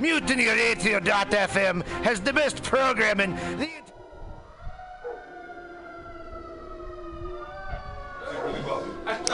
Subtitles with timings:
[0.00, 3.34] MutinyRadio.fm has the best programming.
[3.56, 3.70] The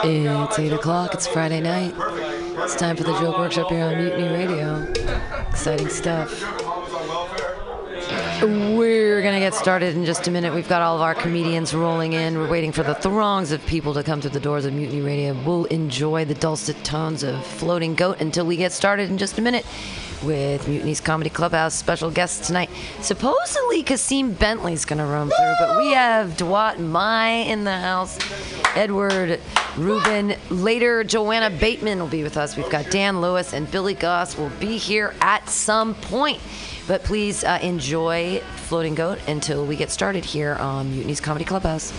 [0.05, 1.13] It's 8 o'clock.
[1.13, 1.93] It's Friday night.
[1.97, 4.83] It's time for the Joke Workshop here on Mutiny Radio.
[5.49, 6.29] Exciting stuff.
[8.41, 10.53] We're going to get started in just a minute.
[10.53, 12.37] We've got all of our comedians rolling in.
[12.37, 15.33] We're waiting for the throngs of people to come through the doors of Mutiny Radio.
[15.45, 19.41] We'll enjoy the dulcet tones of Floating Goat until we get started in just a
[19.41, 19.65] minute
[20.23, 22.69] with Mutiny's Comedy Clubhouse special guests tonight.
[23.01, 28.17] Supposedly, Kasim Bentley's going to roam through, but we have Dwat Mai in the house,
[28.75, 29.39] Edward
[29.77, 30.35] Rubin.
[30.49, 32.55] Later, Joanna Bateman will be with us.
[32.55, 36.39] We've got Dan Lewis and Billy Goss will be here at some point.
[36.87, 41.91] But please uh, enjoy Floating Goat until we get started here on Mutiny's Comedy Clubhouse.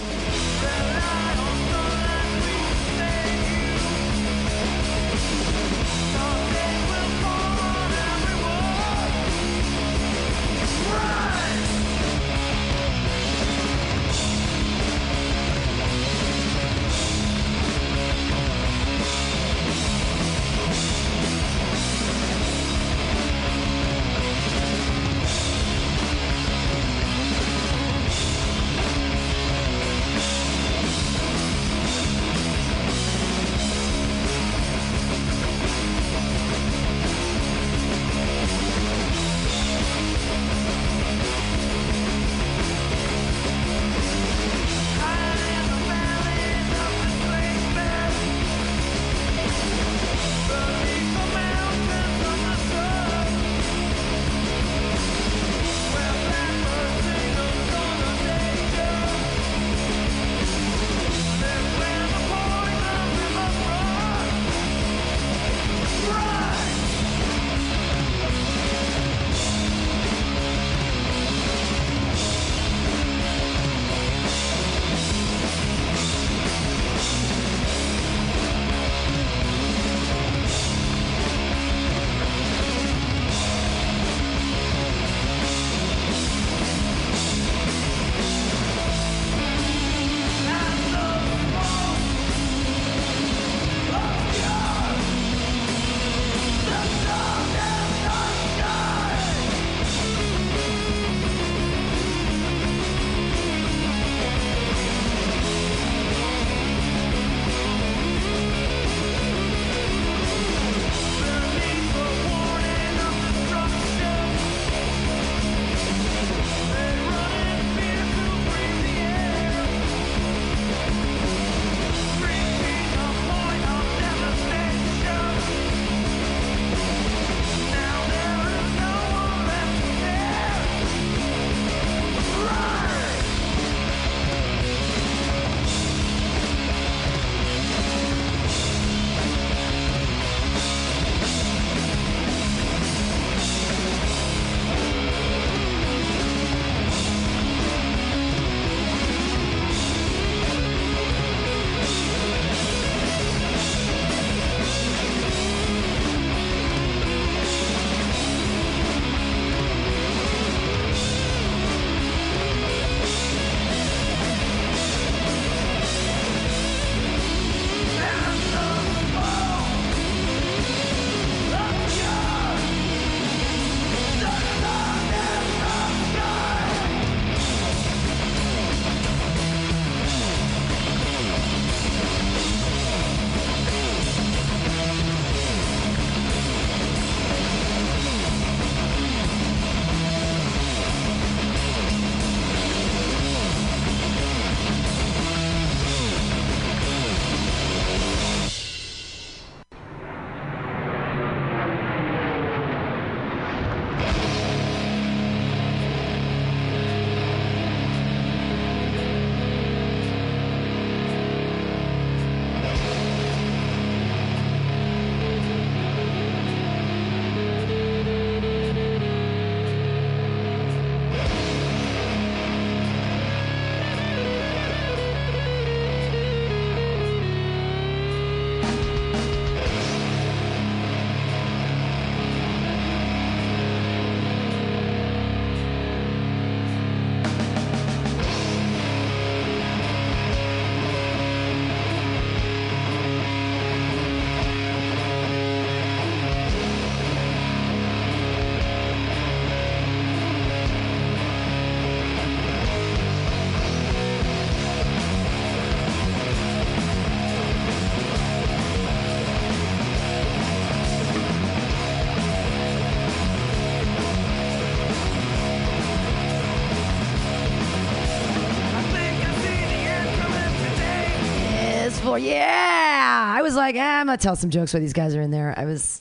[272.17, 273.35] Yeah.
[273.37, 275.55] I was like, ah, I'm gonna tell some jokes while these guys are in there.
[275.57, 276.01] I was.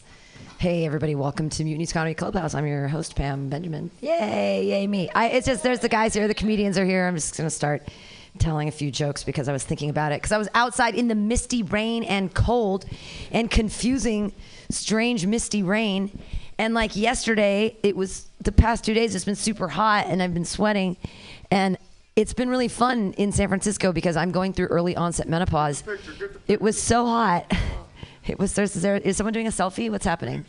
[0.59, 2.53] Hey everybody, welcome to Mutiny's Comedy Clubhouse.
[2.53, 3.91] I'm your host Pam Benjamin.
[3.99, 5.09] Yay, yay me!
[5.13, 7.05] I, it's just there's the guys here, the comedians are here.
[7.05, 7.89] I'm just gonna start
[8.39, 11.09] telling a few jokes because I was thinking about it because I was outside in
[11.09, 12.85] the misty rain and cold
[13.31, 14.31] and confusing,
[14.69, 16.17] strange misty rain,
[16.57, 19.15] and like yesterday, it was the past two days.
[19.15, 20.95] It's been super hot and I've been sweating,
[21.51, 21.77] and
[22.15, 25.83] it's been really fun in San Francisco because I'm going through early onset menopause.
[26.47, 27.51] It was so hot.
[28.25, 29.91] It was there's, there is someone doing a selfie?
[29.91, 30.45] What's happening?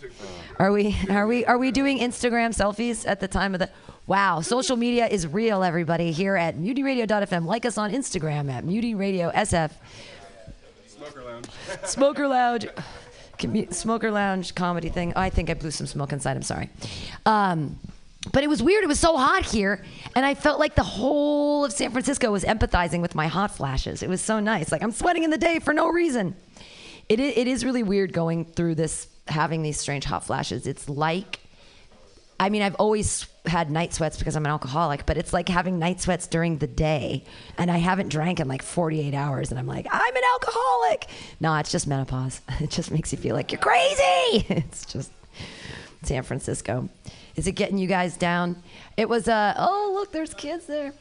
[0.60, 3.68] Are we are we are we doing Instagram selfies at the time of the
[4.06, 6.12] Wow, social media is real, everybody.
[6.12, 9.70] Here at MutinyRadio.fm, like us on Instagram at MutinyRadioSF.
[10.86, 11.46] Smoker Lounge.
[11.84, 12.66] Smoker Lounge,
[13.38, 15.14] commu- Smoker Lounge comedy thing.
[15.16, 16.36] I think I blew some smoke inside.
[16.36, 16.68] I'm sorry.
[17.24, 17.78] Um,
[18.32, 18.84] but it was weird.
[18.84, 19.84] It was so hot here,
[20.16, 24.02] and I felt like the whole of San Francisco was empathizing with my hot flashes.
[24.02, 24.72] It was so nice.
[24.72, 26.34] Like I'm sweating in the day for no reason.
[27.08, 30.66] It it is really weird going through this, having these strange hot flashes.
[30.66, 31.40] It's like
[32.38, 35.78] I mean, I've always had night sweats because I'm an alcoholic, but it's like having
[35.78, 37.24] night sweats during the day,
[37.58, 41.06] and I haven't drank in like 48 hours, and I'm like, I'm an alcoholic.
[41.40, 42.40] No, it's just menopause.
[42.60, 44.46] It just makes you feel like you're crazy.
[44.48, 45.10] It's just
[46.02, 46.88] San Francisco.
[47.36, 48.62] Is it getting you guys down?
[48.96, 49.28] It was.
[49.28, 50.92] Uh, oh, look, there's kids there.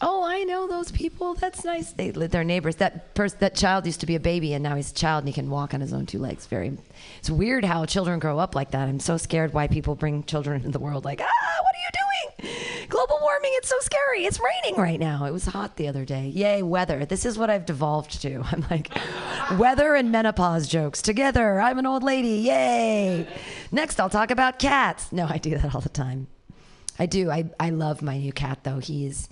[0.00, 1.34] Oh, I know those people.
[1.34, 1.92] That's nice.
[1.92, 2.76] They their neighbors.
[2.76, 5.28] That person, that child used to be a baby, and now he's a child, and
[5.28, 6.46] he can walk on his own two legs.
[6.46, 6.76] Very.
[7.18, 8.88] It's weird how children grow up like that.
[8.88, 11.06] I'm so scared why people bring children into the world.
[11.06, 12.88] Like, ah, what are you doing?
[12.90, 13.50] Global warming.
[13.54, 14.26] It's so scary.
[14.26, 15.24] It's raining right now.
[15.24, 16.28] It was hot the other day.
[16.28, 17.06] Yay, weather.
[17.06, 18.42] This is what I've devolved to.
[18.52, 18.90] I'm like,
[19.58, 21.58] weather and menopause jokes together.
[21.58, 22.40] I'm an old lady.
[22.40, 23.26] Yay.
[23.72, 25.10] Next, I'll talk about cats.
[25.10, 26.26] No, I do that all the time.
[26.98, 27.30] I do.
[27.30, 28.78] I, I love my new cat though.
[28.78, 29.28] He's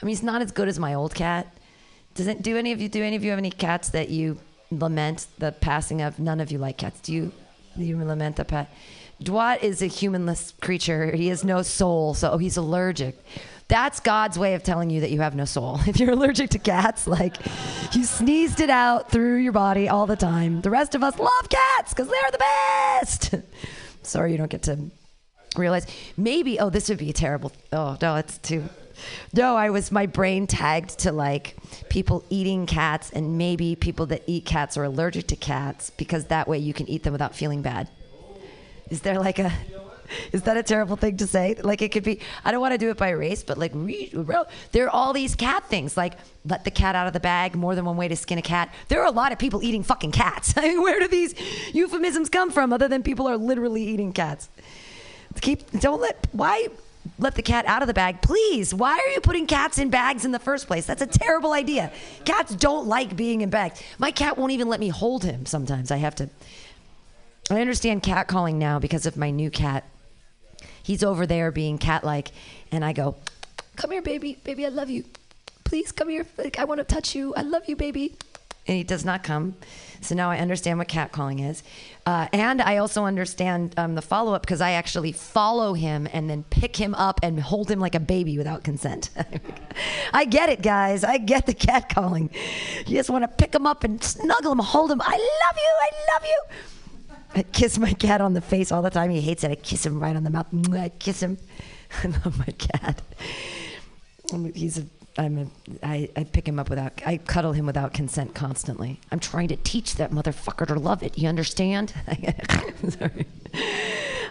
[0.00, 1.46] I mean he's not as good as my old cat.
[2.14, 4.38] Doesn't do any of you do any of you have any cats that you
[4.70, 6.18] lament the passing of?
[6.18, 7.00] None of you like cats.
[7.00, 7.32] Do you
[7.76, 8.72] do you lament the pet?
[9.22, 11.14] Dwight is a humanless creature.
[11.14, 13.16] He has no soul, so he's allergic.
[13.68, 15.80] That's God's way of telling you that you have no soul.
[15.86, 17.36] If you're allergic to cats, like
[17.94, 20.60] you sneezed it out through your body all the time.
[20.60, 23.34] The rest of us love cats because they're the best.
[24.02, 24.90] Sorry you don't get to
[25.56, 25.86] realize
[26.18, 28.62] maybe oh this would be a terrible oh no it's too
[29.32, 31.56] no i was my brain tagged to like
[31.88, 36.48] people eating cats and maybe people that eat cats are allergic to cats because that
[36.48, 37.88] way you can eat them without feeling bad.
[38.90, 39.52] Is there like a
[40.32, 41.56] is that a terrible thing to say?
[41.60, 44.10] Like it could be i don't want to do it by race but like re-
[44.14, 47.56] re- there are all these cat things like let the cat out of the bag
[47.56, 48.72] more than one way to skin a cat.
[48.88, 50.54] There are a lot of people eating fucking cats.
[50.56, 51.34] I mean, where do these
[51.74, 54.48] euphemisms come from other than people are literally eating cats?
[55.40, 56.68] Keep don't let why
[57.18, 58.22] let the cat out of the bag.
[58.22, 60.86] Please why are you putting cats in bags in the first place?
[60.86, 61.92] That's a terrible idea.
[62.24, 63.82] Cats don't like being in bags.
[63.98, 66.28] My cat won't even let me hold him sometimes i have to.
[67.50, 69.84] I understand cat calling now because of my new cat.
[70.82, 72.32] He's over there being cat like
[72.70, 73.16] and i go
[73.76, 74.38] come here baby.
[74.44, 75.04] Baby i love you.
[75.64, 76.26] Please come here.
[76.58, 77.34] I want to touch you.
[77.34, 78.16] I love you baby
[78.66, 79.54] and he does not come.
[80.00, 81.62] So now I understand what catcalling is.
[82.04, 86.28] Uh, and I also understand um, the follow up because I actually follow him and
[86.30, 89.10] then pick him up and hold him like a baby without consent.
[90.12, 91.02] I get it, guys.
[91.02, 92.32] I get the catcalling.
[92.86, 95.00] You just want to pick him up and snuggle him, hold him.
[95.02, 95.72] I love you.
[95.80, 96.42] I love you.
[97.34, 99.10] I kiss my cat on the face all the time.
[99.10, 99.50] He hates it.
[99.50, 100.46] I kiss him right on the mouth.
[100.72, 101.38] I kiss him.
[102.02, 103.02] I love my cat.
[104.54, 104.86] He's a.
[105.18, 105.46] I'm a.
[105.82, 107.00] I, I pick him up without.
[107.06, 109.00] I cuddle him without consent constantly.
[109.10, 111.16] I'm trying to teach that motherfucker to love it.
[111.16, 111.94] You understand?
[112.88, 113.26] Sorry.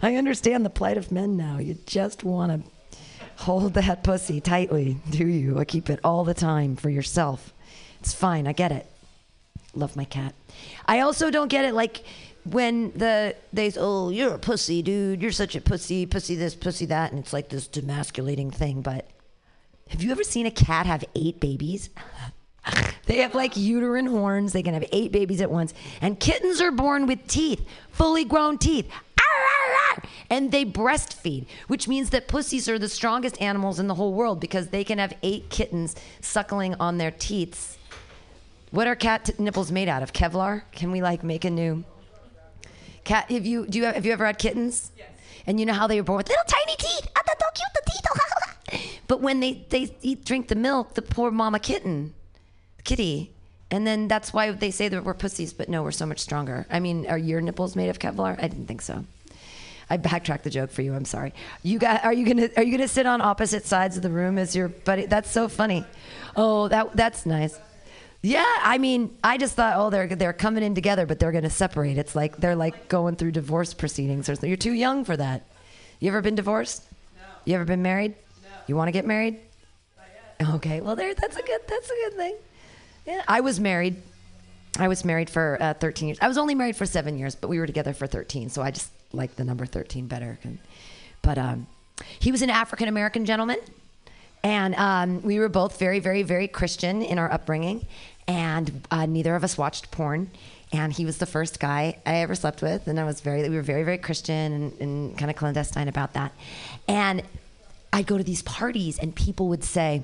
[0.01, 1.58] I understand the plight of men now.
[1.58, 2.70] You just want to
[3.44, 5.60] hold that pussy tightly, do you?
[5.60, 7.54] I keep it all the time for yourself.
[8.00, 8.48] It's fine.
[8.48, 8.86] I get it.
[9.74, 10.34] Love my cat.
[10.86, 12.04] I also don't get it like
[12.44, 16.54] when the they say, oh you're a pussy dude you're such a pussy pussy this
[16.54, 19.10] pussy that and it's like this demasculating thing but
[19.89, 21.89] have you ever seen a cat have eight babies
[23.06, 26.72] they have like uterine horns they can have eight babies at once and kittens are
[26.72, 28.89] born with teeth fully grown teeth
[30.30, 34.39] and they breastfeed, which means that pussies are the strongest animals in the whole world
[34.39, 37.77] because they can have eight kittens suckling on their teats.
[38.72, 40.13] What are cat t- nipples made out of?
[40.13, 40.63] Kevlar?
[40.72, 41.84] Can we like make a new
[43.04, 43.30] cat?
[43.32, 44.92] Have you do you have have you ever had kittens?
[44.98, 45.08] Yes.
[45.48, 47.08] And you know how they were born with little tiny teeth?
[47.15, 48.51] Ah, that's so cute, the teeth.
[49.07, 52.13] but when they they eat drink the milk, the poor mama kitten,
[52.84, 53.31] kitty.
[53.72, 56.67] And then that's why they say that we're pussies, but no, we're so much stronger.
[56.69, 58.38] I mean, are your nipples made of Kevlar?
[58.38, 59.05] I didn't think so.
[59.89, 60.93] I backtracked the joke for you.
[60.93, 61.34] I'm sorry.
[61.63, 62.03] You got?
[62.05, 62.50] Are you gonna?
[62.57, 65.05] Are you gonna sit on opposite sides of the room as your buddy?
[65.05, 65.86] That's so funny.
[66.36, 67.60] Oh, that that's nice.
[68.22, 71.43] Yeah, I mean, I just thought, oh, they're they're coming in together, but they're going
[71.43, 72.00] to separate.
[72.00, 74.27] It's like they're like going through divorce proceedings.
[74.27, 74.50] Or something.
[74.50, 75.43] You're too young for that.
[76.00, 76.84] You ever been divorced?
[77.15, 77.24] No.
[77.45, 78.15] You ever been married?
[78.67, 79.39] You want to get married?
[80.41, 81.13] Okay, well, there.
[81.13, 81.62] That's a good.
[81.67, 82.36] That's a good thing.
[83.05, 83.95] Yeah, I was married.
[84.77, 86.17] I was married for uh, 13 years.
[86.22, 88.50] I was only married for seven years, but we were together for 13.
[88.50, 90.38] So I just like the number 13 better.
[91.22, 91.67] But um,
[92.19, 93.60] he was an African American gentleman.
[94.43, 97.88] And um, we were both very, very, very Christian in our upbringing.
[98.27, 100.29] And uh, neither of us watched porn.
[100.72, 102.88] And he was the first guy I ever slept with.
[102.88, 106.13] And I was very, we were very, very Christian and, and kind of clandestine about
[106.13, 106.34] that.
[106.88, 107.24] And
[107.96, 110.04] I'd go to these parties and people would say,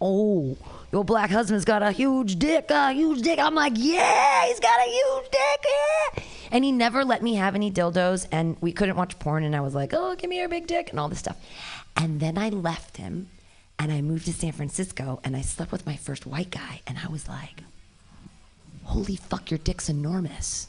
[0.00, 0.56] Oh,
[0.90, 3.38] your black husband's got a huge dick, a huge dick.
[3.38, 5.66] I'm like, yeah, he's got a huge dick.
[5.68, 6.22] Yeah.
[6.50, 9.44] And he never let me have any dildos, and we couldn't watch porn.
[9.44, 11.36] And I was like, oh, give me your big dick, and all this stuff.
[11.94, 13.28] And then I left him,
[13.78, 16.96] and I moved to San Francisco, and I slept with my first white guy, and
[17.04, 17.62] I was like,
[18.84, 20.68] holy fuck, your dick's enormous.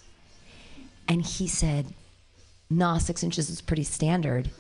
[1.08, 1.86] And he said,
[2.70, 4.52] nah, six inches is pretty standard.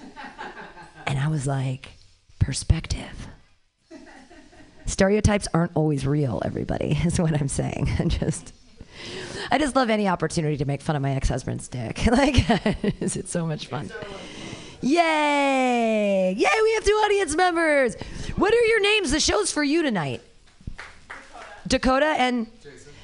[1.07, 1.93] And I was like,
[2.39, 3.27] perspective
[4.91, 7.89] stereotypes aren't always real, everybody, is what I'm saying.
[7.97, 8.53] And just
[9.49, 12.05] I just love any opportunity to make fun of my ex-husband's dick.
[12.11, 12.35] like
[13.01, 13.89] it's so much fun.
[14.81, 16.33] Yay!
[16.37, 17.95] Yay, we have two audience members.
[18.35, 19.11] What are your names?
[19.11, 20.21] The show's for you tonight.
[21.67, 22.47] Dakota, Dakota and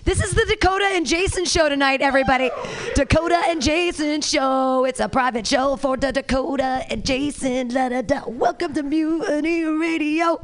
[0.08, 2.50] this is the Dakota and Jason show tonight, everybody.
[2.96, 4.86] Dakota and Jason show.
[4.86, 7.68] It's a private show for the Dakota and Jason.
[7.68, 8.22] Da, da, da.
[8.26, 10.42] Welcome to Mutiny Radio.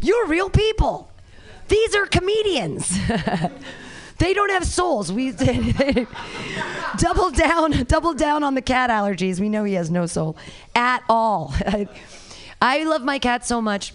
[0.00, 1.12] You're real people.
[1.68, 2.98] These are comedians.
[4.18, 5.12] they don't have souls.
[5.12, 5.32] We
[6.96, 9.38] double down, double down on the cat allergies.
[9.38, 10.34] We know he has no soul
[10.74, 11.54] at all.
[12.62, 13.92] I love my cat so much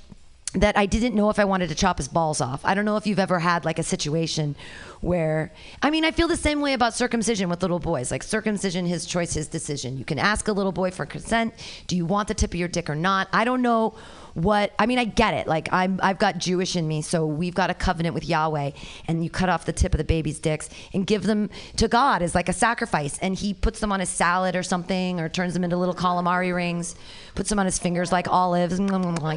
[0.54, 2.62] that I didn't know if I wanted to chop his balls off.
[2.64, 4.56] I don't know if you've ever had like a situation
[5.02, 5.52] where
[5.84, 8.10] I mean, I feel the same way about circumcision with little boys.
[8.10, 9.98] Like circumcision, his choice, his decision.
[9.98, 11.54] You can ask a little boy for consent.
[11.86, 13.28] Do you want the tip of your dick or not?
[13.32, 13.94] I don't know
[14.34, 15.48] what I mean I get it.
[15.48, 18.72] Like I'm I've got Jewish in me so we've got a covenant with Yahweh
[19.08, 22.22] and you cut off the tip of the baby's dicks and give them to God
[22.22, 23.18] as like a sacrifice.
[23.20, 26.54] And he puts them on his salad or something or turns them into little calamari
[26.54, 26.96] rings
[27.36, 28.80] puts them on his fingers like olives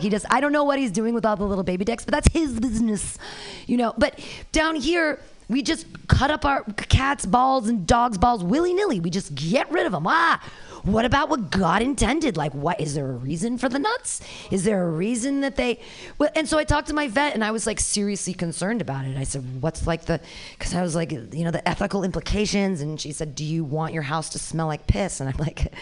[0.01, 2.13] he just I don't know what he's doing with all the little baby dicks but
[2.13, 3.19] that's his business
[3.67, 3.95] you know.
[3.97, 4.19] But
[4.53, 5.19] down here
[5.49, 9.87] we just cut up our cats balls and dogs balls willy-nilly we just get rid
[9.87, 10.43] of them ah
[10.85, 12.37] what about what God intended?
[12.37, 14.21] Like, what is there a reason for the nuts?
[14.51, 15.81] Is there a reason that they?
[16.19, 19.05] Well, and so I talked to my vet, and I was like seriously concerned about
[19.05, 19.17] it.
[19.17, 20.21] I said, "What's like the?"
[20.59, 22.81] Because I was like, you know, the ethical implications.
[22.81, 25.73] And she said, "Do you want your house to smell like piss?" And I'm like.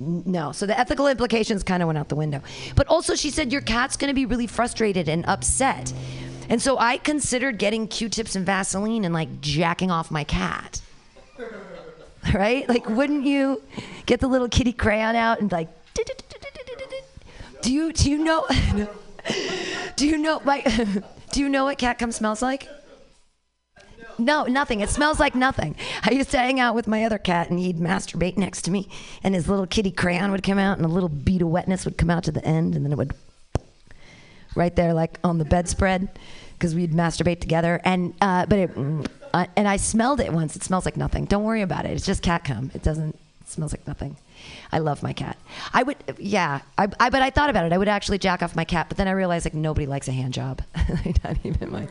[0.00, 0.50] No.
[0.50, 2.42] So the ethical implications kind of went out the window.
[2.74, 5.92] But also, she said, Your cat's going to be really frustrated and upset.
[6.48, 10.80] And so I considered getting Q tips and Vaseline and like jacking off my cat.
[12.34, 12.68] right?
[12.68, 13.62] Like, wouldn't you
[14.06, 15.68] get the little kitty crayon out and like,
[17.62, 18.46] do you do you know?
[19.96, 20.64] do you know like?
[21.32, 22.68] do you know what cat cum smells like?
[24.18, 24.80] No, nothing.
[24.80, 25.74] It smells like nothing.
[26.02, 28.88] I used to hang out with my other cat, and he'd masturbate next to me,
[29.24, 31.98] and his little kitty crayon would come out, and a little bead of wetness would
[31.98, 33.14] come out to the end, and then it would
[34.54, 36.08] right there, like on the bedspread,
[36.54, 37.80] because we'd masturbate together.
[37.84, 38.70] And uh, but it
[39.32, 40.56] uh, and I smelled it once.
[40.56, 41.24] It smells like nothing.
[41.24, 41.90] Don't worry about it.
[41.90, 42.70] It's just cat cum.
[42.74, 43.14] It doesn't.
[43.40, 44.16] It smells like nothing.
[44.72, 45.36] I love my cat.
[45.72, 46.60] I would, yeah.
[46.76, 47.72] I, I, but I thought about it.
[47.72, 50.12] I would actually jack off my cat, but then I realized like nobody likes a
[50.12, 50.62] hand job.
[51.24, 51.88] Not even my.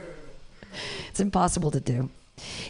[1.09, 2.09] It's impossible to do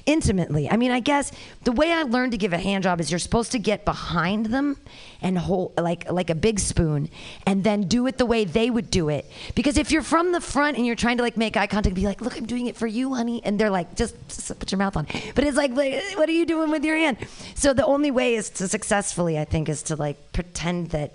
[0.06, 0.70] intimately.
[0.70, 1.32] I mean, I guess
[1.64, 4.48] the way I learned to give a hand job is you're supposed to get behind
[4.48, 4.78] them
[5.22, 7.10] and hold like like a big spoon
[7.46, 9.26] and then do it the way they would do it.
[9.56, 12.06] Because if you're from the front and you're trying to like make eye contact be
[12.06, 14.80] like, "Look, I'm doing it for you, honey." And they're like, "Just, just put your
[14.80, 17.18] mouth on." But it's like, "What are you doing with your hand?"
[17.56, 21.14] So the only way is to successfully, I think, is to like pretend that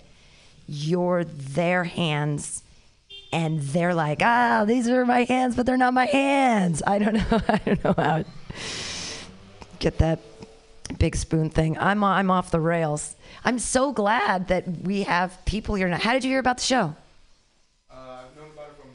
[0.66, 2.62] you're their hands
[3.32, 6.82] and they're like, ah, these are my hands, but they're not my hands.
[6.86, 7.40] I don't know.
[7.48, 8.24] I don't know how
[9.78, 10.20] get that
[10.98, 11.78] big spoon thing.
[11.78, 13.16] I'm I'm off the rails.
[13.44, 15.98] I'm so glad that we have people here now.
[15.98, 16.94] How did you hear about the show?
[17.90, 18.90] Uh, I've known about it from.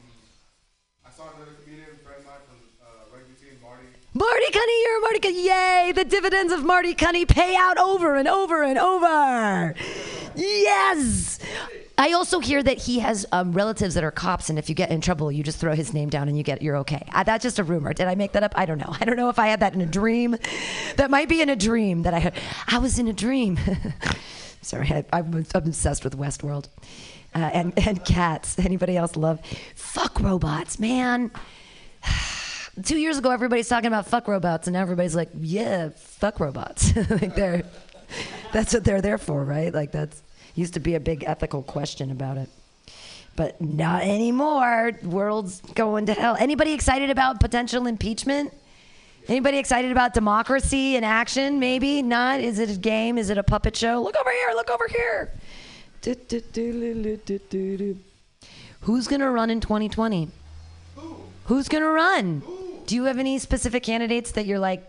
[1.06, 3.16] I saw another comedian friend of mine from uh,
[3.62, 3.86] Marty.
[4.12, 5.44] Marty Cunny, you're Marty Cunny.
[5.44, 5.92] Yay!
[5.92, 9.74] The dividends of Marty Cunny pay out over and over and over.
[10.36, 11.38] Yes.
[11.96, 14.90] I also hear that he has um, relatives that are cops, and if you get
[14.90, 17.06] in trouble, you just throw his name down and you get you're okay.
[17.12, 17.92] Uh, that's just a rumor.
[17.92, 18.52] Did I make that up?
[18.56, 18.94] I don't know.
[19.00, 20.36] I don't know if I had that in a dream.
[20.96, 22.34] That might be in a dream that I had.
[22.66, 23.58] I was in a dream.
[24.62, 26.68] Sorry, I, I'm, I'm obsessed with Westworld
[27.34, 28.58] uh, and and cats.
[28.58, 29.40] Anybody else love?
[29.74, 31.30] Fuck robots, man.
[32.84, 36.94] two years ago, everybody's talking about fuck robots, and now everybody's like, yeah, fuck robots.
[37.10, 37.62] like they're,
[38.52, 39.72] that's what they're there for, right?
[39.72, 40.23] Like that's
[40.54, 42.48] used to be a big ethical question about it,
[43.36, 44.92] but not anymore.
[45.02, 46.36] World's going to hell.
[46.38, 48.52] Anybody excited about potential impeachment?
[49.26, 51.58] Anybody excited about democracy in action?
[51.58, 52.40] Maybe not.
[52.40, 53.16] Is it a game?
[53.16, 54.02] Is it a puppet show?
[54.02, 54.52] Look over here.
[54.54, 55.32] Look over here.
[56.02, 56.40] Do, do,
[57.48, 57.96] do.
[58.82, 60.28] Who's gonna run in 2020?
[61.46, 62.42] Who's gonna run?
[62.86, 64.84] Do you have any specific candidates that you're like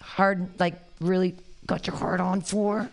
[0.00, 1.34] hard, like really
[1.66, 2.88] got your heart on for?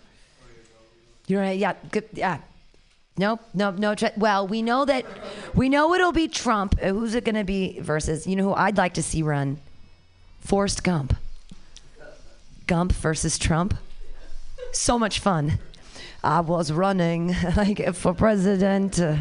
[1.31, 1.57] You're right.
[1.57, 1.75] Yeah.
[1.91, 2.09] Good.
[2.11, 2.39] Yeah.
[3.17, 3.39] Nope.
[3.53, 3.77] Nope.
[3.77, 3.95] No.
[4.17, 5.05] Well, we know that.
[5.55, 6.75] We know it'll be Trump.
[6.83, 8.27] Uh, Who's it gonna be versus?
[8.27, 9.57] You know who I'd like to see run?
[10.41, 11.15] Forrest Gump.
[12.67, 13.77] Gump versus Trump.
[14.73, 15.59] So much fun.
[16.21, 18.99] I was running like for president.
[18.99, 19.15] Uh,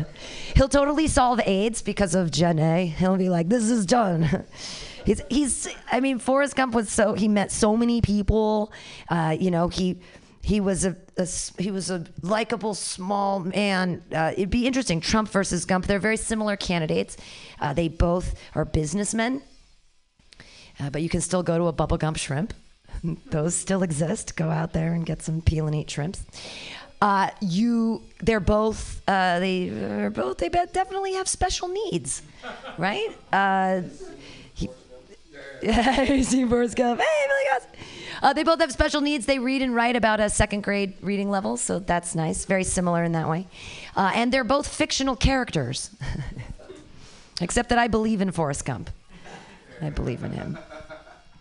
[0.56, 2.86] he'll totally solve AIDS because of Jenny.
[2.88, 4.44] He'll be like, "This is done."
[5.06, 5.68] He's, he's.
[5.90, 8.70] I mean, Forrest Gump was so he met so many people.
[9.08, 9.96] Uh, you know, he
[10.42, 11.26] he was a, a
[11.58, 14.02] he was a likable small man.
[14.12, 15.00] Uh, it'd be interesting.
[15.00, 15.86] Trump versus Gump.
[15.86, 17.16] They're very similar candidates.
[17.60, 19.42] Uh, they both are businessmen.
[20.80, 22.54] Uh, but you can still go to a Bubba Gump shrimp.
[23.30, 24.36] Those still exist.
[24.36, 26.24] Go out there and get some peel and eat shrimps.
[27.02, 32.20] Uh, you, they're both, uh, they are both, they definitely have special needs,
[32.76, 33.08] right?
[33.32, 33.80] Uh,
[34.52, 34.68] he,
[35.62, 37.00] yeah, see Forrest Gump.
[37.00, 37.66] Hey, Billy Goss.
[38.22, 39.26] Uh, they both have special needs.
[39.26, 42.44] They read and write about a second grade reading level, so that's nice.
[42.44, 43.46] Very similar in that way.
[43.96, 45.90] Uh, and they're both fictional characters,
[47.40, 48.90] except that I believe in Forrest Gump.
[49.82, 50.58] I believe in him.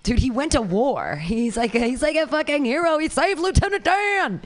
[0.03, 1.17] Dude, he went to war.
[1.17, 2.97] He's like he's like a fucking hero.
[2.97, 4.41] He saved Lieutenant Dan.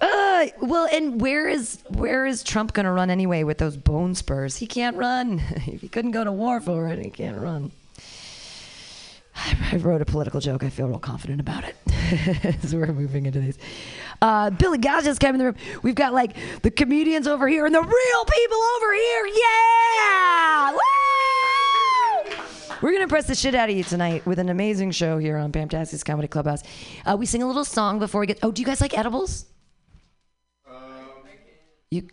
[0.00, 4.56] Uh, well, and where is where is Trump gonna run anyway with those bone spurs?
[4.56, 5.40] He can't run.
[5.66, 7.72] if he couldn't go to war for it, he can't run.
[9.72, 10.62] I wrote a political joke.
[10.62, 11.76] I feel real confident about it
[12.62, 13.58] as we're moving into these.
[14.20, 15.56] Uh, Billy Goss just came in the room.
[15.82, 19.26] We've got like the comedians over here and the real people over here.
[19.26, 20.72] Yeah!
[20.72, 20.78] Woo!
[22.82, 25.52] We're gonna press the shit out of you tonight with an amazing show here on
[25.52, 26.62] Pamtastic's Comedy Clubhouse.
[27.06, 28.38] Uh, we sing a little song before we get.
[28.42, 29.46] Oh, do you guys like edibles?
[31.90, 32.08] You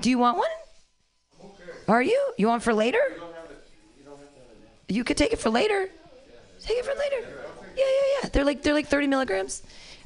[0.00, 0.48] do you want one?
[1.88, 2.32] Are you?
[2.38, 3.00] You want for later?
[3.18, 3.24] You,
[4.88, 5.88] You could take it for later.
[6.62, 7.28] Take it for later.
[7.76, 8.28] Yeah, yeah, yeah.
[8.30, 9.62] They're like they're like 30 milligrams.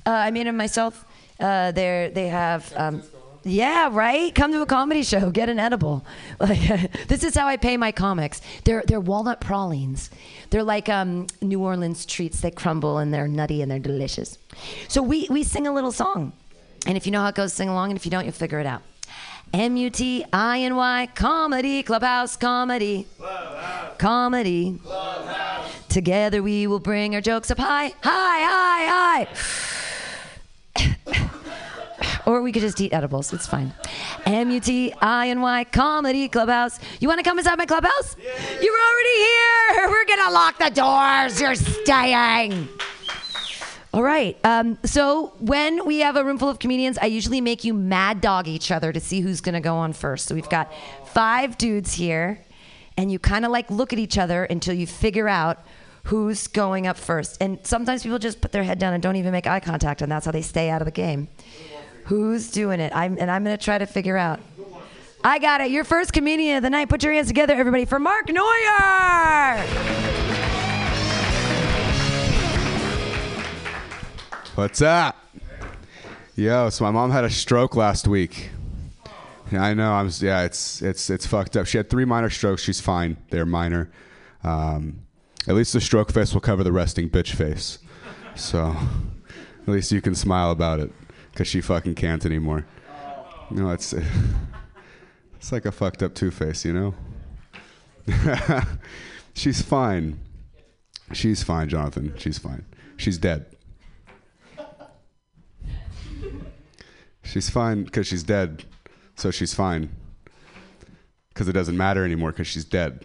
[0.06, 1.04] Uh, I made them myself.
[1.40, 2.72] Uh, they're they have.
[2.76, 3.02] Um,
[3.46, 4.34] yeah, right.
[4.34, 5.30] Come to a comedy show.
[5.30, 6.04] Get an edible.
[6.40, 8.40] Like this is how I pay my comics.
[8.64, 10.10] They're they're walnut pralines.
[10.50, 12.40] They're like um, New Orleans treats.
[12.40, 14.38] They crumble and they're nutty and they're delicious.
[14.88, 16.32] So we we sing a little song,
[16.86, 17.90] and if you know how it goes, sing along.
[17.90, 18.82] And if you don't, you'll figure it out.
[19.52, 23.06] M U T I N Y comedy clubhouse comedy
[23.98, 24.80] comedy.
[25.94, 29.28] Together we will bring our jokes up high, high, high,
[30.76, 31.28] high.
[32.26, 33.32] or we could just eat edibles.
[33.32, 33.72] It's fine.
[34.26, 36.80] M U T I N Y Comedy Clubhouse.
[36.98, 38.16] You want to come inside my clubhouse?
[38.60, 39.88] You're already here.
[39.88, 41.40] We're gonna lock the doors.
[41.40, 42.68] You're staying.
[43.92, 44.36] All right.
[44.44, 48.20] Um, so when we have a room full of comedians, I usually make you mad
[48.20, 50.26] dog each other to see who's going to go on first.
[50.26, 50.72] So we've got
[51.06, 52.40] five dudes here,
[52.96, 55.64] and you kind of like look at each other until you figure out
[56.04, 57.36] who's going up first.
[57.40, 60.10] And sometimes people just put their head down and don't even make eye contact, and
[60.10, 61.28] that's how they stay out of the game.
[62.04, 62.92] Who's doing it?
[62.94, 64.40] I'm, and I'm going to try to figure out.
[65.22, 65.70] I got it.
[65.70, 66.90] Your first comedian of the night.
[66.90, 69.64] Put your hands together, everybody, for Mark Neuer.
[74.54, 75.16] What's up?
[76.36, 78.50] Yo, so my mom had a stroke last week.
[79.50, 79.94] I know.
[79.94, 80.10] I'm.
[80.18, 81.66] Yeah, it's it's it's fucked up.
[81.66, 82.62] She had three minor strokes.
[82.62, 83.16] She's fine.
[83.30, 83.90] They're minor.
[84.42, 85.03] Um,
[85.46, 87.78] at least the stroke face will cover the resting bitch face.
[88.34, 88.76] So
[89.62, 90.90] at least you can smile about it
[91.32, 92.66] because she fucking can't anymore.
[93.50, 93.92] Know, it's
[95.34, 96.64] it's like a fucked up two face.
[96.64, 96.94] You know.
[99.34, 100.20] She's fine.
[101.12, 102.14] She's fine, Jonathan.
[102.16, 102.64] She's fine.
[102.96, 103.46] She's dead.
[107.22, 108.64] She's fine because she's dead,
[109.16, 109.90] so she's fine.
[111.28, 113.04] Because it doesn't matter anymore because she's dead.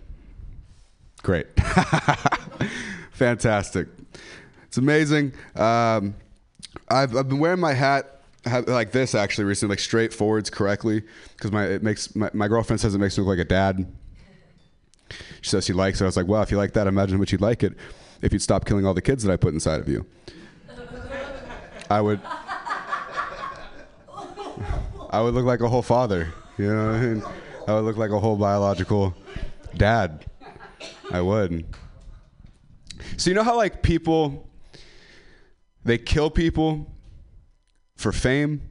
[1.23, 1.47] Great.
[3.11, 3.87] Fantastic.
[4.67, 5.33] It's amazing.
[5.55, 6.15] Um,
[6.89, 8.21] I've, I've been wearing my hat
[8.67, 11.03] like this actually recently, like straight forwards correctly,
[11.35, 13.91] because my it makes my, my girlfriend says it makes me look like a dad.
[15.41, 16.05] She says she likes it.
[16.05, 17.73] I was like, well, if you like that, imagine what you'd like it
[18.21, 20.05] if you'd stop killing all the kids that I put inside of you.
[21.89, 22.21] I would.
[25.11, 26.31] I would look like a whole father.
[26.57, 27.23] You know what I mean?
[27.67, 29.15] I would look like a whole biological
[29.75, 30.28] dad.
[31.11, 31.65] I would.
[33.17, 34.47] So you know how like people
[35.83, 36.91] they kill people
[37.95, 38.61] for fame?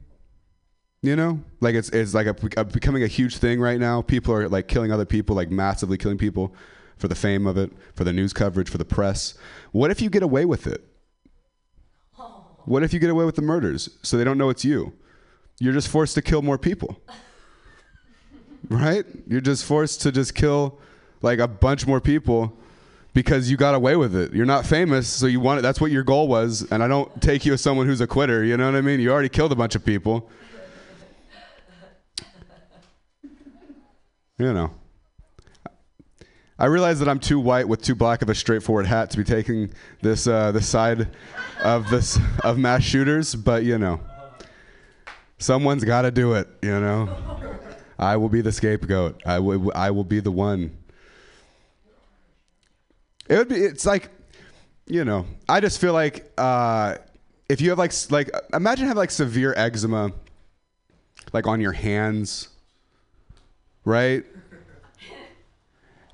[1.01, 4.01] You know, like it's it's like a, a, becoming a huge thing right now.
[4.01, 6.53] People are like killing other people, like massively killing people
[6.97, 9.35] for the fame of it, for the news coverage, for the press.
[9.71, 10.85] What if you get away with it?
[12.65, 14.93] What if you get away with the murders so they don't know it's you?
[15.59, 17.01] You're just forced to kill more people.
[18.67, 19.05] Right?
[19.25, 20.79] You're just forced to just kill
[21.21, 22.57] like a bunch more people
[23.13, 24.33] because you got away with it.
[24.33, 25.61] You're not famous, so you want it.
[25.61, 26.69] That's what your goal was.
[26.71, 28.43] And I don't take you as someone who's a quitter.
[28.43, 28.99] You know what I mean?
[28.99, 30.29] You already killed a bunch of people.
[34.37, 34.71] You know.
[36.57, 39.23] I realize that I'm too white with too black of a straightforward hat to be
[39.25, 41.09] taking this uh, this side
[41.61, 44.01] of this of mass shooters, but you know,
[45.37, 46.49] someone's got to do it.
[46.61, 47.09] You know,
[47.97, 49.21] I will be the scapegoat.
[49.25, 50.77] I will I will be the one.
[53.29, 53.55] It would be.
[53.55, 54.09] It's like,
[54.87, 56.95] you know, I just feel like uh,
[57.47, 60.11] if you have like like imagine having like severe eczema,
[61.31, 62.49] like on your hands,
[63.85, 64.25] right?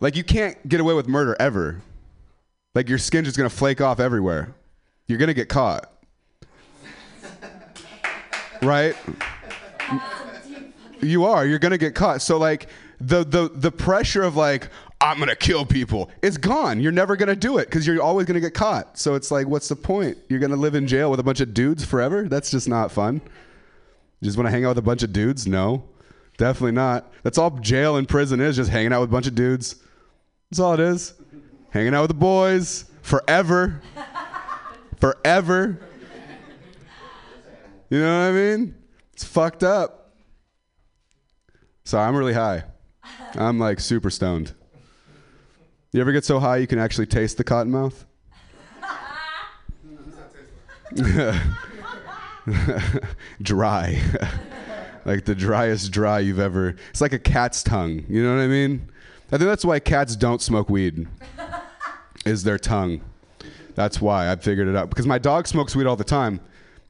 [0.02, 1.82] Like you can't get away with murder ever.
[2.76, 4.54] Like your skin's just gonna flake off everywhere.
[5.08, 5.90] You're gonna get caught.
[8.62, 8.96] right?
[11.02, 11.46] You are.
[11.46, 12.22] You're gonna get caught.
[12.22, 12.68] So like
[13.00, 14.70] the the the pressure of like
[15.06, 16.80] I'm gonna kill people It's gone.
[16.80, 18.98] You're never gonna do it because you're always gonna get caught.
[18.98, 20.18] So it's like, what's the point?
[20.30, 22.28] You're gonna live in jail with a bunch of dudes forever?
[22.28, 23.22] That's just not fun.
[24.20, 25.46] You just want to hang out with a bunch of dudes?
[25.46, 25.84] No,
[26.38, 27.14] definitely not.
[27.22, 29.76] That's all jail and prison is, just hanging out with a bunch of dudes.
[30.50, 31.14] That's all it is.
[31.70, 33.84] Hanging out with the boys forever.
[35.00, 35.78] forever.
[37.92, 38.74] You know what I mean?
[39.14, 40.16] It's fucked up.
[41.84, 42.64] So I'm really high.
[43.36, 44.55] I'm like super stoned.
[45.96, 48.04] You ever get so high you can actually taste the cottonmouth?
[53.42, 54.02] dry.
[55.06, 56.76] like the driest dry you've ever.
[56.90, 58.04] It's like a cat's tongue.
[58.10, 58.90] You know what I mean?
[59.32, 61.08] I think that's why cats don't smoke weed.
[62.26, 63.00] is their tongue.
[63.76, 64.90] That's why I figured it out.
[64.90, 66.42] Because my dog smokes weed all the time.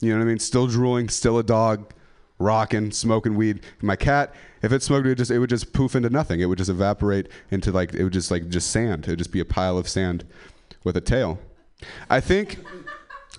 [0.02, 0.40] You know what I mean?
[0.40, 1.94] Still drooling, still a dog,
[2.40, 3.60] rocking, smoking weed.
[3.84, 4.34] My cat,
[4.66, 6.40] if it smoked, it would just it would just poof into nothing.
[6.40, 9.06] It would just evaporate into like it would just like just sand.
[9.06, 10.26] It would just be a pile of sand
[10.84, 11.40] with a tail.
[12.10, 12.58] I think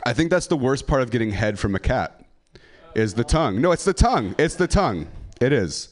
[0.05, 2.25] I think that's the worst part of getting head from a cat
[2.95, 3.61] is the tongue.
[3.61, 4.37] No, it's the tongue.
[4.39, 5.09] It's the tongue.
[5.41, 5.89] It is.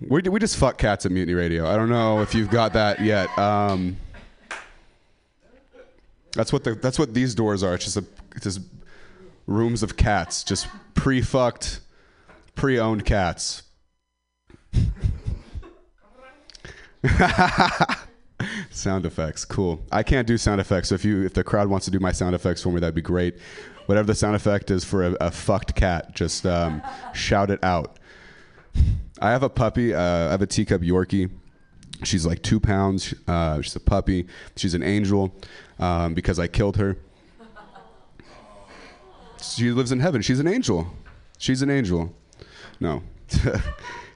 [0.00, 1.68] We, we just fuck cats at Mutiny Radio.
[1.68, 3.28] I don't know if you've got that yet.
[3.38, 3.98] Um,
[6.32, 7.74] that's what the that's what these doors are.
[7.74, 8.60] It's just a it's just
[9.46, 11.80] rooms of cats, just pre-fucked,
[12.54, 13.64] pre-owned cats.
[18.70, 19.80] sound effects, cool.
[19.90, 22.12] I can't do sound effects, so if you if the crowd wants to do my
[22.12, 23.38] sound effects for me, that'd be great.
[23.86, 26.82] Whatever the sound effect is for a, a fucked cat, just um,
[27.12, 27.98] shout it out.
[29.20, 29.94] I have a puppy.
[29.94, 31.30] Uh, I have a teacup Yorkie.
[32.04, 33.14] She's like two pounds.
[33.26, 34.26] Uh, she's a puppy.
[34.56, 35.34] She's an angel
[35.78, 36.96] um, because I killed her.
[39.42, 40.22] She lives in heaven.
[40.22, 40.86] She's an angel.
[41.38, 42.14] She's an angel.
[42.78, 43.02] No.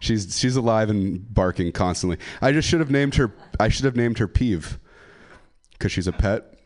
[0.04, 2.18] she's she's alive and barking constantly.
[2.40, 4.78] I just should have named her I should have named her Peeve
[5.78, 6.58] cuz she's a pet.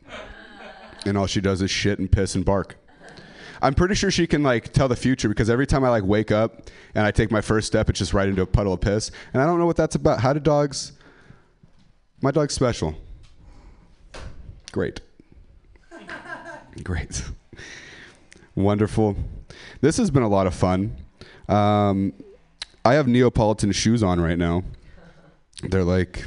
[1.06, 2.76] And all she does is shit and piss and bark.
[3.62, 6.30] I'm pretty sure she can like tell the future because every time I like wake
[6.30, 9.10] up and I take my first step, it's just right into a puddle of piss.
[9.32, 10.20] And I don't know what that's about.
[10.20, 10.92] How do dogs?
[12.20, 12.96] My dog's special.
[14.72, 15.00] Great.
[16.82, 17.22] Great.
[18.54, 19.16] Wonderful.
[19.80, 20.96] This has been a lot of fun.
[21.48, 22.12] Um,
[22.88, 24.64] I have Neapolitan shoes on right now.
[25.62, 26.24] They're like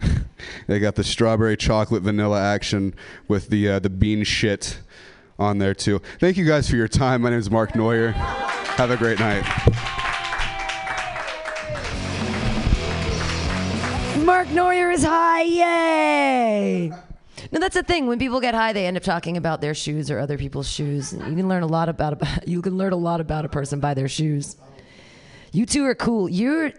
[0.66, 2.92] they got the strawberry chocolate vanilla action
[3.28, 4.80] with the uh, the bean shit
[5.38, 6.00] on there too.
[6.18, 7.22] Thank you guys for your time.
[7.22, 8.10] My name is Mark Neuer.
[8.10, 9.44] Have a great night.
[14.24, 15.42] Mark Neuer is high.
[15.42, 16.88] Yay!
[17.52, 18.08] No, that's the thing.
[18.08, 21.12] When people get high, they end up talking about their shoes or other people's shoes.
[21.12, 23.94] You can learn a lot about you can learn a lot about a person by
[23.94, 24.56] their shoes.
[25.54, 26.28] You two are cool.
[26.28, 26.72] You're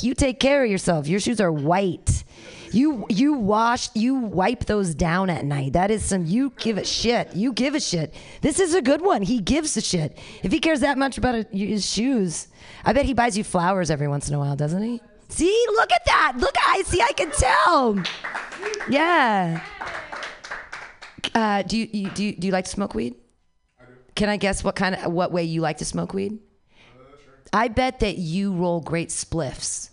[0.00, 1.06] you take care of yourself.
[1.06, 2.24] Your shoes are white.
[2.72, 5.74] You you wash you wipe those down at night.
[5.74, 7.36] That is some you give a shit.
[7.36, 8.12] You give a shit.
[8.40, 9.22] This is a good one.
[9.22, 10.18] He gives a shit.
[10.42, 12.48] If he cares that much about his shoes,
[12.84, 15.00] I bet he buys you flowers every once in a while, doesn't he?
[15.28, 16.32] See, look at that.
[16.38, 17.00] Look, I see.
[17.00, 18.02] I can tell.
[18.90, 19.62] Yeah.
[21.32, 23.14] Uh, do you, you do you, do you like to smoke weed?
[24.16, 26.40] Can I guess what kind of what way you like to smoke weed?
[27.52, 29.90] I bet that you roll great spliffs.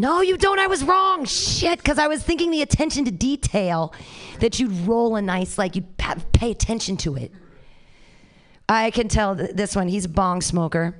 [0.00, 0.60] No, you don't.
[0.60, 1.24] I was wrong.
[1.24, 3.92] Shit, because I was thinking the attention to detail
[4.38, 7.32] that you'd roll a nice, like you'd pay attention to it.
[8.68, 9.88] I can tell th- this one.
[9.88, 10.94] He's a bong smoker.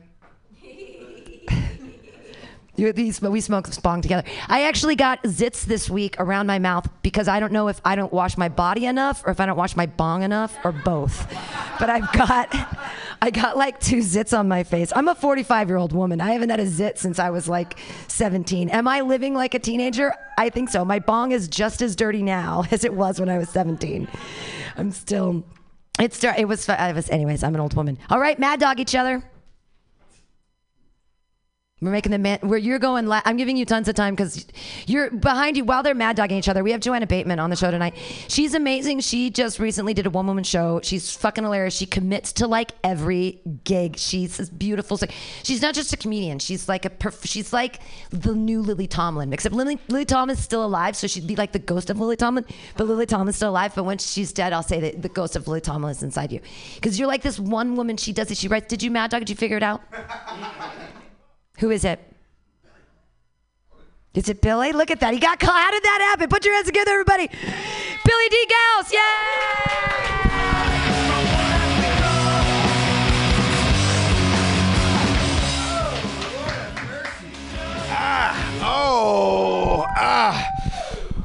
[2.78, 4.22] We smoke bong together.
[4.46, 7.96] I actually got zits this week around my mouth because I don't know if I
[7.96, 11.26] don't wash my body enough or if I don't wash my bong enough or both.
[11.80, 12.48] But I've got,
[13.22, 14.92] I got like two zits on my face.
[14.94, 16.20] I'm a 45 year old woman.
[16.20, 18.70] I haven't had a zit since I was like 17.
[18.70, 20.14] Am I living like a teenager?
[20.38, 20.84] I think so.
[20.84, 24.06] My bong is just as dirty now as it was when I was 17.
[24.76, 25.44] I'm still.
[25.98, 27.42] It's it was I was anyways.
[27.42, 27.98] I'm an old woman.
[28.08, 29.24] All right, mad dog each other.
[31.80, 33.06] We're making the man where you're going.
[33.06, 34.44] La- I'm giving you tons of time because
[34.86, 36.64] you're behind you while they're mad dogging each other.
[36.64, 37.94] We have Joanna Bateman on the show tonight.
[38.26, 38.98] She's amazing.
[39.00, 40.80] She just recently did a one woman show.
[40.82, 41.76] She's fucking hilarious.
[41.76, 43.96] She commits to like every gig.
[43.96, 44.98] She's this beautiful.
[45.44, 46.40] She's not just a comedian.
[46.40, 46.90] She's like a.
[46.90, 47.78] Perf- she's like
[48.10, 49.32] the new Lily Tomlin.
[49.32, 52.44] Except Lily, Lily Tomlin's still alive, so she'd be like the ghost of Lily Tomlin.
[52.76, 53.72] But Lily Tomlin's still alive.
[53.76, 56.40] But when she's dead, I'll say that the ghost of Lily Tomlin is inside you
[56.74, 57.96] because you're like this one woman.
[57.96, 58.36] She does it.
[58.36, 58.66] She writes.
[58.66, 59.20] Did you mad dog?
[59.20, 59.80] Did you figure it out?
[61.58, 62.00] Who is it?
[64.14, 64.72] Is it Billy?
[64.72, 65.12] Look at that.
[65.12, 65.62] He got caught.
[65.62, 66.28] How did that happen?
[66.28, 67.28] Put your hands together, everybody.
[67.28, 68.46] Billy D.
[68.48, 68.92] Gauss.
[68.92, 68.98] Yay!
[78.60, 80.46] Oh, ah,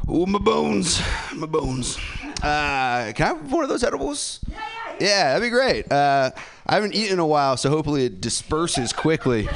[0.10, 1.02] ooh, my bones,
[1.36, 1.98] my bones.
[2.42, 4.40] Uh, can I have one of those edibles?
[4.50, 4.96] Yeah, yeah.
[5.00, 5.92] Yeah, that'd be great.
[5.92, 6.32] Uh,
[6.66, 9.48] I haven't eaten in a while, so hopefully it disperses quickly.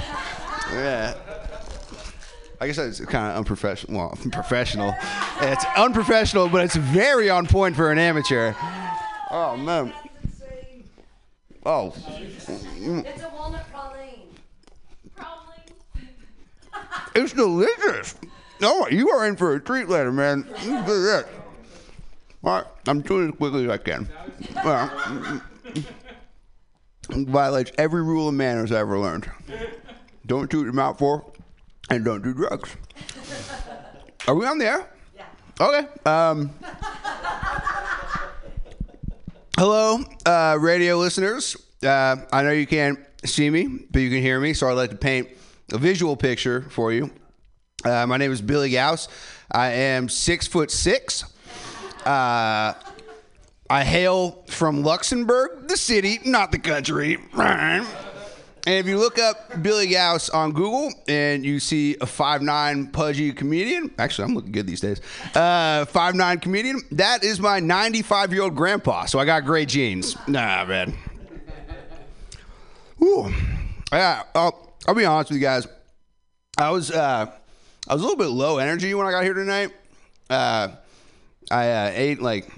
[0.71, 1.15] Yeah.
[2.59, 3.97] I guess that's kind of unprofessional.
[3.97, 4.93] Well, professional.
[5.41, 8.53] It's unprofessional, but it's very on point for an amateur.
[9.29, 9.93] Oh man.
[11.65, 11.93] Oh.
[12.07, 14.21] It's a walnut praline.
[17.13, 18.15] It's delicious.
[18.61, 20.47] No, you are in for a treat later, man.
[20.61, 21.25] You do that.
[22.43, 24.07] All right, I'm doing it as quickly as I can.
[24.63, 25.41] Well,
[27.09, 29.29] violates every rule of manners I ever learned.
[30.27, 31.23] Don't toot them out for,
[31.89, 32.75] and don't do drugs.
[34.27, 34.89] Are we on there?
[35.15, 35.25] Yeah.
[35.59, 35.87] Okay.
[36.05, 36.51] Um,
[39.57, 41.55] hello, uh, radio listeners.
[41.81, 44.89] Uh, I know you can't see me, but you can hear me, so I'd like
[44.89, 45.29] to paint
[45.71, 47.09] a visual picture for you.
[47.85, 49.07] Uh, my name is Billy Gauss.
[49.49, 51.23] I am six foot six.
[52.05, 52.73] Uh,
[53.69, 57.17] I hail from Luxembourg, the city, not the country.
[58.67, 63.31] And if you look up Billy Gauss on Google and you see a 5'9 pudgy
[63.31, 64.99] comedian, actually, I'm looking good these days.
[65.33, 69.05] Uh, 5'9 comedian, that is my 95 year old grandpa.
[69.05, 70.17] So I got great genes.
[70.27, 70.93] Nah, man.
[73.01, 73.33] Ooh.
[73.93, 75.65] Yeah, I'll, I'll be honest with you guys.
[76.57, 77.31] I was uh,
[77.87, 79.71] I was a little bit low energy when I got here tonight.
[80.29, 80.69] Uh,
[81.49, 82.51] I uh, ate like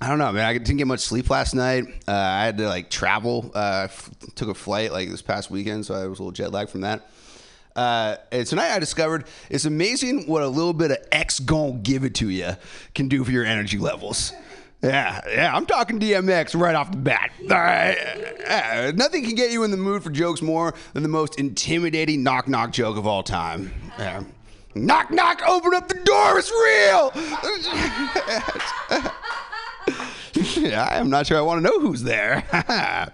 [0.00, 0.44] I don't know, man.
[0.44, 1.84] I didn't get much sleep last night.
[2.06, 3.50] Uh, I had to like travel.
[3.52, 3.88] Uh,
[4.36, 6.82] took a flight like this past weekend, so I was a little jet lagged from
[6.82, 7.08] that.
[7.74, 12.04] Uh, and tonight I discovered it's amazing what a little bit of X gon' give
[12.04, 12.50] it to you
[12.94, 14.32] can do for your energy levels.
[14.82, 17.32] Yeah, yeah, I'm talking DMX right off the bat.
[17.42, 17.96] All right.
[18.38, 22.22] Yeah, nothing can get you in the mood for jokes more than the most intimidating
[22.22, 23.72] knock knock joke of all time.
[23.98, 24.22] Yeah.
[24.76, 27.12] Knock knock, open up the door, it's real.
[30.56, 32.44] yeah, I'm not sure I want to know who's there.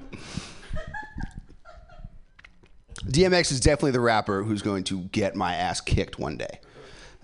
[3.07, 6.61] DMX is definitely the rapper who's going to get my ass kicked one day.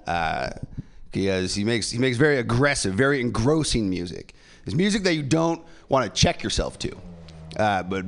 [0.06, 0.50] Uh,
[1.12, 4.34] because he makes he makes very aggressive, very engrossing music.
[4.64, 6.96] It's music that you don't want to check yourself to.
[7.56, 8.04] Uh, but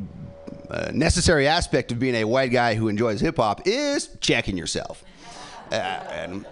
[0.70, 5.04] a necessary aspect of being a white guy who enjoys hip hop is checking yourself.
[5.70, 6.46] Uh, and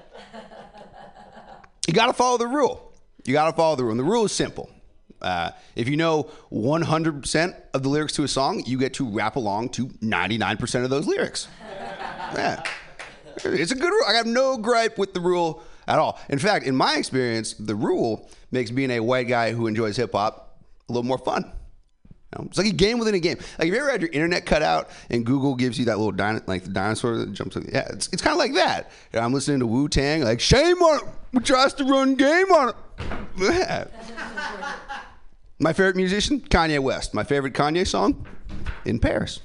[1.87, 2.93] you got to follow the rule.
[3.25, 3.93] You got to follow the rule.
[3.93, 4.71] And the rule is simple.
[5.23, 9.37] Uh, if you know 100% of the lyrics to a song, you get to rap
[9.37, 11.49] along to 99% of those lyrics.
[12.33, 12.63] Yeah.
[13.45, 14.05] It's a good rule.
[14.09, 16.21] I have no gripe with the rule at all.
[16.29, 20.13] In fact, in my experience, the rule makes being a white guy who enjoys hip
[20.13, 20.57] hop
[20.89, 21.43] a little more fun.
[21.45, 23.39] You know, it's like a game within a game.
[23.59, 26.13] Like, if you ever had your internet cut out and Google gives you that little
[26.13, 27.57] dino- like the dinosaur that jumps?
[27.57, 27.69] In?
[27.73, 28.93] Yeah, it's, it's kind of like that.
[29.13, 31.05] You know, I'm listening to Wu Tang, like shame on it.
[31.33, 32.77] Who tries to run game on it?
[33.39, 33.87] Yeah.
[35.61, 37.13] My favorite musician, Kanye West.
[37.13, 38.27] My favorite Kanye song,
[38.87, 39.41] In Paris.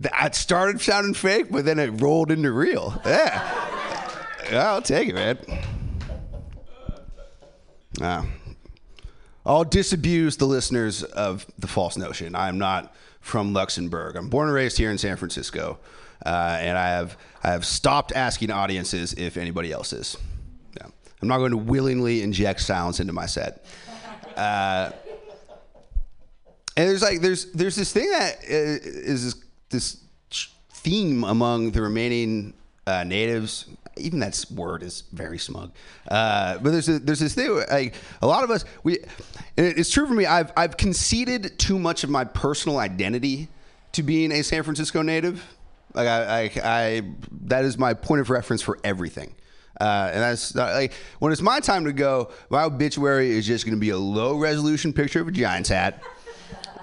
[0.00, 3.00] That started sounding fake, but then it rolled into real.
[3.06, 3.54] Yeah.
[4.52, 5.38] I'll take it, man.
[8.00, 8.24] Yeah.
[9.46, 12.34] I'll disabuse the listeners of the false notion.
[12.34, 14.16] I am not from Luxembourg.
[14.16, 15.78] I'm born and raised here in San Francisco,
[16.24, 20.16] uh, and I have I have stopped asking audiences if anybody else is.
[21.20, 23.64] I'm not going to willingly inject silence into my set.
[24.36, 24.90] Uh,
[26.76, 29.34] and there's like there's there's this thing that uh, this,
[29.68, 30.04] this
[30.70, 32.54] theme among the remaining
[32.86, 33.66] uh, natives.
[33.96, 35.72] Even that word is very smug.
[36.08, 38.98] Uh, but there's a, there's this thing like a lot of us we.
[39.56, 40.24] It's true for me.
[40.24, 43.48] I've I've conceded too much of my personal identity
[43.92, 45.44] to being a San Francisco native.
[45.94, 47.02] Like I, I, I
[47.46, 49.34] that is my point of reference for everything.
[49.80, 52.30] Uh, and that's not, like when it's my time to go.
[52.50, 56.02] My obituary is just going to be a low resolution picture of a Giants hat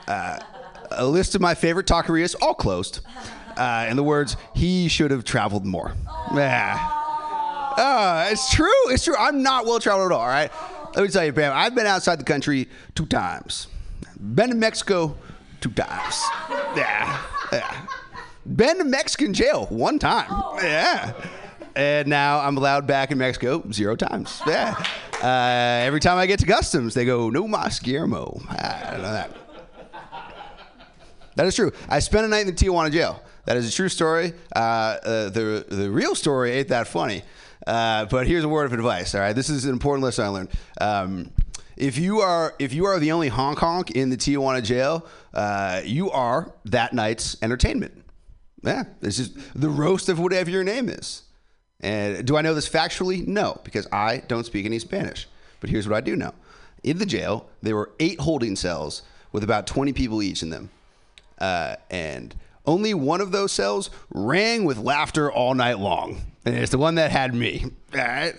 [0.91, 3.01] a list of my favorite taquerias, all closed.
[3.57, 5.93] Uh, in the words, he should have traveled more.
[6.33, 6.77] Yeah.
[7.77, 8.71] Uh, it's true.
[8.87, 9.15] It's true.
[9.17, 10.51] I'm not well traveled at all, all right?
[10.95, 13.67] Let me tell you, Pam, I've been outside the country two times.
[14.33, 15.17] Been to Mexico
[15.61, 16.23] two times.
[16.75, 17.21] Yeah.
[17.51, 17.87] Yeah.
[18.55, 20.29] Been to Mexican jail one time.
[20.57, 21.13] Yeah.
[21.75, 24.41] And now I'm allowed back in Mexico zero times.
[24.47, 24.75] Yeah.
[25.21, 28.41] Uh, every time I get to customs, they go, no mas Guillermo.
[28.49, 29.31] I don't know that.
[31.35, 31.73] That is true.
[31.89, 33.21] I spent a night in the Tijuana jail.
[33.45, 34.33] That is a true story.
[34.55, 37.23] Uh, uh, the the real story ain't that funny.
[37.67, 39.13] Uh, but here's a word of advice.
[39.13, 40.49] All right, this is an important lesson I learned.
[40.79, 41.31] Um,
[41.75, 45.81] if you are if you are the only honk honk in the Tijuana jail, uh,
[45.83, 48.01] you are that night's entertainment.
[48.63, 51.23] Yeah, it's just the roast of whatever your name is.
[51.81, 53.25] And do I know this factually?
[53.27, 55.27] No, because I don't speak any Spanish.
[55.59, 56.33] But here's what I do know:
[56.83, 60.69] in the jail, there were eight holding cells with about 20 people each in them
[61.39, 62.35] uh, and
[62.65, 66.95] only one of those cells rang with laughter all night long, and it's the one
[66.95, 67.65] that had me.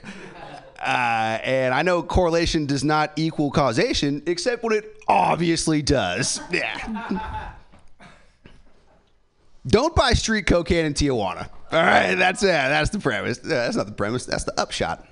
[0.78, 6.38] Uh, and I know correlation does not equal causation, except when it obviously does.
[6.52, 7.52] Yeah.
[9.66, 11.48] Don't buy street cocaine in Tijuana.
[11.72, 12.46] All right, that's it.
[12.46, 13.38] That's the premise.
[13.38, 14.24] Uh, That's not the premise.
[14.24, 15.04] That's the upshot.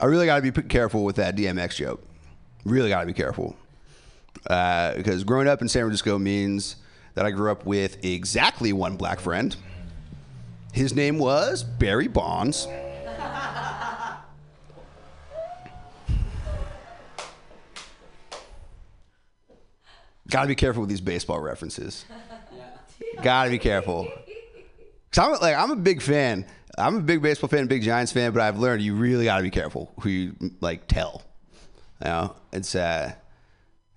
[0.00, 2.02] I really got to be careful with that DMX joke.
[2.64, 3.56] Really got to be careful
[4.48, 6.76] uh, because growing up in San Francisco means
[7.14, 9.56] that I grew up with exactly one black friend.
[10.72, 12.68] His name was Barry Bonds.
[20.30, 22.04] Got to be careful with these baseball references.
[23.22, 24.08] Got to be careful.
[25.12, 26.44] Cause I'm like I'm a big fan.
[26.76, 29.42] I'm a big baseball fan, big Giants fan, but I've learned you really got to
[29.42, 31.22] be careful who you like tell.
[32.04, 33.12] You know, it's uh,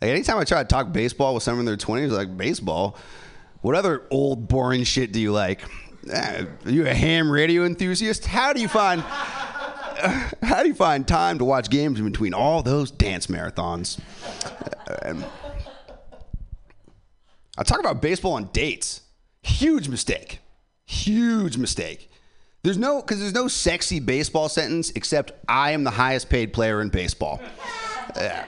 [0.02, 2.98] like anytime I try to talk baseball with someone in their 20s, like baseball,
[3.62, 5.62] what other old boring shit do you like?
[6.10, 8.26] Eh, Are you a ham radio enthusiast?
[8.26, 9.02] How do you find
[10.42, 14.00] how do you find time to watch games in between all those dance marathons?
[17.58, 19.02] I talk about baseball on dates.
[19.44, 20.40] Huge mistake.
[20.86, 22.10] Huge mistake.
[22.64, 26.82] There's no because there's no sexy baseball sentence except I am the highest paid player
[26.82, 27.42] in baseball.
[28.16, 28.46] Yeah.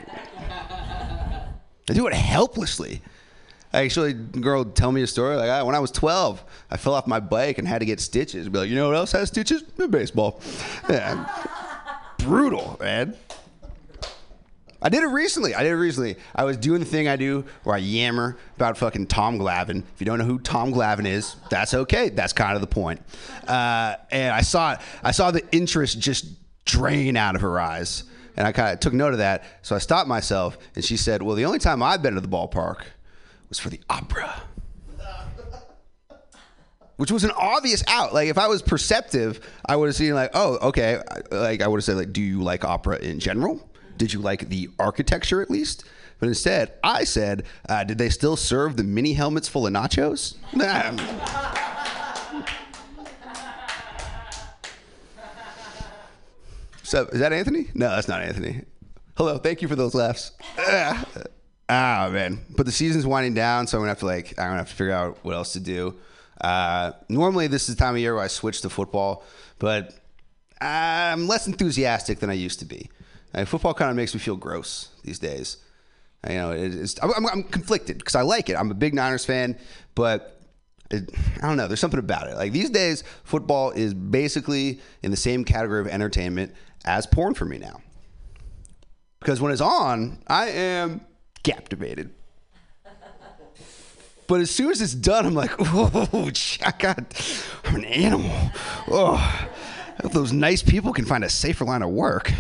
[1.90, 3.02] I do it helplessly.
[3.74, 7.08] Actually, girl tell me a story like "Ah, when I was 12, I fell off
[7.08, 8.48] my bike and had to get stitches.
[8.48, 9.64] Be like, you know what else has stitches?
[9.64, 10.40] Baseball.
[10.88, 11.28] Yeah.
[12.20, 13.16] Brutal, man.
[14.84, 15.56] I did it recently.
[15.56, 16.18] I did it recently.
[16.36, 19.84] I was doing the thing I do where I yammer about fucking Tom Glavine.
[19.94, 22.10] If you don't know who Tom Glavine is, that's okay.
[22.10, 23.02] That's kind of the point.
[23.48, 26.26] Uh, and I saw I saw the interest just
[26.66, 28.04] drain out of her eyes,
[28.36, 29.46] and I kind of took note of that.
[29.62, 32.28] So I stopped myself, and she said, "Well, the only time I've been to the
[32.28, 32.82] ballpark
[33.48, 34.42] was for the opera."
[36.98, 38.14] Which was an obvious out.
[38.14, 41.02] Like if I was perceptive, I would have seen like, oh, okay.
[41.32, 43.68] Like I would have said like, do you like opera in general?
[44.04, 45.86] Did you like the architecture at least?
[46.20, 50.36] But instead, I said, uh, did they still serve the mini helmets full of nachos?
[56.84, 57.70] So is that Anthony?
[57.74, 58.64] No, that's not Anthony.
[59.16, 60.32] Hello, thank you for those laughs.
[60.58, 61.06] Ah,
[61.70, 62.40] Ah, man.
[62.58, 64.76] But the season's winding down, so I'm gonna have to like I'm gonna have to
[64.76, 65.96] figure out what else to do.
[66.42, 69.24] Uh, normally, this is the time of year where I switch to football,
[69.60, 69.94] but
[70.60, 72.90] I'm less enthusiastic than I used to be.
[73.34, 75.58] Uh, football kind of makes me feel gross these days.
[76.30, 78.56] You know, it's, I'm, I'm- I'm conflicted because I like it.
[78.56, 79.58] I'm a big Niners fan,
[79.96, 80.40] but
[80.92, 81.10] it,
[81.42, 81.68] I don't know.
[81.68, 82.36] There's something about it.
[82.36, 86.54] Like these days, football is basically in the same category of entertainment
[86.86, 87.82] as porn for me now.
[89.20, 91.02] Because when it's on, I am
[91.44, 92.12] captivated.
[94.28, 96.30] But as soon as it's done, I'm like, oh,
[96.66, 96.98] I got,
[97.66, 98.32] I'm an animal.
[98.90, 102.32] Oh, I hope those nice people can find a safer line of work.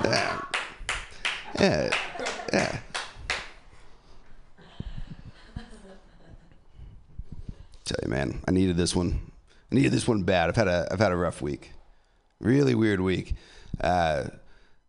[0.00, 0.40] Uh,
[1.58, 1.90] Yeah,
[2.52, 2.78] yeah.
[7.84, 9.30] Tell you, man, I needed this one.
[9.70, 10.48] I needed this one bad.
[10.48, 11.72] I've had a I've had a rough week,
[12.40, 13.34] really weird week.
[13.80, 14.24] Uh,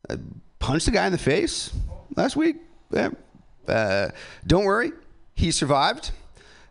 [0.10, 0.18] I
[0.60, 1.72] punched a guy in the face
[2.16, 2.58] last week.
[3.68, 4.10] Uh,
[4.46, 4.92] don't worry,
[5.36, 6.12] he survived,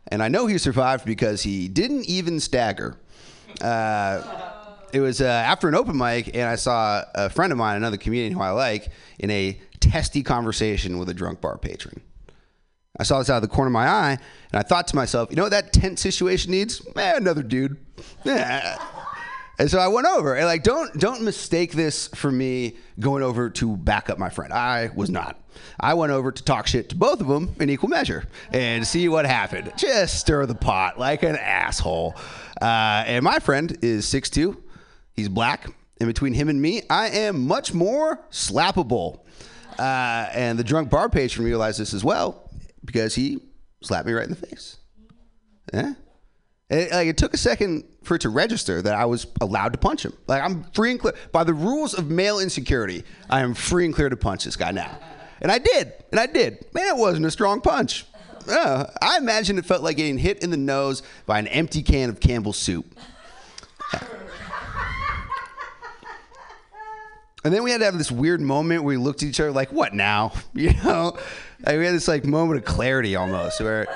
[0.09, 2.97] and I know he survived because he didn't even stagger.
[3.61, 4.53] Uh,
[4.97, 7.99] it was uh, after an open mic, and I saw a friend of mine, another
[7.99, 8.88] comedian who I like,
[9.18, 12.01] in a testy conversation with a drunk bar patron.
[12.99, 15.28] I saw this out of the corner of my eye, and I thought to myself,
[15.28, 16.80] you know what that tense situation needs?
[16.97, 17.76] Eh, another dude.
[19.59, 23.49] And so I went over, and like, don't don't mistake this for me going over
[23.49, 24.53] to back up my friend.
[24.53, 25.40] I was not.
[25.80, 29.09] I went over to talk shit to both of them in equal measure and see
[29.09, 29.72] what happened.
[29.78, 32.16] Just stir the pot like an asshole.
[32.61, 34.59] Uh, and my friend is 6'2".
[35.16, 35.66] He's black.
[35.98, 39.20] And between him and me, I am much more slappable.
[39.78, 42.50] Uh, and the drunk bar patron realized this as well
[42.84, 43.40] because he
[43.82, 44.76] slapped me right in the face.
[45.72, 45.94] Yeah.
[46.68, 49.78] It, like it took a second for it to register that I was allowed to
[49.78, 50.12] punch him.
[50.26, 53.04] Like I'm free and clear by the rules of male insecurity.
[53.30, 54.98] I am free and clear to punch this guy now,
[55.40, 56.64] and I did, and I did.
[56.74, 58.04] Man, it wasn't a strong punch.
[58.48, 62.08] Uh, I imagine it felt like getting hit in the nose by an empty can
[62.08, 62.98] of Campbell's soup.
[67.47, 69.53] And then we had to have this weird moment where we looked at each other
[69.53, 71.16] like, "What now?" You know,
[71.64, 73.86] like we had this like moment of clarity almost, where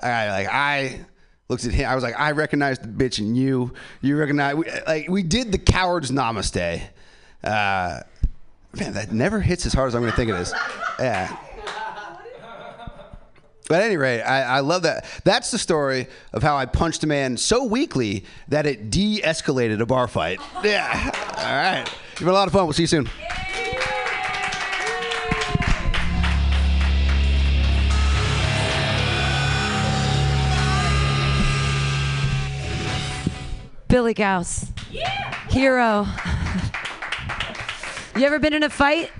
[0.00, 1.00] I like I
[1.48, 1.90] looked at him.
[1.90, 3.72] I was like, "I recognize the bitch in you.
[4.00, 6.82] You recognize." We, like we did the coward's namaste.
[7.42, 8.00] Uh,
[8.78, 10.54] man, that never hits as hard as I'm to think it is.
[11.00, 11.36] Yeah.
[13.68, 15.04] But at any rate, I, I love that.
[15.24, 19.86] That's the story of how I punched a man so weakly that it de-escalated a
[19.86, 20.38] bar fight.
[20.62, 21.10] Yeah.
[21.38, 21.88] All right.
[22.14, 22.64] You've been a lot of fun.
[22.64, 23.10] We'll see you soon.
[33.88, 34.70] Billy Gauss.
[34.92, 35.34] Yeah.
[35.48, 36.04] Hero.
[38.16, 39.10] you ever been in a fight?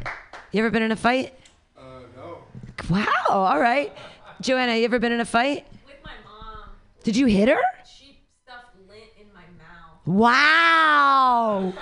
[0.53, 1.35] You ever been in a fight?
[1.77, 1.81] Uh,
[2.15, 2.45] no.
[2.89, 3.09] Wow.
[3.29, 3.93] All right.
[4.41, 5.67] Joanna, you ever been in a fight?
[5.85, 6.69] With my mom.
[7.03, 7.61] Did you hit her?
[7.85, 10.07] She stuffed lint in my mouth.
[10.07, 11.73] Wow.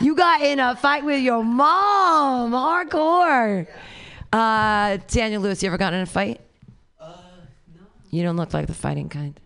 [0.00, 2.52] You got in a fight with your mom.
[2.52, 3.66] Hardcore.
[4.32, 6.40] Uh, Daniel Lewis, you ever gotten in a fight?
[7.00, 7.14] Uh,
[7.74, 7.82] no.
[8.10, 9.38] You don't look like the fighting kind.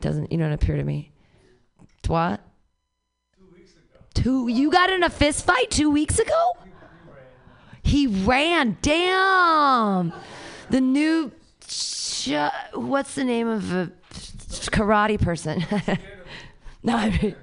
[0.00, 1.12] Doesn't you don't appear to me.
[2.08, 2.40] What?
[3.38, 4.04] Two weeks ago.
[4.14, 6.52] Two you got in a fist fight two weeks ago?
[7.82, 8.76] He ran.
[8.82, 10.12] Damn.
[10.70, 11.30] The new
[11.66, 12.30] ch-
[12.72, 13.92] what's the name of a
[14.70, 15.64] karate person?
[16.82, 17.36] no, I mean,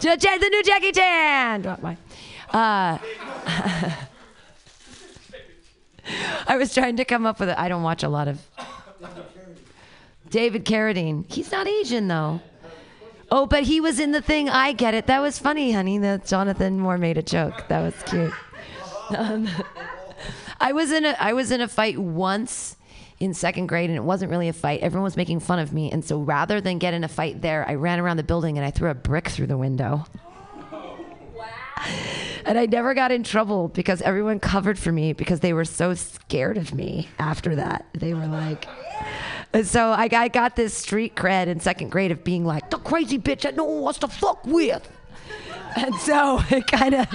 [0.00, 1.66] the new Jackie Chan.
[1.66, 1.96] Uh,
[6.46, 7.58] I was trying to come up with it.
[7.58, 8.40] I don't watch a lot of.
[10.30, 11.30] David Carradine.
[11.30, 12.40] He's not Asian though.
[13.32, 14.48] Oh, but he was in the thing.
[14.48, 15.06] I get it.
[15.06, 15.98] That was funny, honey.
[15.98, 17.68] That Jonathan Moore made a joke.
[17.68, 18.32] That was cute.
[19.10, 19.48] Um,
[20.60, 22.76] I was in a I was in a fight once
[23.20, 24.80] in second grade, and it wasn't really a fight.
[24.80, 27.68] Everyone was making fun of me, and so rather than get in a fight there,
[27.68, 30.04] I ran around the building and I threw a brick through the window.
[32.44, 35.94] And I never got in trouble because everyone covered for me because they were so
[35.94, 37.86] scared of me after that.
[37.92, 38.66] They were like,
[39.62, 42.78] so I got, I got this street cred in second grade of being like, the
[42.78, 44.88] crazy bitch that no one wants to fuck with.
[45.76, 47.06] And so it kind of,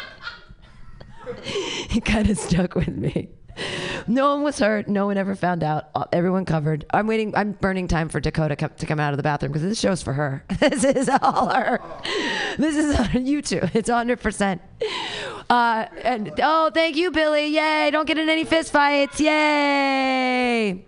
[1.95, 3.29] it kind of stuck with me.
[4.07, 4.87] No one was hurt.
[4.87, 5.89] No one ever found out.
[6.11, 6.85] Everyone covered.
[6.91, 7.35] I'm waiting.
[7.35, 10.13] I'm burning time for Dakota to come out of the bathroom because this show's for
[10.13, 10.43] her.
[10.59, 11.79] This is all her.
[12.57, 13.61] This is on you two.
[13.73, 14.19] It's 100.
[14.19, 14.61] percent
[15.49, 17.47] uh, and oh, thank you, Billy.
[17.47, 17.91] Yay!
[17.91, 19.19] Don't get in any fist fights.
[19.19, 20.85] Yay!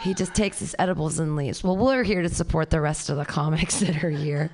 [0.00, 1.64] He just takes his edibles and leaves.
[1.64, 4.50] Well, we're here to support the rest of the comics that are here.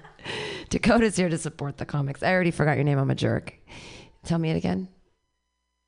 [0.70, 2.22] Dakota's here to support the comics.
[2.22, 2.98] I already forgot your name.
[2.98, 3.54] I'm a jerk.
[4.24, 4.88] Tell me it again.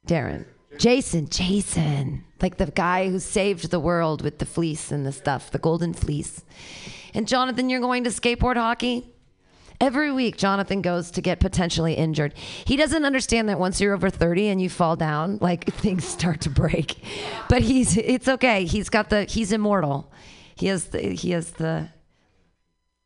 [0.07, 0.47] Darren.
[0.79, 1.29] Jason.
[1.29, 2.25] Jason.
[2.41, 5.95] Like the guy who saved the world with the fleece and the stuff, the golden
[5.95, 6.45] fleece.
[7.15, 9.13] And Jonathan, you're going to skateboard hockey?
[9.81, 12.35] Every week, Jonathan goes to get potentially injured.
[12.37, 16.43] He doesn't understand that once you're over 30 and you fall down, like things start
[16.43, 16.97] to break.
[17.49, 18.65] But he's it's okay.
[18.65, 20.13] He's got the he's immortal.
[20.55, 21.91] He has the he has the.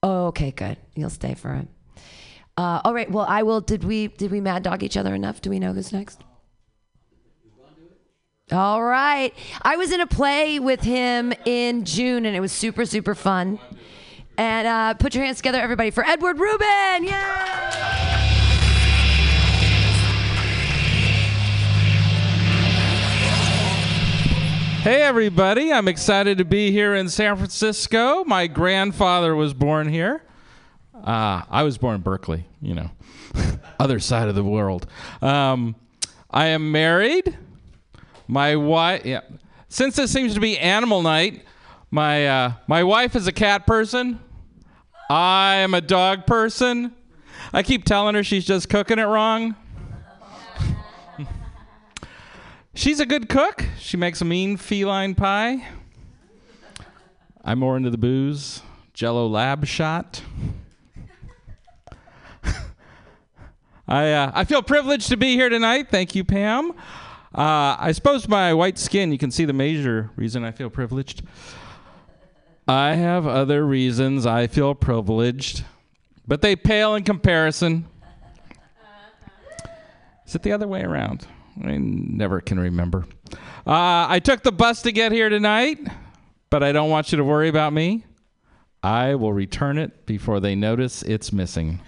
[0.03, 0.79] Oh, okay, good.
[0.95, 1.69] You'll stay for him.
[2.57, 3.11] Uh, all right.
[3.11, 3.61] Well, I will.
[3.61, 5.41] Did we did we mad dog each other enough?
[5.41, 6.23] Do we know who's next?
[8.53, 9.33] All right.
[9.63, 13.61] I was in a play with him in June, and it was super super fun.
[14.37, 17.05] And uh, put your hands together, everybody, for Edward Rubin.
[17.05, 17.11] Yay!
[24.83, 25.73] Hey, everybody.
[25.73, 28.25] I'm excited to be here in San Francisco.
[28.25, 30.23] My grandfather was born here.
[30.95, 32.91] Uh, I was born in Berkeley, you know,
[33.79, 34.87] other side of the world.
[35.21, 35.77] Um,
[36.31, 37.37] I am married.
[38.31, 39.23] My wife, yeah.
[39.69, 41.43] Since this seems to be animal night,
[41.91, 44.21] my, uh, my wife is a cat person.
[45.11, 46.95] I am a dog person.
[47.53, 49.57] I keep telling her she's just cooking it wrong.
[52.75, 53.65] She's a good cook.
[53.79, 55.67] She makes a mean feline pie.
[57.45, 58.63] I'm more into the booze.
[58.95, 60.23] Jello Lab shot.
[63.89, 65.89] I uh, I feel privileged to be here tonight.
[65.91, 66.73] Thank you, Pam.
[67.33, 71.23] Uh, I suppose my white skin, you can see the major reason I feel privileged.
[72.67, 75.65] I have other reasons I feel privileged,
[76.27, 77.87] but they pale in comparison.
[80.27, 81.27] Is it the other way around?
[81.65, 83.07] I never can remember.
[83.67, 85.79] Uh, I took the bus to get here tonight,
[86.49, 88.05] but I don't want you to worry about me.
[88.83, 91.81] I will return it before they notice it's missing.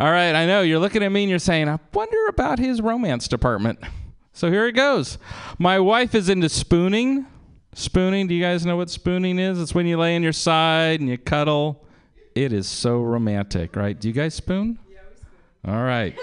[0.00, 2.80] All right, I know you're looking at me and you're saying, I wonder about his
[2.80, 3.78] romance department.
[4.32, 5.18] So here it goes.
[5.58, 7.26] My wife is into spooning.
[7.74, 9.60] Spooning, do you guys know what spooning is?
[9.60, 11.84] It's when you lay on your side and you cuddle.
[12.34, 14.00] It is so romantic, right?
[14.00, 14.78] Do you guys spoon?
[14.90, 15.74] Yeah, we spoon.
[15.74, 16.18] All right.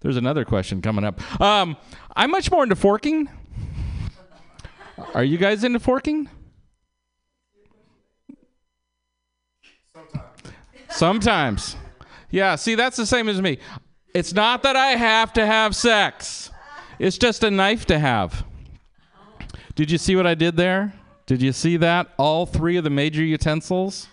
[0.00, 1.20] There's another question coming up.
[1.38, 1.76] Um,
[2.16, 3.28] I'm much more into forking.
[5.12, 6.30] Are you guys into forking?
[10.94, 11.76] Sometimes.
[12.30, 13.58] Yeah, see, that's the same as me.
[14.14, 16.50] It's not that I have to have sex,
[17.00, 18.44] it's just a knife to have.
[19.74, 20.92] Did you see what I did there?
[21.26, 22.10] Did you see that?
[22.16, 24.06] All three of the major utensils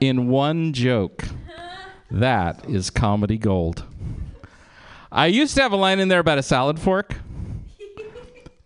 [0.00, 1.24] in one joke.
[2.10, 3.84] That is comedy gold.
[5.12, 7.14] I used to have a line in there about a salad fork,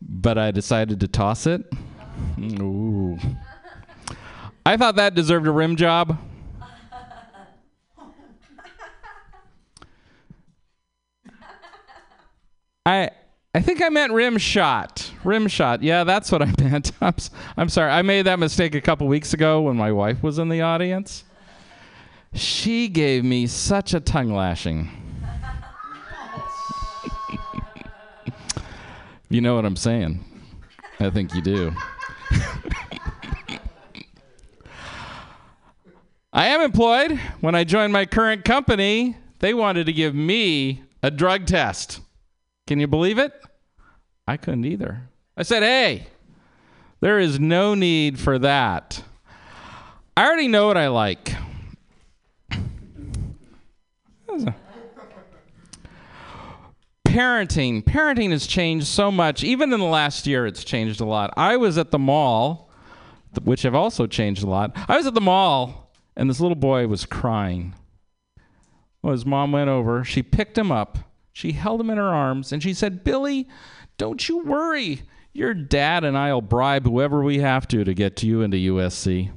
[0.01, 1.63] but I decided to toss it.
[2.39, 3.19] Ooh.
[4.65, 6.19] I thought that deserved a rim job.
[12.91, 13.11] I
[13.55, 15.11] I think I meant rim shot.
[15.25, 15.83] Rim shot.
[15.83, 16.93] Yeah, that's what I meant.
[17.01, 17.17] I'm,
[17.57, 17.91] I'm sorry.
[17.91, 21.25] I made that mistake a couple weeks ago when my wife was in the audience.
[22.33, 24.89] She gave me such a tongue lashing.
[29.29, 30.25] you know what I'm saying?
[31.01, 31.73] I think you do.
[36.33, 37.19] I am employed.
[37.41, 42.01] When I joined my current company, they wanted to give me a drug test.
[42.71, 43.33] Can you believe it?
[44.29, 45.09] I couldn't either.
[45.37, 46.07] I said, hey,
[47.01, 49.03] there is no need for that.
[50.17, 51.35] I already know what I like.
[57.05, 57.83] Parenting.
[57.83, 59.43] Parenting has changed so much.
[59.43, 61.35] Even in the last year, it's changed a lot.
[61.37, 62.71] I was at the mall,
[63.43, 64.77] which have also changed a lot.
[64.89, 67.75] I was at the mall, and this little boy was crying.
[69.03, 70.05] Well, his mom went over.
[70.05, 71.10] She picked him up.
[71.33, 73.49] She held him in her arms, and she said, Billy,
[73.99, 75.03] don't you worry.
[75.33, 79.31] Your dad and I'll bribe whoever we have to to get you into USC.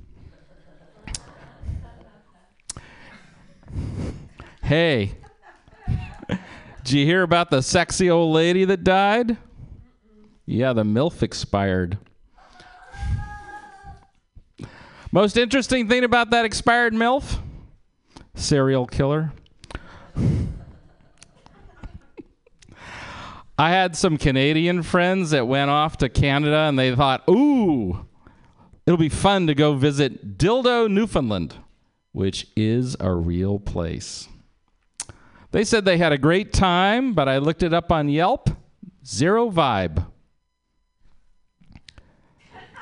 [4.64, 5.12] Hey,
[6.84, 9.38] did you hear about the sexy old lady that died?
[10.46, 11.98] Yeah, the MILF expired.
[15.12, 17.40] Most interesting thing about that expired MILF?
[18.34, 19.32] Serial killer.
[23.58, 28.08] I had some Canadian friends that went off to Canada and they thought, ooh,
[28.86, 31.56] it'll be fun to go visit Dildo, Newfoundland,
[32.14, 34.28] which is a real place.
[35.52, 38.50] They said they had a great time, but I looked it up on Yelp.
[39.06, 40.04] Zero vibe.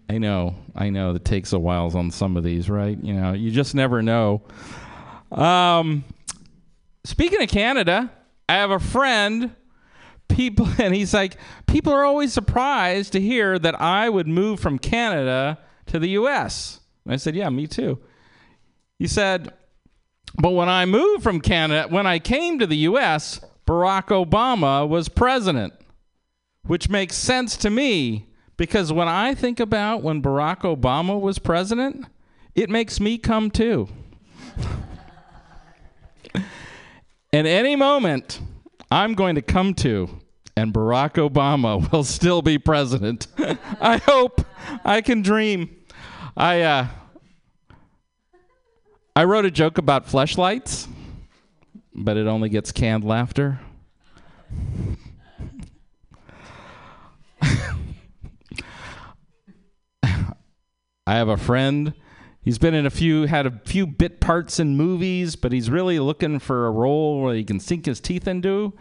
[0.10, 1.14] I know, I know.
[1.16, 2.97] It takes a while on some of these, right?
[3.02, 4.41] You know, you just never know.
[5.32, 6.06] Um,
[7.04, 8.12] speaking of Canada,
[8.47, 9.56] I have a friend.
[10.28, 11.38] People, and he's like,
[11.68, 16.80] people are always surprised to hear that I would move from Canada to the U.S.
[17.06, 17.99] And I said, yeah, me too.
[18.97, 19.52] He said,
[20.36, 25.10] but when I moved from Canada, when I came to the U.S., Barack Obama was
[25.10, 25.74] president,
[26.64, 28.28] which makes sense to me
[28.58, 32.06] because when I think about when Barack Obama was president,
[32.56, 33.88] it makes me come too.
[37.32, 38.42] In any moment,
[38.92, 40.20] I'm going to come to,
[40.58, 43.28] and Barack Obama will still be president.
[43.80, 44.46] I hope.
[44.84, 45.74] I can dream.
[46.36, 46.88] I, uh,
[49.16, 50.90] I wrote a joke about fleshlights,
[51.96, 53.62] but it only gets canned laughter.
[60.04, 60.36] I
[61.08, 61.94] have a friend
[62.44, 66.00] He's been in a few, had a few bit parts in movies, but he's really
[66.00, 68.74] looking for a role where he can sink his teeth into.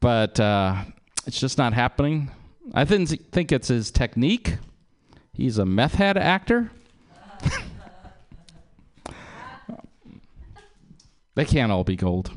[0.00, 0.84] But uh,
[1.26, 2.30] it's just not happening.
[2.72, 4.56] I think think it's his technique.
[5.34, 6.70] He's a meth head actor.
[11.34, 12.30] they can't all be gold.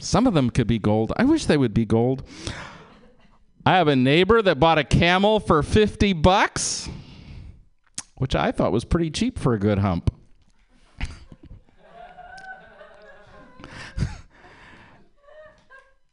[0.00, 1.12] Some of them could be gold.
[1.16, 2.22] I wish they would be gold.
[3.66, 6.88] I have a neighbor that bought a camel for 50 bucks,
[8.16, 10.12] which I thought was pretty cheap for a good hump.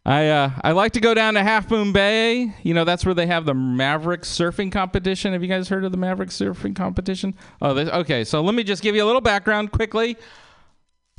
[0.06, 2.54] I uh, I like to go down to Half Moon Bay.
[2.64, 5.34] You know, that's where they have the Maverick surfing competition.
[5.34, 7.36] Have you guys heard of the Maverick surfing competition?
[7.62, 8.24] Oh, this, okay.
[8.24, 10.18] So let me just give you a little background quickly.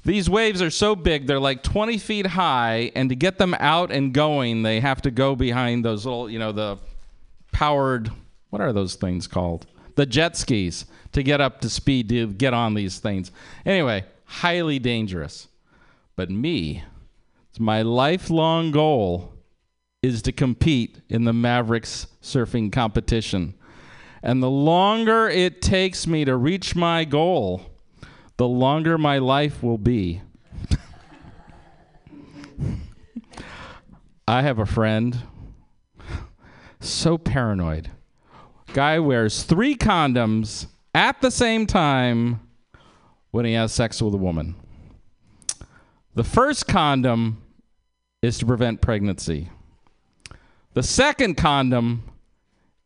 [0.04, 3.92] These waves are so big, they're like 20 feet high, and to get them out
[3.92, 6.78] and going, they have to go behind those little, you know, the
[7.52, 8.10] powered,
[8.50, 9.64] what are those things called?
[9.94, 13.30] The jet skis to get up to speed to get on these things.
[13.66, 15.48] Anyway, highly dangerous.
[16.16, 16.84] But me,
[17.50, 19.34] it's my lifelong goal
[20.02, 23.54] is to compete in the Mavericks surfing competition.
[24.22, 27.62] And the longer it takes me to reach my goal,
[28.36, 30.22] the longer my life will be.
[34.26, 35.18] I have a friend
[36.80, 37.90] so paranoid.
[38.72, 42.40] Guy wears three condoms at the same time
[43.30, 44.54] when he has sex with a woman.
[46.14, 47.42] The first condom
[48.22, 49.50] is to prevent pregnancy.
[50.72, 52.02] The second condom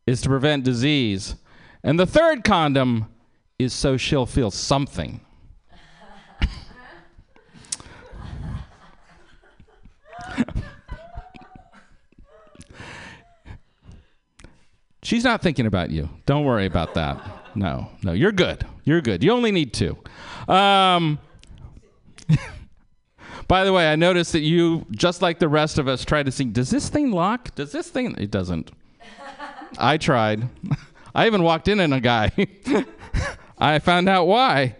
[0.05, 1.35] is to prevent disease.
[1.83, 3.07] And the third condom
[3.57, 5.21] is so she'll feel something.
[15.07, 16.09] She's not thinking about you.
[16.25, 17.55] Don't worry about that.
[17.55, 18.65] No, no, you're good.
[18.83, 19.23] You're good.
[19.23, 19.97] You only need two.
[20.49, 21.17] Um,
[23.47, 26.31] by the way, I noticed that you, just like the rest of us, tried to
[26.33, 26.51] sing.
[26.51, 27.55] Does this thing lock?
[27.55, 28.15] Does this thing?
[28.17, 28.69] It doesn't.
[29.77, 30.49] I tried.
[31.15, 32.33] I even walked in on a guy.
[33.57, 34.75] I found out why.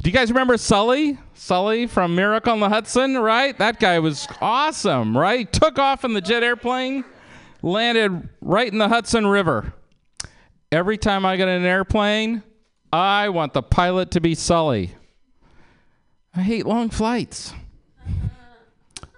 [0.00, 1.18] Do you guys remember Sully?
[1.34, 3.58] Sully from Miracle on the Hudson, right?
[3.58, 5.52] That guy was awesome, right?
[5.52, 7.04] Took off in the jet airplane,
[7.62, 9.72] landed right in the Hudson River.
[10.70, 12.42] Every time I get in an airplane,
[12.92, 14.92] I want the pilot to be Sully.
[16.34, 17.52] I hate long flights,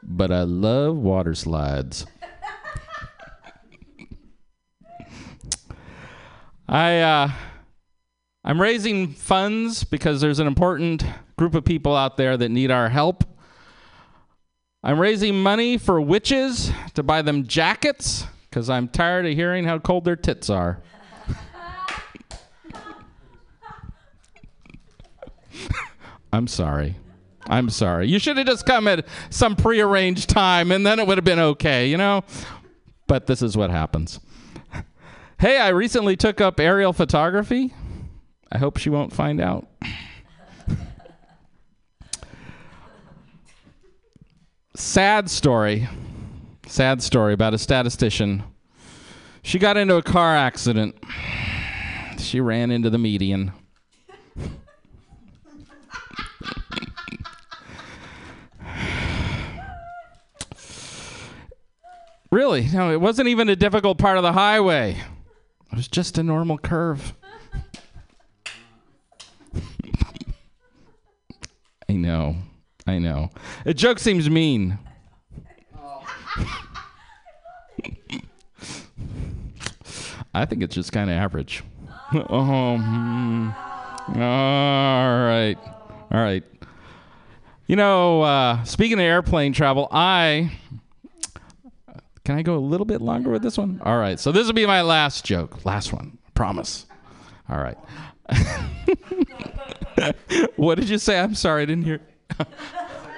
[0.03, 2.07] but I love water slides.
[6.68, 7.30] I uh,
[8.42, 11.05] I'm raising funds because there's an important
[11.36, 13.22] group of people out there that need our help.
[14.82, 19.80] I'm raising money for witches to buy them jackets because I'm tired of hearing how
[19.80, 20.80] cold their tits are.
[26.32, 26.94] I'm sorry.
[27.48, 28.07] I'm sorry.
[28.07, 31.40] You should have just come at some prearranged time and then it would have been
[31.40, 32.22] okay, you know?
[33.09, 34.20] But this is what happens.
[35.40, 37.74] Hey, I recently took up aerial photography.
[38.52, 39.66] I hope she won't find out.
[44.76, 45.88] Sad story.
[46.74, 48.42] Sad story about a statistician.
[49.44, 50.96] She got into a car accident.
[52.18, 53.52] She ran into the median.
[62.32, 62.68] Really?
[62.72, 65.00] No, it wasn't even a difficult part of the highway.
[65.70, 67.14] It was just a normal curve.
[71.88, 72.34] I know.
[72.84, 73.30] I know.
[73.64, 74.80] A joke seems mean.
[75.78, 76.04] Oh.
[80.35, 81.62] I think it's just kind of average.
[82.14, 83.51] oh, hmm.
[84.20, 85.57] all right.
[86.11, 86.45] All right.
[87.66, 90.53] You know, uh, speaking of airplane travel, I.
[92.24, 93.80] Can I go a little bit longer with this one?
[93.85, 94.18] All right.
[94.18, 95.64] So this will be my last joke.
[95.66, 96.16] Last one.
[96.35, 96.87] Promise.
[97.51, 97.76] All right.
[100.57, 101.20] what did you say?
[101.20, 102.01] I'm sorry, I didn't hear.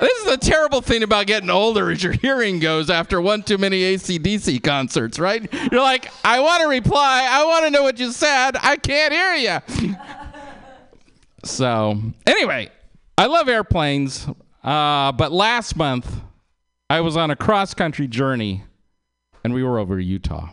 [0.00, 3.58] this is the terrible thing about getting older is your hearing goes after one too
[3.58, 5.52] many ACDC concerts, right?
[5.70, 7.26] You're like, I want to reply.
[7.30, 8.56] I want to know what you said.
[8.60, 9.96] I can't hear you.
[11.44, 12.70] so, anyway,
[13.16, 14.26] I love airplanes.
[14.62, 16.20] Uh, but last month,
[16.90, 18.64] I was on a cross country journey
[19.44, 20.50] and we were over Utah.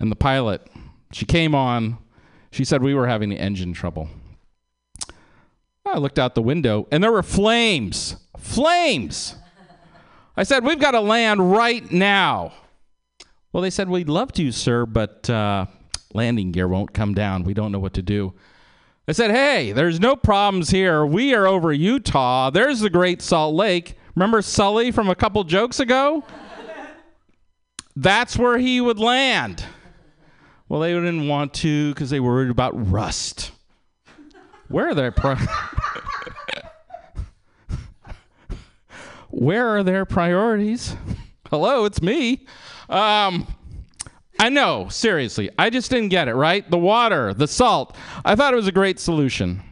[0.00, 0.66] And the pilot,
[1.12, 1.98] she came on.
[2.50, 4.08] She said we were having engine trouble.
[5.86, 8.16] I looked out the window and there were flames.
[8.44, 9.34] Flames.
[10.36, 12.52] I said, We've got to land right now.
[13.52, 15.66] Well, they said, We'd love to, sir, but uh,
[16.12, 17.44] landing gear won't come down.
[17.44, 18.34] We don't know what to do.
[19.06, 21.04] I said, hey, there's no problems here.
[21.04, 22.48] We are over Utah.
[22.48, 23.96] There's the Great Salt Lake.
[24.14, 26.24] Remember Sully from a couple jokes ago?
[27.96, 29.64] That's where he would land.
[30.68, 33.52] Well, they didn't want to because they worried about rust.
[34.68, 35.36] Where are their pri-
[39.34, 40.94] Where are their priorities?
[41.50, 42.46] Hello, it's me.
[42.88, 43.48] Um,
[44.38, 45.50] I know, seriously.
[45.58, 46.70] I just didn't get it, right?
[46.70, 47.96] The water, the salt.
[48.24, 49.60] I thought it was a great solution.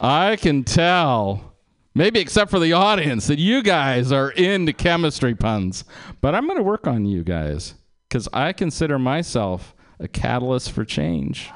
[0.00, 1.54] I can tell,
[1.94, 5.84] maybe except for the audience, that you guys are into chemistry puns.
[6.20, 7.74] But I'm going to work on you guys
[8.08, 11.52] because I consider myself a catalyst for change.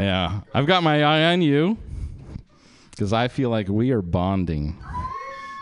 [0.00, 1.76] Yeah, I've got my eye on you
[2.90, 4.82] because I feel like we are bonding.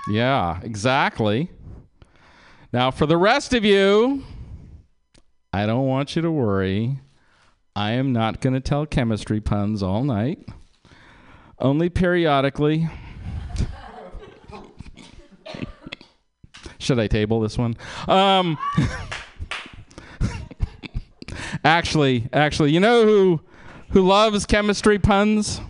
[0.08, 1.50] Yeah, exactly.
[2.72, 4.22] Now, for the rest of you,
[5.52, 7.00] I don't want you to worry.
[7.74, 10.46] I am not going to tell chemistry puns all night,
[11.58, 12.88] only periodically.
[16.78, 17.76] Should I table this one?
[18.06, 18.56] Um,
[21.64, 23.40] actually, actually, you know who
[23.90, 25.60] who loves chemistry puns?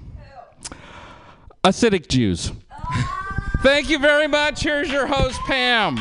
[1.65, 2.53] Acidic Jews.
[3.63, 4.63] Thank you very much.
[4.63, 5.99] Here's your host, Pam.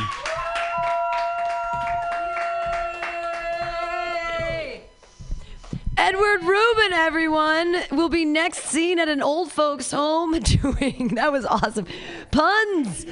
[5.98, 11.16] Edward Rubin, everyone, will be next seen at an old folks' home doing.
[11.16, 11.88] That was awesome.
[12.32, 13.08] Puns.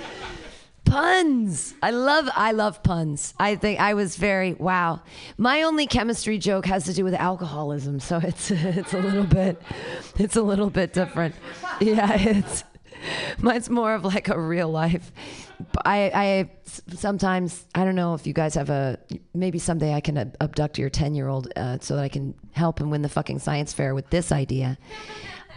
[0.95, 1.73] Puns.
[1.83, 3.33] I love I love puns.
[3.37, 5.01] I think I was very wow.
[5.37, 9.61] My only chemistry joke has to do with alcoholism, so it's it's a little bit
[10.17, 11.35] it's a little bit different.
[11.81, 12.63] Yeah, it's
[13.39, 15.11] mine's more of like a real life.
[15.83, 16.51] I I
[16.95, 18.97] sometimes I don't know if you guys have a
[19.33, 23.01] maybe someday I can abduct your 10-year-old uh, so that I can help him win
[23.01, 24.77] the fucking science fair with this idea.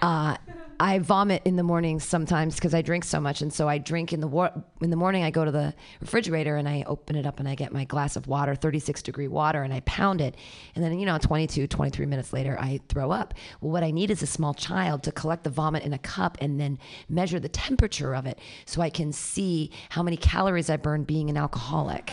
[0.02, 0.36] Uh,
[0.80, 4.12] I vomit in the mornings sometimes because I drink so much, and so I drink
[4.12, 5.24] in the war- in the morning.
[5.24, 8.14] I go to the refrigerator and I open it up and I get my glass
[8.14, 10.36] of water, 36 degree water, and I pound it.
[10.76, 13.34] And then you know, 22, 23 minutes later, I throw up.
[13.60, 16.38] Well, what I need is a small child to collect the vomit in a cup
[16.40, 20.76] and then measure the temperature of it, so I can see how many calories I
[20.76, 22.12] burn being an alcoholic.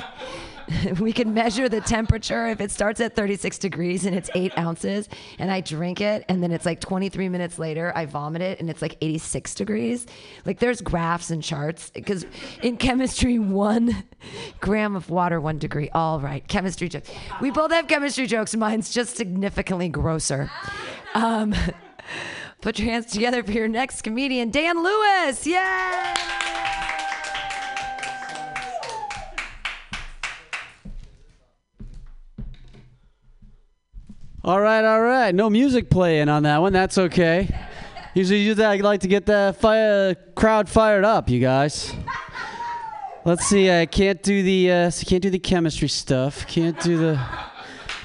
[0.99, 5.07] we can measure the temperature if it starts at 36 degrees and it's eight ounces
[5.39, 8.69] and i drink it and then it's like 23 minutes later i vomit it and
[8.69, 10.05] it's like 86 degrees.
[10.45, 12.25] Like there's graphs and charts because
[12.61, 14.03] in chemistry one
[14.59, 15.89] gram of water one degree.
[15.93, 17.09] All right chemistry jokes.
[17.41, 18.55] We both have chemistry jokes.
[18.55, 20.51] Mine's just significantly grosser.
[21.13, 21.53] Um,
[22.61, 25.45] put your hands together for your next comedian dan lewis.
[25.45, 26.64] Yay
[34.45, 35.33] All right, all right.
[35.33, 36.71] No music playing on that one.
[36.71, 37.49] That's okay.
[38.13, 41.31] Usually, you I like to get the fire, crowd fired up.
[41.31, 41.91] You guys.
[43.25, 43.71] Let's see.
[43.71, 46.45] I can't do the uh, can't do the chemistry stuff.
[46.45, 47.19] Can't do the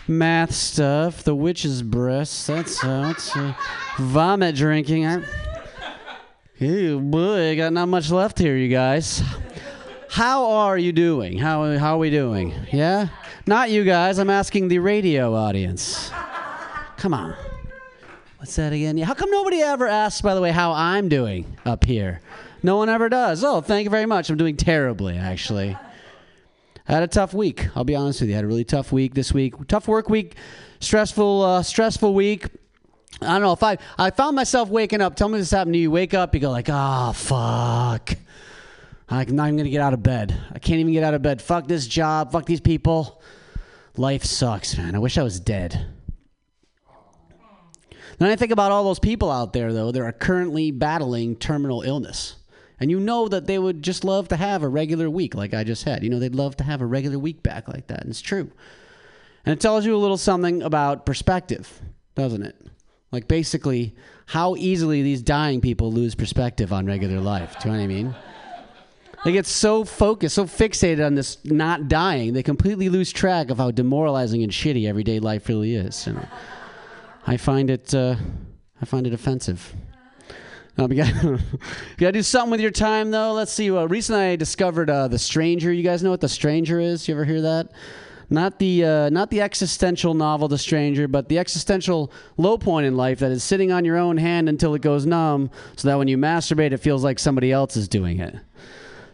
[0.08, 1.24] math stuff.
[1.24, 2.46] The witch's breast.
[2.46, 3.52] That's that's uh,
[3.98, 5.06] vomit drinking.
[5.06, 5.22] I,
[6.56, 9.22] Ew, boy, got not much left here, you guys.
[10.08, 11.36] How are you doing?
[11.36, 12.54] How how are we doing?
[12.72, 13.08] Yeah,
[13.50, 14.18] not you guys.
[14.20, 16.12] I'm asking the radio audience.
[16.96, 17.34] Come on.
[18.36, 18.96] What's that again?
[18.96, 19.06] Yeah.
[19.06, 22.20] How come nobody ever asks, by the way, how I'm doing up here?
[22.62, 23.42] No one ever does.
[23.42, 24.30] Oh, thank you very much.
[24.30, 25.76] I'm doing terribly, actually.
[26.86, 27.66] I had a tough week.
[27.74, 28.36] I'll be honest with you.
[28.36, 29.54] I had a really tough week this week.
[29.66, 30.36] Tough work week.
[30.78, 32.46] Stressful, uh, stressful week.
[33.20, 35.16] I don't know if I I found myself waking up.
[35.16, 35.90] Tell me this happened to you.
[35.90, 38.16] Wake up, you go like, oh fuck.
[39.08, 40.40] I'm not even gonna get out of bed.
[40.52, 41.42] I can't even get out of bed.
[41.42, 42.30] Fuck this job.
[42.30, 43.20] Fuck these people.
[43.96, 44.94] Life sucks, man.
[44.94, 45.86] I wish I was dead.
[48.18, 51.82] Then I think about all those people out there, though, that are currently battling terminal
[51.82, 52.36] illness.
[52.78, 55.64] And you know that they would just love to have a regular week like I
[55.64, 56.02] just had.
[56.02, 58.00] You know, they'd love to have a regular week back like that.
[58.00, 58.50] And it's true.
[59.44, 61.80] And it tells you a little something about perspective,
[62.14, 62.56] doesn't it?
[63.12, 63.94] Like basically
[64.26, 67.58] how easily these dying people lose perspective on regular life.
[67.58, 68.14] Do you know what I mean?
[69.24, 73.58] They get so focused, so fixated on this not dying, they completely lose track of
[73.58, 76.06] how demoralizing and shitty everyday life really is.
[76.06, 76.26] You know?
[77.26, 78.16] I find it, uh,
[78.80, 79.74] I find it offensive.
[80.78, 83.32] Um, you, gotta, you gotta do something with your time, though.
[83.32, 83.70] Let's see.
[83.70, 85.70] Uh, recently, I discovered uh, the Stranger.
[85.70, 87.06] You guys know what the Stranger is?
[87.06, 87.72] You ever hear that?
[88.32, 92.96] Not the uh, not the existential novel, The Stranger, but the existential low point in
[92.96, 96.06] life that is sitting on your own hand until it goes numb, so that when
[96.06, 98.36] you masturbate, it feels like somebody else is doing it.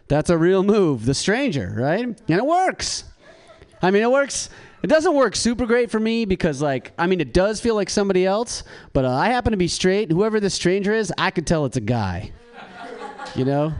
[0.07, 1.05] That's a real move.
[1.05, 2.05] The stranger, right?
[2.05, 3.03] And it works.
[3.81, 4.49] I mean, it works.
[4.83, 7.89] It doesn't work super great for me because, like, I mean, it does feel like
[7.89, 10.11] somebody else, but uh, I happen to be straight.
[10.11, 12.31] Whoever the stranger is, I could tell it's a guy.
[13.35, 13.73] You know?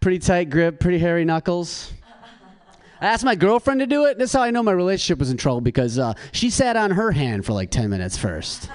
[0.00, 1.92] Pretty tight grip, pretty hairy knuckles.
[3.00, 4.18] I asked my girlfriend to do it.
[4.18, 7.12] That's how I know my relationship was in trouble because uh, she sat on her
[7.12, 8.70] hand for like 10 minutes first.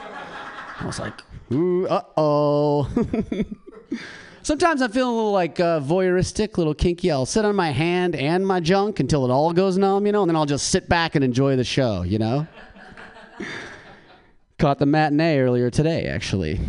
[0.79, 1.13] I was like,
[1.51, 2.89] ooh, uh oh.
[4.47, 7.11] Sometimes I'm feeling a little like uh, voyeuristic, a little kinky.
[7.11, 10.21] I'll sit on my hand and my junk until it all goes numb, you know,
[10.21, 12.47] and then I'll just sit back and enjoy the show, you know?
[14.57, 16.61] Caught the matinee earlier today, actually.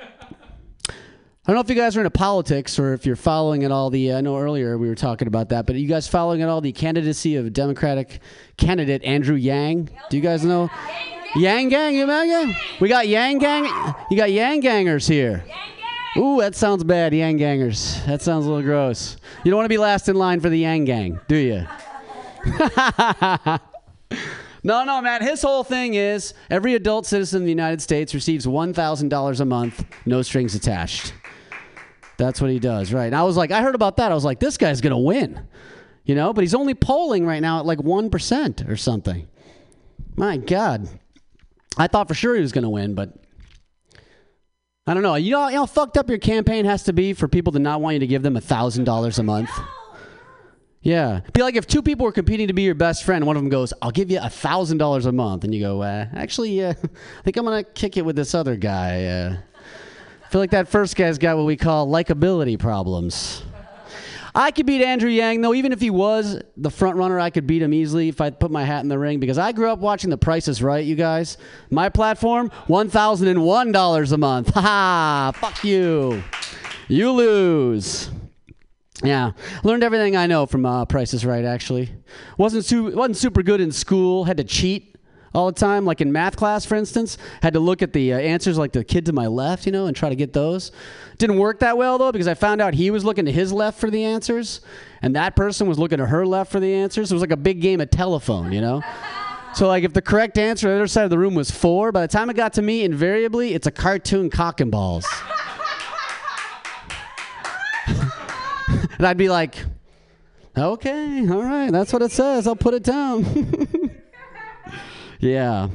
[0.00, 0.94] I
[1.46, 4.12] don't know if you guys are into politics or if you're following at all the.
[4.12, 6.72] I know earlier we were talking about that, but you guys following at all the
[6.72, 8.18] candidacy of Democratic
[8.56, 9.90] candidate Andrew Yang?
[10.10, 10.68] Do you guys know?
[11.36, 12.22] Yang Gang, you know?
[12.22, 12.52] Yeah.
[12.80, 13.94] We got Yang Gang.
[14.10, 15.44] You got Yang Gangers here.
[16.16, 18.00] Ooh, that sounds bad, Yang Gangers.
[18.06, 19.16] That sounds a little gross.
[19.44, 21.66] You don't want to be last in line for the Yang Gang, do you?
[24.62, 25.22] no, no, man.
[25.22, 29.84] His whole thing is every adult citizen in the United States receives $1,000 a month,
[30.06, 31.12] no strings attached.
[32.16, 33.06] That's what he does, right?
[33.06, 34.10] And I was like, I heard about that.
[34.10, 35.46] I was like, this guy's going to win,
[36.04, 36.32] you know?
[36.32, 39.28] But he's only polling right now at like 1% or something.
[40.16, 40.88] My God.
[41.76, 43.12] I thought for sure he was going to win, but
[44.86, 45.16] I don't know.
[45.16, 47.58] You know, you know how fucked up your campaign has to be for people to
[47.58, 49.50] not want you to give them $1,000 a month?
[50.80, 51.20] Yeah.
[51.32, 53.50] Be like if two people were competing to be your best friend, one of them
[53.50, 55.42] goes, I'll give you $1,000 a month.
[55.42, 58.32] And you go, uh, actually, uh, I think I'm going to kick it with this
[58.36, 59.06] other guy.
[59.06, 59.36] Uh,
[60.24, 63.42] I feel like that first guy's got what we call likability problems.
[64.38, 65.54] I could beat Andrew Yang, though.
[65.54, 68.50] Even if he was the front runner, I could beat him easily if I put
[68.50, 70.94] my hat in the ring because I grew up watching The Price is Right, you
[70.94, 71.38] guys.
[71.70, 74.50] My platform, $1,001 a month.
[74.54, 75.32] Ha ha!
[75.34, 76.22] Fuck you.
[76.88, 78.10] You lose.
[79.02, 79.32] Yeah,
[79.64, 81.44] learned everything I know from uh, Price is Right.
[81.44, 81.90] Actually,
[82.38, 84.24] wasn't su- wasn't super good in school.
[84.24, 84.95] Had to cheat
[85.36, 85.84] all the time.
[85.84, 88.82] Like in math class, for instance, had to look at the uh, answers like the
[88.82, 90.72] kid to my left, you know, and try to get those.
[91.18, 93.78] Didn't work that well though because I found out he was looking to his left
[93.78, 94.62] for the answers,
[95.02, 97.12] and that person was looking to her left for the answers.
[97.12, 98.82] It was like a big game of telephone, you know.
[99.54, 101.92] So like if the correct answer on the other side of the room was four,
[101.92, 105.06] by the time it got to me, invariably it's a cartoon cock and balls.
[107.86, 109.56] and I'd be like,
[110.56, 112.46] okay, all right, that's what it says.
[112.46, 113.24] I'll put it down.
[115.20, 115.68] yeah.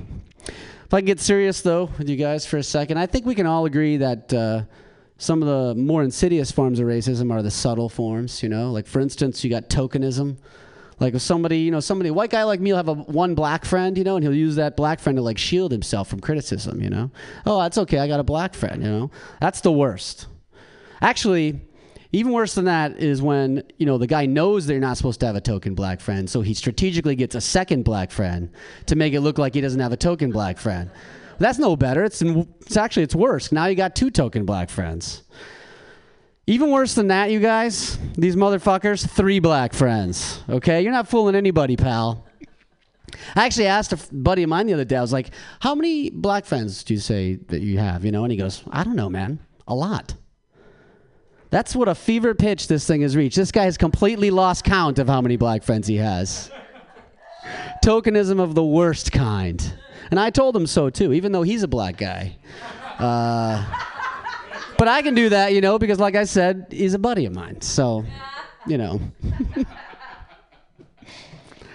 [0.45, 3.35] If I can get serious though with you guys for a second, I think we
[3.35, 4.63] can all agree that uh,
[5.17, 8.43] some of the more insidious forms of racism are the subtle forms.
[8.43, 10.37] You know, like for instance, you got tokenism.
[10.99, 13.65] Like if somebody, you know, somebody, white guy like me will have a one black
[13.65, 16.79] friend, you know, and he'll use that black friend to like shield himself from criticism,
[16.81, 17.09] you know.
[17.45, 17.97] Oh, that's okay.
[17.97, 19.11] I got a black friend, you know.
[19.39, 20.27] That's the worst.
[21.01, 21.59] Actually,
[22.13, 25.25] even worse than that is when, you know, the guy knows they're not supposed to
[25.25, 28.51] have a token black friend, so he strategically gets a second black friend
[28.87, 30.91] to make it look like he doesn't have a token black friend.
[31.39, 32.03] That's no better.
[32.03, 33.51] It's, it's actually it's worse.
[33.51, 35.23] Now you got two token black friends.
[36.47, 40.43] Even worse than that, you guys, these motherfuckers, three black friends.
[40.49, 40.81] Okay?
[40.81, 42.25] You're not fooling anybody, pal.
[43.35, 46.09] I actually asked a buddy of mine the other day, I was like, How many
[46.09, 48.03] black friends do you say that you have?
[48.03, 49.39] You know, and he goes, I don't know, man.
[49.67, 50.15] A lot.
[51.51, 53.35] That's what a fever pitch this thing has reached.
[53.35, 56.49] This guy has completely lost count of how many black friends he has.
[57.83, 59.73] Tokenism of the worst kind.
[60.09, 62.37] And I told him so too, even though he's a black guy.
[62.97, 63.65] Uh,
[64.77, 67.33] but I can do that, you know, because like I said, he's a buddy of
[67.33, 67.59] mine.
[67.59, 68.05] So,
[68.65, 69.01] you know.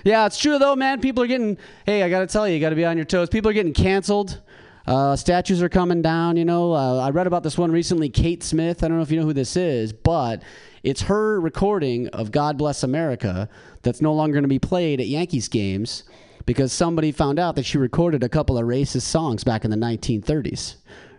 [0.05, 1.03] yeah, it's true though, man.
[1.03, 3.05] People are getting, hey, I got to tell you, you got to be on your
[3.05, 3.29] toes.
[3.29, 4.41] People are getting canceled.
[4.87, 6.73] Uh, statues are coming down, you know.
[6.73, 8.85] Uh, I read about this one recently, Kate Smith.
[8.85, 10.43] I don't know if you know who this is, but
[10.85, 13.49] it's her recording of God Bless America
[13.83, 16.05] that's no longer going to be played at Yankees games
[16.47, 19.77] because somebody found out that she recorded a couple of racist songs back in the
[19.77, 20.77] 1930s.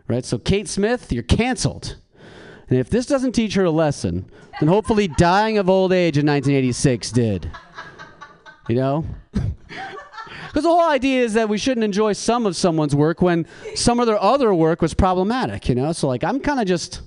[0.08, 0.24] Right?
[0.24, 1.98] So, Kate Smith, you're canceled.
[2.70, 6.26] And if this doesn't teach her a lesson, then hopefully dying of old age in
[6.26, 7.52] 1986 did.
[8.70, 9.06] You know?
[10.58, 13.46] Because the whole idea is that we shouldn't enjoy some of someone's work when
[13.76, 15.92] some of their other work was problematic, you know?
[15.92, 17.02] So, like, I'm kind of just.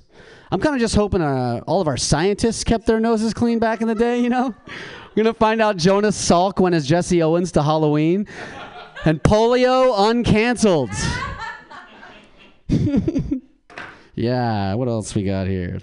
[0.51, 3.81] I'm kind of just hoping uh, all of our scientists kept their noses clean back
[3.81, 4.55] in the day, you know?
[4.67, 8.25] We're going to find out Jonas Salk went as Jesse Owens to Halloween
[9.03, 10.93] and polio uncanceled.
[14.15, 15.81] yeah, what else we got here?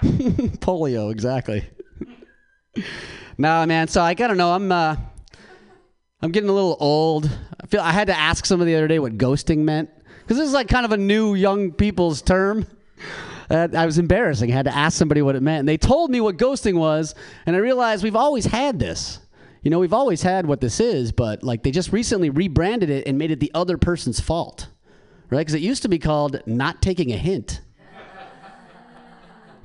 [0.02, 1.68] polio, exactly.
[3.38, 3.86] nah, man.
[3.86, 4.52] So I gotta know.
[4.52, 4.96] I'm uh,
[6.20, 7.30] I'm getting a little old.
[7.62, 9.90] I feel I had to ask somebody the other day what ghosting meant
[10.22, 12.66] because this is like kind of a new young people's term.
[13.48, 14.50] Uh, I was embarrassing.
[14.50, 15.60] I had to ask somebody what it meant.
[15.60, 17.14] And they told me what ghosting was,
[17.46, 19.20] and I realized we've always had this.
[19.62, 23.06] You know, we've always had what this is, but like they just recently rebranded it
[23.06, 24.68] and made it the other person's fault,
[25.30, 25.38] right?
[25.38, 27.60] Because it used to be called not taking a hint.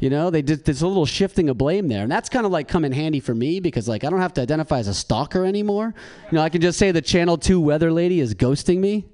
[0.04, 2.04] You know, they did a little shifting of blame there.
[2.04, 4.34] And that's kind of like come in handy for me because like I don't have
[4.34, 5.96] to identify as a stalker anymore.
[6.30, 9.06] You know, I can just say the channel 2 weather lady is ghosting me.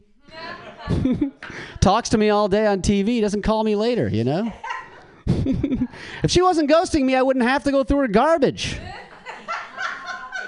[1.80, 4.52] Talks to me all day on TV, doesn't call me later, you know?
[5.28, 8.80] if she wasn't ghosting me, I wouldn't have to go through her garbage.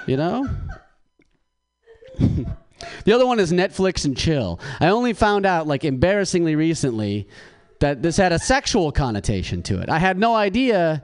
[0.08, 0.48] You know?
[2.18, 4.58] the other one is Netflix and chill.
[4.80, 7.28] I only found out like embarrassingly recently
[7.82, 9.88] that this had a sexual connotation to it.
[9.88, 11.02] I had no idea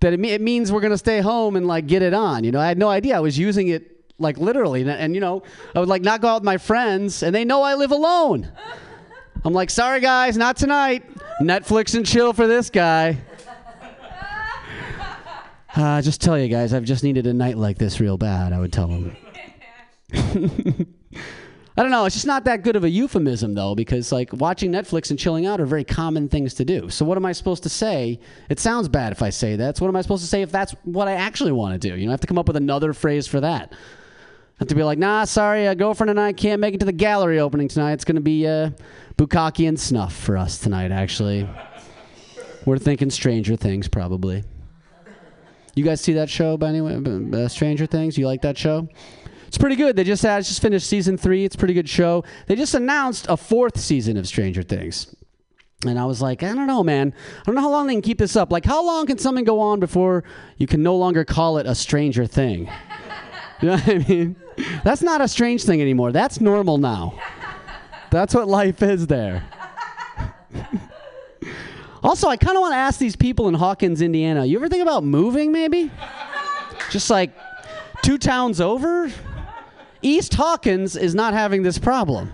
[0.00, 2.42] that it, it means we're gonna stay home and like get it on.
[2.42, 3.16] You know, I had no idea.
[3.16, 5.42] I was using it like literally, and, and you know,
[5.74, 8.50] I would like not go out with my friends, and they know I live alone.
[9.44, 11.04] I'm like, sorry guys, not tonight.
[11.42, 13.18] Netflix and chill for this guy.
[15.74, 18.54] Uh, just tell you guys, I've just needed a night like this real bad.
[18.54, 19.14] I would tell them.
[21.78, 22.06] I don't know.
[22.06, 25.44] It's just not that good of a euphemism, though, because like watching Netflix and chilling
[25.44, 26.88] out are very common things to do.
[26.88, 28.18] So what am I supposed to say?
[28.48, 29.76] It sounds bad if I say that.
[29.76, 31.94] So what am I supposed to say if that's what I actually want to do?
[31.94, 33.72] You know, I have to come up with another phrase for that.
[33.72, 33.76] I
[34.60, 36.92] have to be like, nah, sorry, a girlfriend and I can't make it to the
[36.92, 37.92] gallery opening tonight.
[37.92, 38.70] It's going to be uh,
[39.18, 40.92] bukkake and snuff for us tonight.
[40.92, 41.46] Actually,
[42.64, 44.44] we're thinking Stranger Things probably.
[45.74, 46.94] You guys see that show by any way?
[47.44, 48.16] Uh, Stranger Things.
[48.16, 48.88] You like that show?
[49.56, 49.96] It's pretty good.
[49.96, 51.46] They just had just finished season three.
[51.46, 52.24] It's a pretty good show.
[52.46, 55.16] They just announced a fourth season of Stranger Things.
[55.86, 57.14] And I was like, I don't know, man.
[57.40, 58.52] I don't know how long they can keep this up.
[58.52, 60.24] Like, how long can something go on before
[60.58, 62.68] you can no longer call it a stranger thing?
[63.62, 64.36] you know what I mean?
[64.84, 66.12] That's not a strange thing anymore.
[66.12, 67.18] That's normal now.
[68.10, 69.42] That's what life is there.
[72.02, 74.44] also, I kind of want to ask these people in Hawkins, Indiana.
[74.44, 75.90] You ever think about moving, maybe?
[76.90, 77.30] Just like
[78.02, 79.10] two towns over?
[80.06, 82.32] East Hawkins is not having this problem.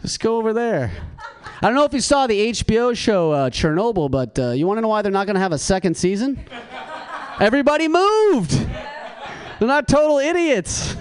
[0.00, 0.90] Just go over there.
[1.60, 4.78] I don't know if you saw the HBO show uh, Chernobyl, but uh, you want
[4.78, 6.42] to know why they're not going to have a second season?
[7.40, 8.52] Everybody moved.
[9.58, 10.96] They're not total idiots.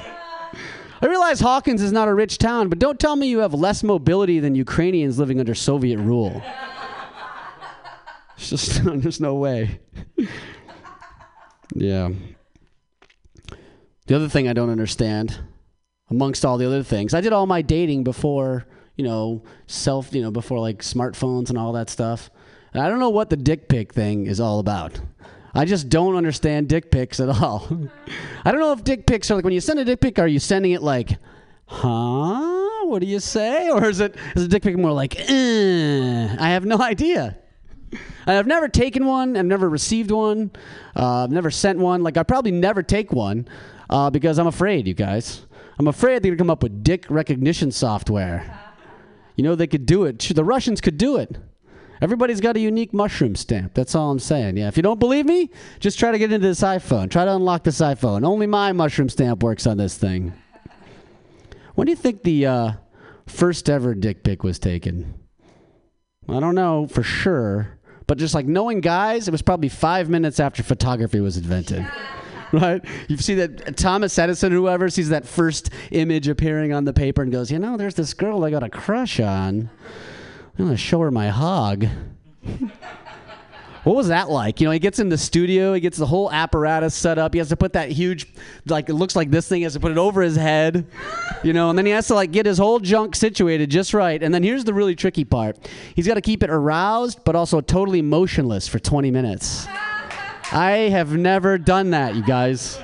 [1.02, 3.82] I realize Hawkins is not a rich town, but don't tell me you have less
[3.82, 6.42] mobility than Ukrainians living under Soviet rule.
[8.36, 9.80] It's just there's no way.
[11.76, 12.10] yeah.
[14.14, 15.40] The other thing I don't understand,
[16.12, 20.22] amongst all the other things, I did all my dating before, you know, self, you
[20.22, 22.30] know, before like smartphones and all that stuff.
[22.74, 25.02] And I don't know what the dick pic thing is all about.
[25.56, 27.68] I just don't understand dick pics at all.
[28.46, 30.28] I don't know if dick pics are like when you send a dick pic, are
[30.28, 31.18] you sending it like,
[31.66, 32.86] huh?
[32.86, 33.68] What do you say?
[33.74, 36.36] Or is it is a dick pic more like, eh?
[36.40, 37.40] I have no idea.
[38.28, 39.36] I've never taken one.
[39.36, 40.52] I've never received one.
[40.96, 42.04] Uh, I've never sent one.
[42.04, 43.48] Like I probably never take one
[43.90, 45.46] uh, because I'm afraid, you guys.
[45.80, 48.60] I'm afraid they're gonna come up with dick recognition software.
[49.36, 50.20] You know they could do it.
[50.20, 51.38] The Russians could do it.
[52.02, 53.74] Everybody's got a unique mushroom stamp.
[53.74, 54.58] That's all I'm saying.
[54.58, 57.10] Yeah, if you don't believe me, just try to get into this iPhone.
[57.10, 58.26] Try to unlock this iPhone.
[58.26, 60.34] Only my mushroom stamp works on this thing.
[61.76, 62.72] When do you think the uh,
[63.26, 65.14] first ever dick pic was taken?
[66.28, 70.40] I don't know for sure, but just like knowing guys, it was probably five minutes
[70.40, 71.86] after photography was invented.
[72.62, 72.86] Right?
[73.08, 77.32] You see that Thomas Edison, whoever, sees that first image appearing on the paper and
[77.32, 79.72] goes, You know, there's this girl I got a crush on.
[80.60, 81.88] I'm to show her my hog.
[83.84, 84.62] What was that like?
[84.62, 87.34] You know, he gets in the studio, he gets the whole apparatus set up.
[87.34, 88.34] He has to put that huge,
[88.66, 90.88] like, it looks like this thing, he has to put it over his head,
[91.44, 94.24] you know, and then he has to, like, get his whole junk situated just right.
[94.24, 95.58] And then here's the really tricky part
[95.96, 99.68] he's got to keep it aroused, but also totally motionless for 20 minutes.
[100.54, 102.80] I have never done that, you guys.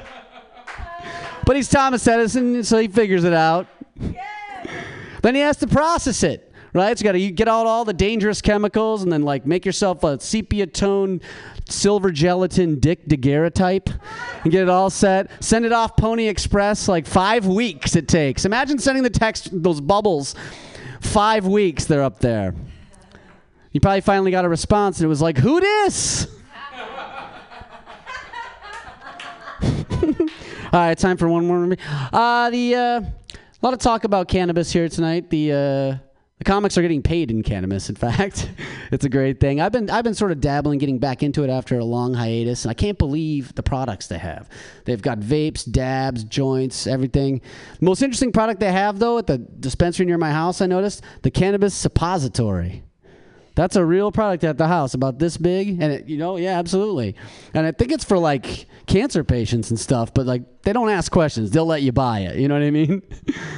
[1.45, 3.67] But he's Thomas Edison, so he figures it out.
[5.21, 6.97] Then he has to process it right?
[6.97, 10.03] So you got to get out all the dangerous chemicals and then like make yourself
[10.03, 11.21] a sepia tone
[11.67, 13.89] silver gelatin Dick daguerreotype
[14.43, 15.43] and get it all set.
[15.43, 18.45] Send it off Pony Express like five weeks it takes.
[18.45, 20.35] Imagine sending the text those bubbles.
[21.01, 22.53] Five weeks they're up there.
[23.71, 26.27] You probably finally got a response and it was like, "Who dis?"
[30.73, 31.75] all right, time for one more.
[32.13, 35.29] Uh, the uh, a lot of talk about cannabis here tonight.
[35.29, 36.05] The uh,
[36.37, 37.89] the comics are getting paid in cannabis.
[37.89, 38.49] In fact,
[38.91, 39.59] it's a great thing.
[39.59, 42.63] I've been I've been sort of dabbling, getting back into it after a long hiatus,
[42.63, 44.49] and I can't believe the products they have.
[44.85, 47.41] They've got vapes, dabs, joints, everything.
[47.79, 51.03] The most interesting product they have, though, at the dispensary near my house, I noticed
[51.23, 52.83] the cannabis suppository.
[53.59, 56.57] That's a real product at the house, about this big, and it, you know, yeah,
[56.57, 57.13] absolutely.
[57.53, 61.11] And I think it's for like cancer patients and stuff, but like they don't ask
[61.11, 62.37] questions; they'll let you buy it.
[62.37, 63.01] You know what I mean?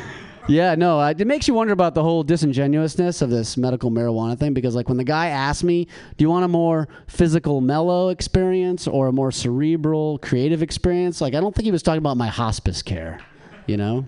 [0.47, 4.39] yeah, no, I, it makes you wonder about the whole disingenuousness of this medical marijuana
[4.39, 5.85] thing because, like, when the guy asked me,
[6.17, 11.35] "Do you want a more physical, mellow experience or a more cerebral, creative experience?" Like,
[11.35, 13.19] I don't think he was talking about my hospice care.
[13.67, 14.07] You know.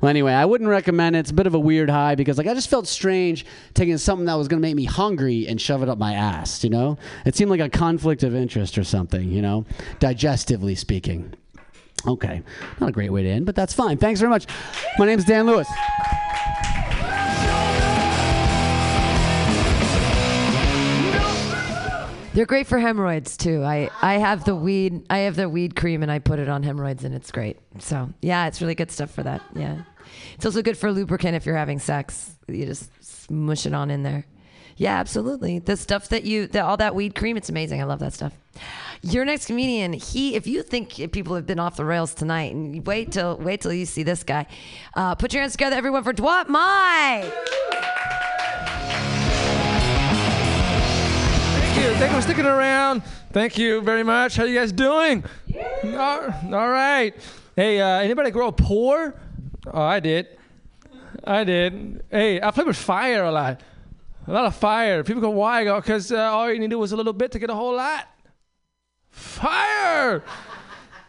[0.00, 1.20] Well, anyway, I wouldn't recommend it.
[1.20, 4.26] It's a bit of a weird high because, like, I just felt strange taking something
[4.26, 6.62] that was going to make me hungry and shove it up my ass.
[6.64, 9.30] You know, it seemed like a conflict of interest or something.
[9.30, 9.64] You know,
[10.00, 11.34] digestively speaking.
[12.06, 12.42] Okay,
[12.80, 13.96] not a great way to end, but that's fine.
[13.96, 14.46] Thanks very much.
[14.98, 15.66] My name's Dan Lewis.
[22.36, 23.64] They're great for hemorrhoids too.
[23.64, 26.62] I, I have the weed I have the weed cream and I put it on
[26.62, 27.58] hemorrhoids and it's great.
[27.78, 29.40] So yeah, it's really good stuff for that.
[29.54, 29.84] Yeah,
[30.34, 32.36] it's also good for lubricant if you're having sex.
[32.46, 34.26] You just smush it on in there.
[34.76, 35.60] Yeah, absolutely.
[35.60, 37.80] The stuff that you the, all that weed cream, it's amazing.
[37.80, 38.34] I love that stuff.
[39.00, 42.86] Your next comedian, he if you think people have been off the rails tonight, and
[42.86, 44.46] wait till wait till you see this guy.
[44.94, 47.32] Uh, put your hands together, everyone, for Dwat Mai.
[51.98, 52.16] Thank you.
[52.16, 53.02] For sticking around.
[53.32, 54.36] Thank you very much.
[54.36, 55.24] How are you guys doing?
[55.82, 56.20] All,
[56.52, 57.14] all right.
[57.56, 59.18] Hey, uh, anybody grow poor?
[59.66, 60.28] Oh, I did.
[61.24, 62.04] I did.
[62.10, 63.62] Hey, I played with fire a lot.
[64.26, 65.04] A lot of fire.
[65.04, 65.64] People go, why?
[65.64, 68.06] Because uh, all you needed was a little bit to get a whole lot.
[69.08, 70.22] Fire!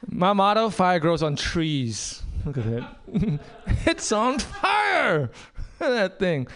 [0.07, 2.24] My motto: Fire grows on trees.
[2.45, 3.40] Look at that.
[3.86, 5.30] it's on fire.
[5.80, 6.48] That thing.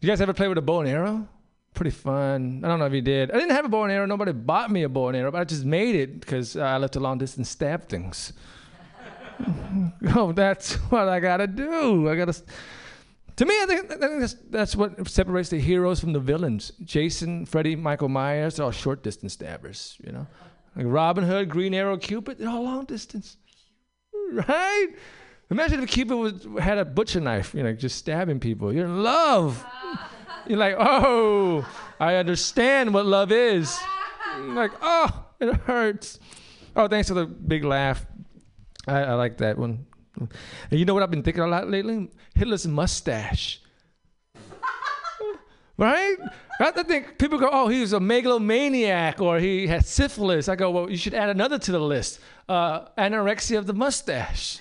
[0.00, 1.28] You guys ever play with a bow and arrow?
[1.76, 2.62] Pretty fun.
[2.64, 3.30] I don't know if you did.
[3.30, 4.06] I didn't have a bow and arrow.
[4.06, 6.78] Nobody bought me a bow and arrow, but I just made it because uh, I
[6.78, 8.32] left a long distance stab things.
[10.16, 12.08] oh, that's what I gotta do.
[12.08, 12.34] I gotta.
[13.36, 16.72] To me, I think, I think that's, that's what separates the heroes from the villains.
[16.82, 20.26] Jason, Freddy, Michael Myers, they're all short distance stabbers, you know?
[20.74, 23.36] Like Robin Hood, Green Arrow, Cupid, they're all long distance.
[24.32, 24.88] Right?
[25.50, 28.72] Imagine if Cupid was, had a butcher knife, you know, just stabbing people.
[28.72, 29.64] You're in love.
[30.48, 31.66] You're like, oh,
[31.98, 33.78] I understand what love is.
[34.38, 36.18] like, oh, it hurts.
[36.74, 38.06] Oh, thanks for the big laugh.
[38.86, 39.86] I, I like that one.
[40.18, 40.30] And
[40.70, 42.10] you know what I've been thinking a lot lately?
[42.34, 43.60] Hitler's mustache.
[45.76, 46.16] right?
[46.58, 50.48] I think people go, oh, he was a megalomaniac or he had syphilis.
[50.48, 54.60] I go, well, you should add another to the list uh, anorexia of the mustache.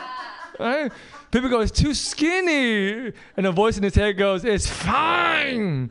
[0.60, 0.92] right?
[1.30, 3.12] People go, it's too skinny.
[3.36, 5.90] And a voice in his head goes, it's fine.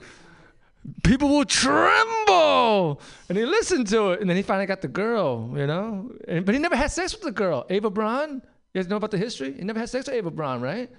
[1.03, 3.01] People will tremble.
[3.29, 4.21] And he listened to it.
[4.21, 6.11] And then he finally got the girl, you know?
[6.27, 7.65] And, but he never had sex with the girl.
[7.69, 8.41] Eva Braun,
[8.73, 9.53] you guys know about the history?
[9.53, 10.89] He never had sex with Eva Braun, right?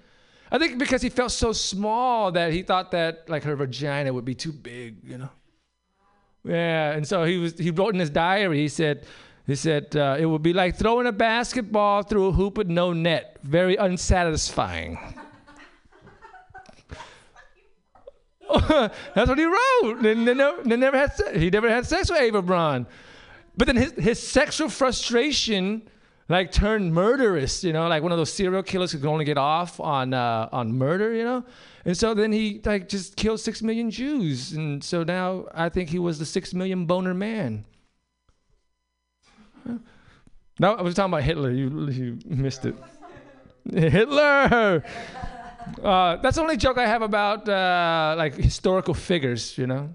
[0.53, 4.25] I think because he felt so small that he thought that like her vagina would
[4.25, 5.31] be too big, you know.
[6.45, 7.59] Yeah, and so he was.
[7.59, 8.59] He wrote in his diary.
[8.59, 9.07] He said,
[9.47, 12.93] he said uh, it would be like throwing a basketball through a hoop with no
[12.93, 13.39] net.
[13.43, 14.99] Very unsatisfying.
[18.69, 20.03] That's what he wrote.
[20.03, 22.87] They, they never, they never had se- he never had sex with Eva Braun,
[23.57, 25.89] but then his his sexual frustration
[26.29, 29.37] like turned murderous, you know, like one of those serial killers who can only get
[29.37, 31.45] off on uh, on murder, you know.
[31.85, 35.91] And so then he like just killed six million Jews, and so now I think
[35.91, 37.65] he was the six million boner man.
[40.59, 41.51] No, I was talking about Hitler.
[41.51, 42.74] You you missed it.
[43.73, 44.85] Hitler.
[45.82, 49.95] Uh, that's the only joke I have about uh, like historical figures, you know.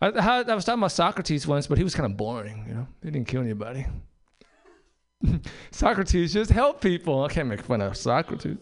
[0.00, 2.86] I, I was talking about Socrates once, but he was kind of boring, you know.
[3.02, 3.86] He didn't kill anybody.
[5.70, 7.24] Socrates just helped people.
[7.24, 8.58] I can't make fun of Socrates.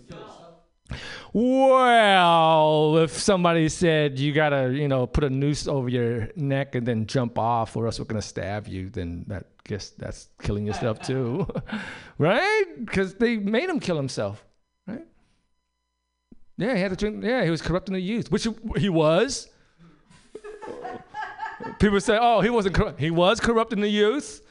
[1.32, 6.86] Well, if somebody said you gotta, you know, put a noose over your neck and
[6.86, 11.00] then jump off, or else we're gonna stab you, then that guess that's killing yourself
[11.06, 11.46] too,
[12.18, 12.64] right?
[12.78, 14.44] Because they made him kill himself,
[14.86, 15.06] right?
[16.56, 17.24] Yeah, he had to drink.
[17.24, 19.48] Yeah, he was corrupting the youth, which he was.
[21.78, 22.98] People say, "Oh, he wasn't corrupt.
[22.98, 24.42] He was corrupting the youth."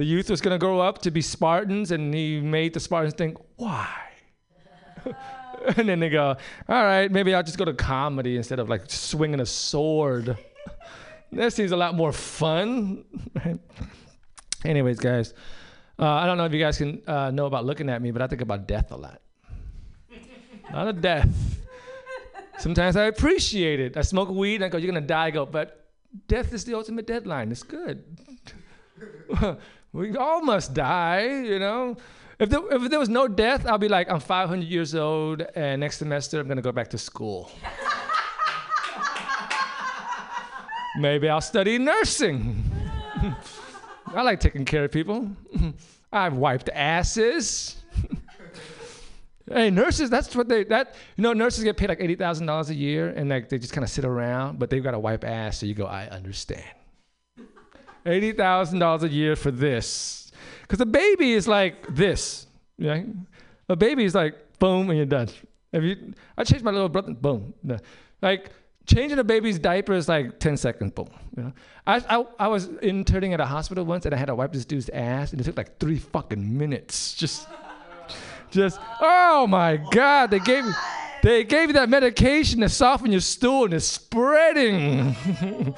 [0.00, 3.12] the youth was going to grow up to be Spartans, and he made the Spartans
[3.12, 3.94] think, why?
[5.76, 6.36] and then they go,
[6.68, 10.38] all right, maybe I'll just go to comedy instead of like swinging a sword.
[11.32, 13.04] that seems a lot more fun.
[14.64, 15.32] Anyways, guys,
[15.98, 18.22] uh, I don't know if you guys can uh, know about looking at me, but
[18.22, 19.20] I think about death a lot.
[20.72, 21.60] Not a death.
[22.58, 23.96] Sometimes I appreciate it.
[23.96, 25.26] I smoke weed and I go, you're to die.
[25.26, 25.88] I go, but
[26.26, 27.50] death is the ultimate deadline.
[27.50, 28.04] It's good.
[29.92, 31.96] we all must die, you know.
[32.38, 35.80] If there, if there was no death, I'll be like, I'm 500 years old, and
[35.80, 37.50] next semester I'm gonna go back to school.
[40.98, 42.64] Maybe I'll study nursing.
[44.14, 45.30] I like taking care of people.
[46.12, 47.76] I've wiped asses.
[49.48, 52.70] hey, nurses, that's what they that you know, nurses get paid like eighty thousand dollars
[52.70, 55.24] a year and like they just kind of sit around, but they've got to wipe
[55.24, 56.64] ass, so you go, I understand.
[58.04, 60.32] Eighty thousand dollars a year for this.
[60.62, 62.46] Because a baby is like this.
[62.78, 63.06] Right?
[63.68, 65.28] A baby is like boom and you're done.
[65.72, 67.54] If you I changed my little brother, boom.
[68.20, 68.50] Like
[68.90, 71.08] changing a baby's diaper is like 10 seconds, boom.
[71.36, 71.52] You know?
[71.86, 74.64] I, I, I was interning at a hospital once and I had to wipe this
[74.64, 77.14] dude's ass and it took like three fucking minutes.
[77.14, 77.48] Just,
[78.50, 80.72] just, oh my God, they gave me,
[81.22, 85.14] they gave you that medication to soften your stool and it's spreading.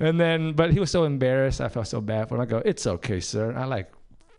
[0.00, 1.60] and then, but he was so embarrassed.
[1.60, 2.40] I felt so bad for him.
[2.40, 3.54] I go, it's okay, sir.
[3.54, 3.92] I like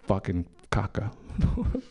[0.04, 1.12] fucking caca.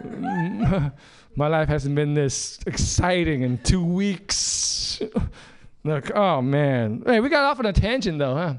[1.36, 5.00] My life hasn't been this exciting in two weeks.
[5.84, 7.02] like, oh man.
[7.06, 8.54] Hey, we got off on a tangent though, huh?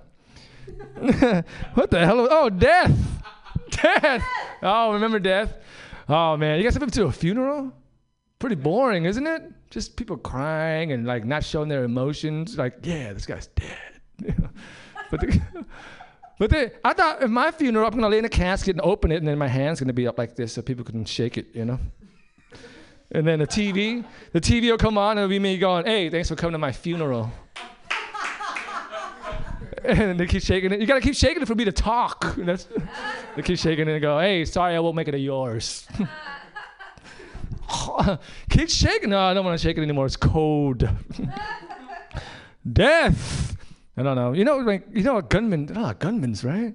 [1.74, 2.28] what the hell?
[2.30, 2.98] Oh, death.
[3.70, 4.24] Death.
[4.62, 5.56] Oh, remember death?
[6.08, 7.72] Oh man, you guys ever been to a funeral?
[8.40, 9.44] Pretty boring, isn't it?
[9.70, 12.58] Just people crying and like not showing their emotions.
[12.58, 14.02] Like, yeah, this guy's dead.
[15.12, 15.42] but the,
[16.40, 16.54] but
[16.84, 19.28] I thought in my funeral, I'm gonna lay in a casket and open it, and
[19.28, 21.80] then my hand's gonna be up like this so people can shake it, you know.
[23.14, 26.10] And then the TV, the TV will come on and it'll be me going, "Hey,
[26.10, 27.30] thanks for coming to my funeral."
[29.84, 30.80] and they keep shaking it.
[30.80, 32.38] You gotta keep shaking it for me to talk.
[32.38, 32.68] And that's,
[33.36, 35.88] they keep shaking it and go, "Hey, sorry, I won't make it a yours."
[38.50, 39.10] keep shaking.
[39.10, 40.06] No, I don't want to shake it anymore.
[40.06, 40.88] It's cold.
[42.72, 43.58] Death.
[43.98, 44.32] I don't know.
[44.34, 45.70] You know, like you know, a gunman.
[45.76, 46.74] Ah, gunmen's right.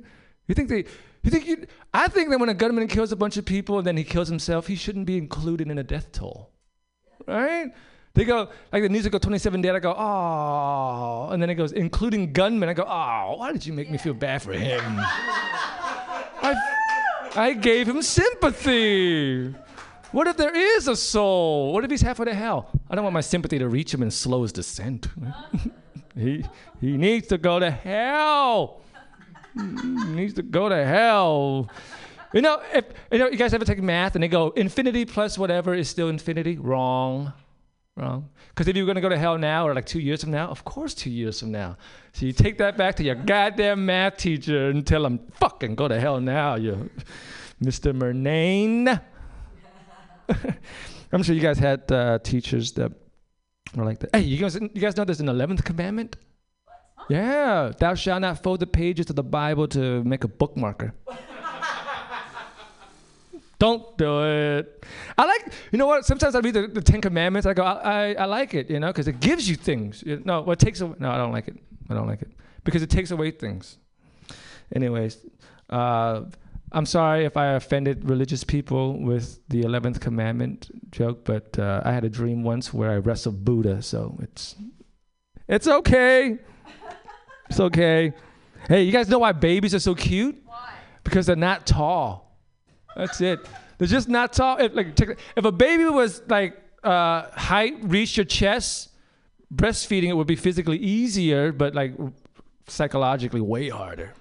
[0.49, 0.85] You think they?
[1.27, 1.67] You think you?
[1.93, 4.29] I think that when a gunman kills a bunch of people and then he kills
[4.29, 6.53] himself, he shouldn't be included in a death toll,
[7.27, 7.73] right?
[8.15, 9.75] They go like the music go 27 Dead.
[9.75, 12.69] I go, oh, and then it goes including gunmen.
[12.69, 14.81] I go, oh, why did you make me feel bad for him?
[16.41, 16.55] I,
[17.35, 19.53] I gave him sympathy.
[20.13, 21.73] What if there is a soul?
[21.73, 22.71] What if he's halfway to hell?
[22.89, 25.09] I don't want my sympathy to reach him and slow his descent.
[26.17, 26.45] he
[26.81, 28.81] he needs to go to hell.
[29.57, 31.71] He needs to go to hell.
[32.33, 35.39] You know, if you know, you guys ever take math and they go infinity plus
[35.39, 36.59] whatever is still infinity?
[36.59, 37.33] Wrong.
[37.97, 38.29] Wrong.
[38.49, 40.49] Because if you're going to go to hell now or like two years from now,
[40.49, 41.79] of course, two years from now.
[42.13, 45.89] So you take that back to your goddamn math teacher and tell him, fucking go
[45.89, 46.91] to hell now, you
[47.63, 47.97] Mr.
[47.97, 49.01] Murnane.
[51.13, 52.93] I'm sure you guys had uh, teachers that
[53.75, 54.15] were like that.
[54.15, 56.17] Hey, you guys, you guys know there's an 11th commandment?
[57.09, 60.93] Yeah, thou shalt not fold the pages of the Bible to make a bookmarker.
[63.59, 64.85] Don't do it.
[65.17, 66.05] I like, you know what?
[66.05, 67.47] Sometimes I read the, the Ten Commandments.
[67.47, 70.05] I go, I, I, I like it, you know, because it gives you things.
[70.05, 70.97] No, it takes away?
[70.99, 71.57] No, I don't like it.
[71.89, 72.31] I don't like it
[72.65, 73.79] because it takes away things.
[74.75, 75.25] Anyways,
[75.71, 76.23] uh,
[76.73, 81.93] I'm sorry if I offended religious people with the eleventh commandment joke, but uh, I
[81.93, 84.57] had a dream once where I wrestled Buddha, so it's
[85.49, 86.39] it's okay.
[87.49, 88.13] It's okay.
[88.69, 90.37] Hey, you guys know why babies are so cute?
[90.45, 90.73] Why?
[91.05, 92.37] Because they're not tall.
[92.97, 93.41] That's it.
[93.79, 94.59] They're just not tall.
[94.59, 98.91] If like if a baby was like uh, height reached your chest,
[99.55, 101.95] breastfeeding it would be physically easier, but like
[102.67, 104.13] psychologically way harder.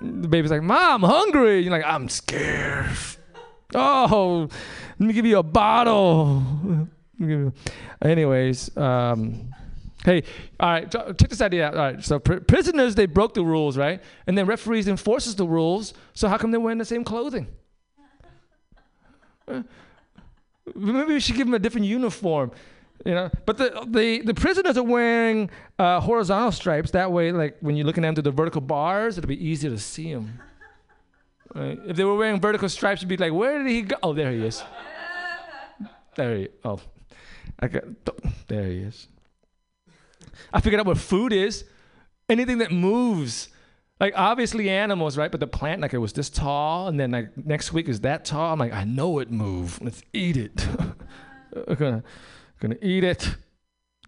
[0.00, 2.88] The baby's like, "Mom, I'm hungry." You're like, "I'm scared."
[3.74, 4.48] Oh,
[4.98, 6.42] let me give you a bottle.
[6.64, 6.78] Let
[7.18, 7.52] me give you-
[8.02, 9.52] Anyways, um,
[10.04, 10.22] hey,
[10.60, 11.76] all right, check this idea out.
[11.76, 14.02] All right, so pr- prisoners they broke the rules, right?
[14.26, 15.94] And then referees enforces the rules.
[16.12, 17.46] So how come they're wearing the same clothing?
[19.46, 19.62] Uh,
[20.74, 22.50] Maybe we should give them a different uniform.
[23.04, 26.92] You know, but the the, the prisoners are wearing uh, horizontal stripes.
[26.92, 29.78] That way, like when you're looking down through the vertical bars, it'll be easier to
[29.78, 30.40] see them.
[31.54, 31.78] Right?
[31.86, 34.32] If they were wearing vertical stripes, you'd be like, "Where did he go?" Oh, there
[34.32, 34.62] he is.
[36.14, 36.48] There he.
[36.64, 36.80] Oh,
[37.60, 37.84] got.
[38.46, 39.08] There he is.
[40.52, 41.64] I figured out what food is.
[42.28, 43.48] Anything that moves.
[44.00, 45.30] Like obviously animals, right?
[45.30, 48.24] But the plant, like it was this tall, and then like next week is that
[48.24, 48.52] tall.
[48.52, 49.82] I'm like, I know it moved.
[49.82, 50.66] Let's eat it.
[51.78, 52.02] Gonna,
[52.58, 53.36] gonna eat it.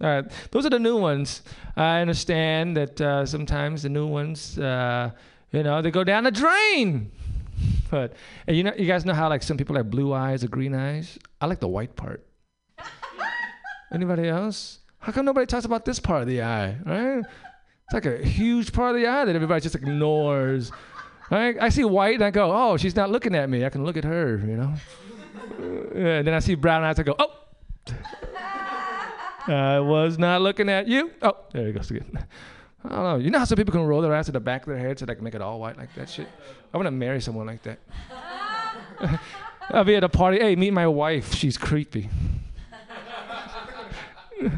[0.00, 1.42] All right, those are the new ones.
[1.76, 5.10] I understand that uh, sometimes the new ones, uh,
[5.52, 7.12] you know, they go down the drain.
[7.88, 8.14] But
[8.48, 10.74] and you know, you guys know how like some people have blue eyes or green
[10.74, 11.18] eyes.
[11.40, 12.26] I like the white part.
[13.92, 14.80] Anybody else?
[15.06, 17.18] How come nobody talks about this part of the eye, right?
[17.18, 20.72] It's like a huge part of the eye that everybody just ignores.
[21.30, 21.56] Right?
[21.60, 23.64] I see white and I go, oh, she's not looking at me.
[23.64, 24.74] I can look at her, you know?
[25.60, 27.92] Uh, and then I see brown eyes, and I go, oh.
[29.52, 31.12] I was not looking at you.
[31.22, 32.26] Oh, there he goes again.
[32.84, 33.16] I don't know.
[33.18, 34.98] You know how some people can roll their eyes to the back of their head
[34.98, 36.26] so they can make it all white like that shit?
[36.74, 37.78] I want to marry someone like that.
[39.70, 40.40] I'll be at a party.
[40.40, 41.32] Hey, meet my wife.
[41.32, 42.10] She's creepy.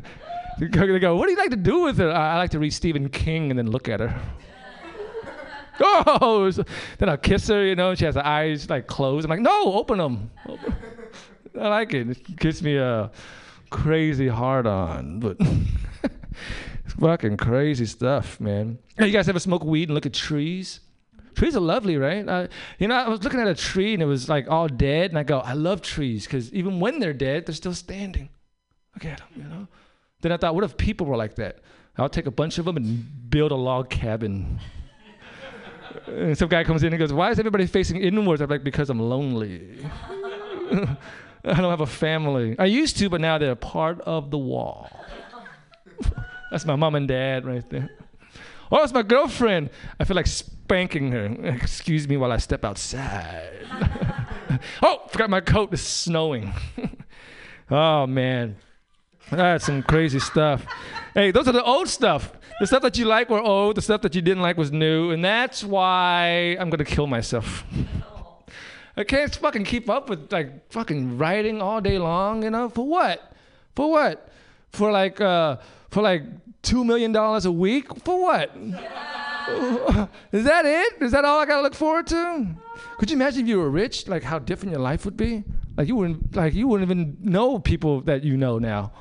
[0.59, 2.11] they go, they go, what do you like to do with her?
[2.11, 4.21] I like to read Stephen King and then look at her.
[5.81, 6.65] oh, so-
[6.99, 9.25] then I'll kiss her, you know, she has her eyes like closed.
[9.25, 10.31] I'm like, no, open them.
[11.59, 12.11] I like it.
[12.11, 13.11] It gives me a
[13.71, 15.37] crazy hard on, but
[16.85, 18.79] it's fucking crazy stuff, man.
[18.99, 20.81] You guys ever smoke weed and look at trees?
[21.35, 22.29] Trees are lovely, right?
[22.29, 22.49] Uh,
[22.79, 25.19] you know, I was looking at a tree and it was like all dead, and
[25.19, 28.29] I go, I love trees because even when they're dead, they're still standing.
[28.95, 29.69] Look at them, you know.
[30.21, 31.61] Then I thought, what if people were like that?
[31.97, 34.61] I'll take a bunch of them and build a log cabin.
[36.07, 38.89] and some guy comes in and goes, "Why is everybody facing inwards?" I'm like, "Because
[38.89, 39.79] I'm lonely."
[41.45, 42.57] I don't have a family.
[42.59, 44.91] I used to, but now they're part of the wall.
[46.51, 47.91] That's my mom and dad right there.
[48.71, 49.71] Oh, it's my girlfriend.
[49.99, 51.25] I feel like spanking her.
[51.43, 53.67] Excuse me while I step outside.
[54.83, 55.73] oh, forgot my coat.
[55.73, 56.53] It's snowing.
[57.71, 58.57] oh man,
[59.31, 60.65] that's some crazy stuff.
[61.15, 62.33] Hey, those are the old stuff.
[62.61, 63.77] The stuff that you like were old.
[63.77, 67.65] The stuff that you didn't like was new, and that's why I'm gonna kill myself.
[68.97, 72.69] I can't fucking keep up with like fucking writing all day long, you know?
[72.69, 73.33] For what?
[73.77, 74.29] For what?
[74.71, 76.23] For like uh for like
[76.63, 77.95] two million dollars a week?
[78.05, 78.51] For what?
[80.33, 81.01] Is that it?
[81.01, 82.47] Is that all I gotta look forward to?
[82.99, 85.45] Could you imagine if you were rich, like how different your life would be?
[85.77, 88.93] Like you wouldn't like you wouldn't even know people that you know now,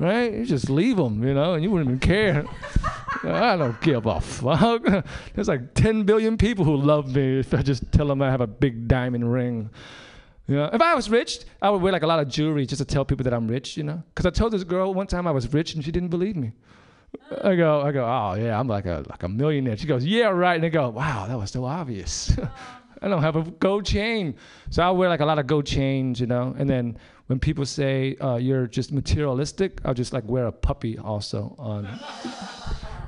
[0.00, 0.32] right?
[0.32, 2.44] You just leave them, you know, and you wouldn't even care.
[3.22, 4.82] I don't give a fuck.
[5.34, 8.40] There's like 10 billion people who love me if I just tell them I have
[8.40, 9.70] a big diamond ring.
[10.48, 12.80] You know, if I was rich, I would wear like a lot of jewelry just
[12.80, 14.02] to tell people that I'm rich, you know?
[14.14, 16.52] Because I told this girl one time I was rich and she didn't believe me.
[17.42, 19.76] I go, I go, oh yeah, I'm like a like a millionaire.
[19.76, 20.54] She goes, yeah, right.
[20.54, 22.36] And I go, wow, that was so obvious.
[23.02, 24.36] I don't have a gold chain,
[24.68, 26.54] so I wear like a lot of gold chains, you know.
[26.58, 26.98] And then
[27.30, 31.86] when people say uh, you're just materialistic, I'll just like wear a puppy also on.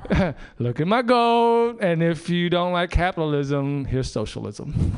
[0.59, 4.97] Look at my gold, and if you don't like capitalism, here's socialism.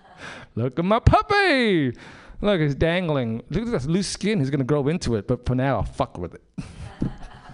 [0.56, 1.92] Look at my puppy.
[2.40, 3.44] Look, it's dangling.
[3.48, 4.40] Look at this loose skin.
[4.40, 6.42] He's gonna grow into it, but for now, I'll fuck with it.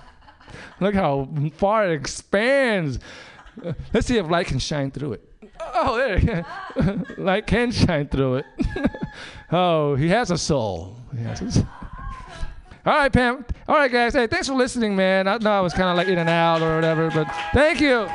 [0.81, 1.29] Look how
[1.59, 2.99] far it expands.
[3.93, 5.30] Let's see if light can shine through it.
[5.61, 6.19] Oh, oh, there.
[6.19, 6.45] You
[6.83, 7.05] go.
[7.23, 8.47] Light can shine through it.
[9.53, 10.97] oh, he has a soul.
[11.17, 11.67] He has a soul.
[12.87, 13.45] All right, Pam.
[13.69, 14.15] All right, guys.
[14.15, 15.29] Hey, thanks for listening, man.
[15.29, 18.07] I know I was kind of like in and out or whatever, but thank you.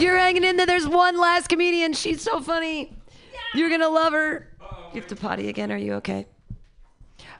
[0.00, 0.66] You're hanging in there.
[0.66, 1.94] There's one last comedian.
[1.94, 2.96] She's so funny.
[3.54, 4.52] You're gonna love her.
[4.92, 5.72] You have to potty again.
[5.72, 6.26] Are you okay?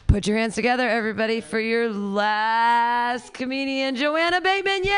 [0.07, 4.85] Put your hands together, everybody, for your last comedian, Joanna Bateman.
[4.85, 4.93] Yay!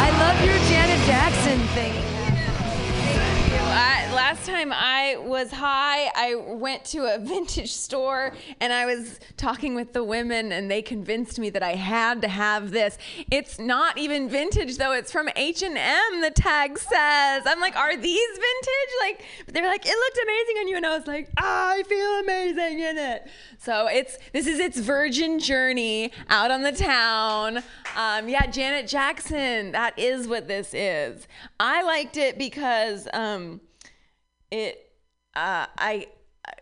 [0.00, 1.37] I love your Janet Jackson
[4.28, 9.74] last time I was high, I went to a vintage store and I was talking
[9.74, 12.98] with the women, and they convinced me that I had to have this.
[13.30, 16.20] It's not even vintage though; it's from H and M.
[16.20, 17.42] The tag says.
[17.46, 18.94] I'm like, are these vintage?
[19.00, 22.80] Like, they're like, it looked amazing on you, and I was like, I feel amazing
[22.80, 23.30] in it.
[23.56, 27.62] So it's this is its virgin journey out on the town.
[27.96, 29.72] Um, yeah, Janet Jackson.
[29.72, 31.26] That is what this is.
[31.58, 33.08] I liked it because.
[33.14, 33.62] Um,
[34.50, 34.90] it
[35.34, 36.08] uh, I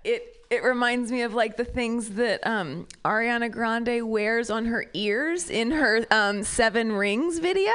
[0.04, 4.86] it it reminds me of like the things that um, Ariana Grande wears on her
[4.94, 7.72] ears in her um, Seven Rings video.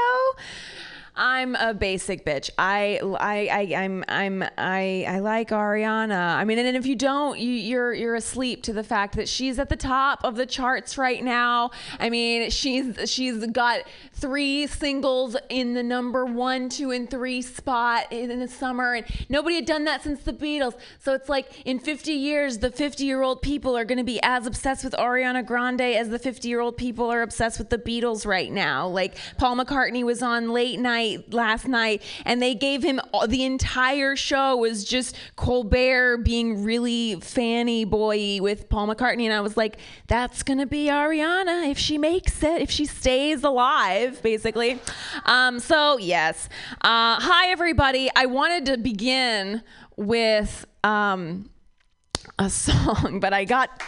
[1.15, 2.49] I'm a basic bitch.
[2.57, 6.35] I I I I'm I'm I I like Ariana.
[6.35, 9.59] I mean, and if you don't, you, you're you're asleep to the fact that she's
[9.59, 11.71] at the top of the charts right now.
[11.99, 13.81] I mean, she's she's got
[14.13, 19.05] three singles in the number one, two, and three spot in, in the summer, and
[19.27, 20.75] nobody had done that since the Beatles.
[20.99, 24.21] So it's like in 50 years, the 50 year old people are going to be
[24.23, 27.77] as obsessed with Ariana Grande as the 50 year old people are obsessed with the
[27.77, 28.87] Beatles right now.
[28.87, 33.43] Like Paul McCartney was on late night last night, and they gave him all, the
[33.43, 39.55] entire show was just Colbert being really fanny boy with Paul McCartney, and I was
[39.55, 44.79] like, that's gonna be Ariana if she makes it, if she stays alive, basically.
[45.25, 46.49] Um, so yes,
[46.81, 48.09] uh, hi everybody.
[48.15, 49.61] I wanted to begin
[49.95, 50.65] with.
[50.83, 51.50] Um,
[52.39, 53.81] a song, but I got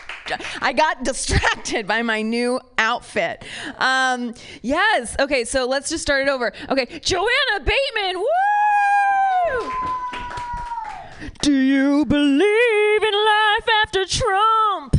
[0.62, 3.44] I got distracted by my new outfit.
[3.78, 5.16] Um, yes.
[5.20, 6.54] Okay, so let's just start it over.
[6.70, 8.20] Okay, Joanna Bateman.
[8.20, 9.72] Woo!
[11.42, 14.96] Do you believe in life after Trump?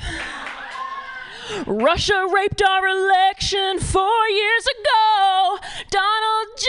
[1.66, 5.58] Russia raped our election four years ago.
[5.90, 6.66] Donald J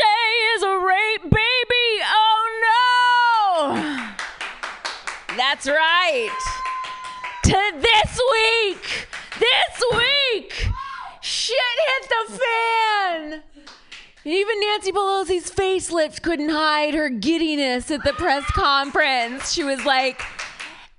[0.56, 2.03] is a rape baby.
[2.03, 2.49] Oh
[3.72, 4.05] no!
[5.38, 6.30] That's right.
[7.44, 9.07] To this week,
[9.38, 10.70] this week,
[11.22, 11.57] shit
[11.88, 13.44] hit the fan.
[14.24, 19.52] Even Nancy Pelosi's facelift couldn't hide her giddiness at the press conference.
[19.52, 20.22] She was like,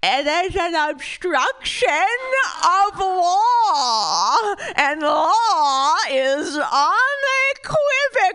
[0.03, 1.89] it is an obstruction
[2.63, 6.59] of law, and law is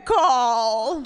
[0.02, 1.06] unequivocal.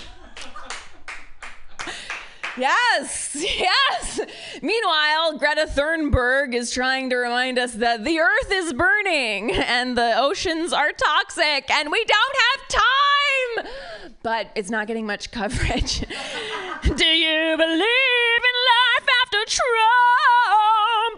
[2.58, 4.20] Yes, yes.
[4.66, 10.18] Meanwhile, Greta Thunberg is trying to remind us that the earth is burning and the
[10.18, 14.14] oceans are toxic and we don't have time.
[14.24, 16.00] But it's not getting much coverage.
[16.82, 19.66] Do you believe in life after Trump?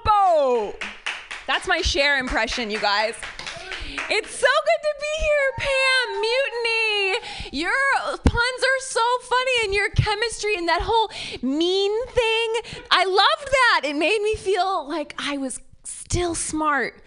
[0.10, 0.76] Oh,
[1.48, 3.16] that's my Cher impression, you guys.
[4.10, 6.22] It's so good to be here, Pam.
[6.22, 7.60] Mutiny.
[7.60, 11.10] Your puns are so funny, and your chemistry and that whole
[11.42, 12.54] mean thing.
[12.92, 13.82] I loved that.
[13.86, 17.02] It made me feel like I was still smart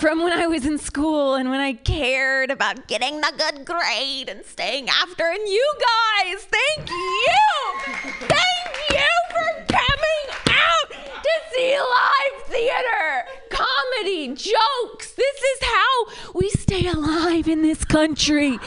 [0.00, 4.28] from when I was in school and when I cared about getting the good grade
[4.28, 5.24] and staying after.
[5.24, 8.12] And you guys, thank you.
[8.20, 10.90] Thank you for coming out
[11.22, 15.12] to see live theater, comedy, jokes.
[15.12, 18.58] This is how we stay alive in this country.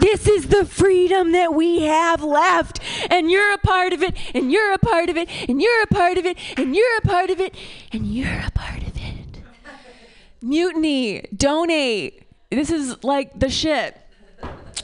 [0.00, 2.80] This is the freedom that we have left.
[3.10, 5.86] And you're a part of it, and you're a part of it, and you're a
[5.86, 7.54] part of it, and you're a part of it,
[7.92, 8.89] and you're a part of it.
[10.42, 12.22] Mutiny, donate.
[12.50, 13.96] This is like the shit.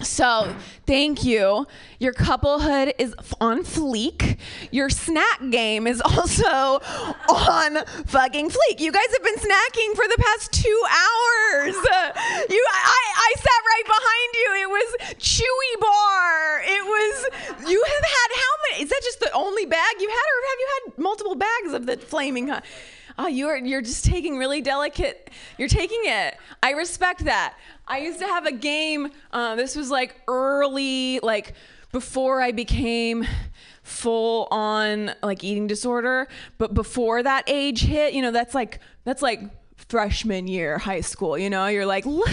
[0.02, 0.54] So,
[0.86, 1.66] thank you.
[1.98, 4.38] Your couplehood is on fleek.
[4.70, 6.80] Your snack game is also
[7.30, 8.80] on fucking fleek.
[8.80, 11.74] You guys have been snacking for the past two hours.
[11.74, 14.48] You, I, I sat right behind you.
[14.62, 16.60] It was Chewy Bar.
[16.64, 17.70] It was.
[17.70, 18.84] You have had how many?
[18.84, 21.86] Is that just the only bag you had, or have you had multiple bags of
[21.86, 22.48] the flaming?
[22.48, 22.64] Hot?
[23.18, 25.30] Oh, you're you're just taking really delicate.
[25.56, 26.36] You're taking it.
[26.62, 27.54] I respect that.
[27.86, 29.10] I used to have a game.
[29.32, 31.54] Uh, this was like early, like
[31.92, 33.26] before I became
[33.82, 36.28] full on like eating disorder.
[36.58, 39.40] But before that age hit, you know, that's like that's like
[39.88, 41.38] freshman year high school.
[41.38, 42.24] You know, you're like, who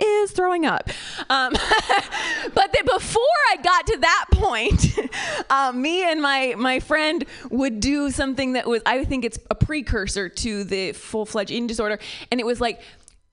[0.00, 0.88] is throwing up?
[1.28, 1.52] Um,
[2.54, 4.98] but before I got to that point,
[5.50, 9.54] um, me and my my friend would do something that was I think it's a
[9.54, 11.98] precursor to the full fledged eating disorder,
[12.30, 12.80] and it was like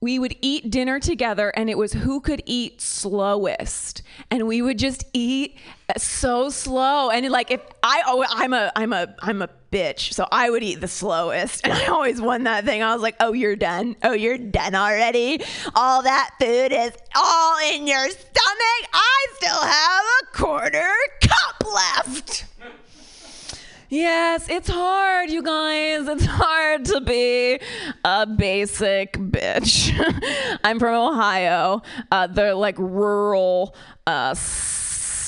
[0.04, 4.02] we would eat dinner together and it was who could eat slowest.
[4.30, 5.56] And we would just eat
[5.96, 7.08] so slow.
[7.08, 10.62] And like if i oh i'm a i'm a i'm a bitch so i would
[10.62, 11.64] eat the slowest.
[11.64, 12.82] And i always won that thing.
[12.82, 13.96] I was like oh you're done.
[14.02, 15.42] Oh you're done already.
[15.74, 18.82] All that food is all in your stomach.
[18.92, 22.44] I still have a quarter cup left
[23.94, 26.08] Yes, it's hard, you guys.
[26.08, 27.60] It's hard to be
[28.04, 29.94] a basic bitch.
[30.64, 31.80] I'm from Ohio,
[32.10, 33.76] uh, the like rural,
[34.08, 34.34] uh,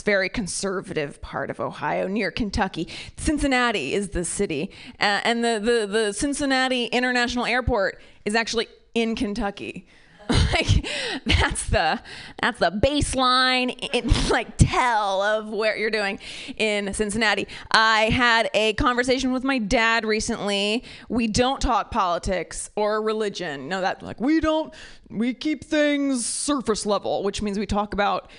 [0.05, 2.89] very conservative part of Ohio near Kentucky.
[3.17, 9.15] Cincinnati is the city, uh, and the, the the Cincinnati International Airport is actually in
[9.15, 9.87] Kentucky
[10.53, 10.87] like
[11.25, 12.01] that's the
[12.41, 16.19] that's the baseline in, like tell of where you're doing
[16.57, 17.47] in Cincinnati.
[17.71, 20.85] I had a conversation with my dad recently.
[21.09, 23.69] We don't talk politics or religion.
[23.69, 24.73] No, that like we don't
[25.11, 28.31] we keep things surface level, which means we talk about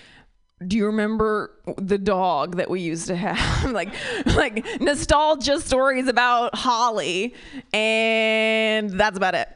[0.65, 3.93] do you remember the dog that we used to have like
[4.35, 7.35] like nostalgia stories about holly
[7.73, 9.47] and that's about it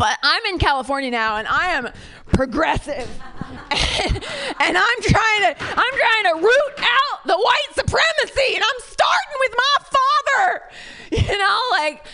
[0.00, 1.90] but I'm in California now and I am
[2.32, 3.06] progressive.
[3.70, 9.36] and I'm trying to I'm trying to root out the white supremacy and I'm starting
[9.40, 10.62] with my father.
[11.12, 12.06] You know, like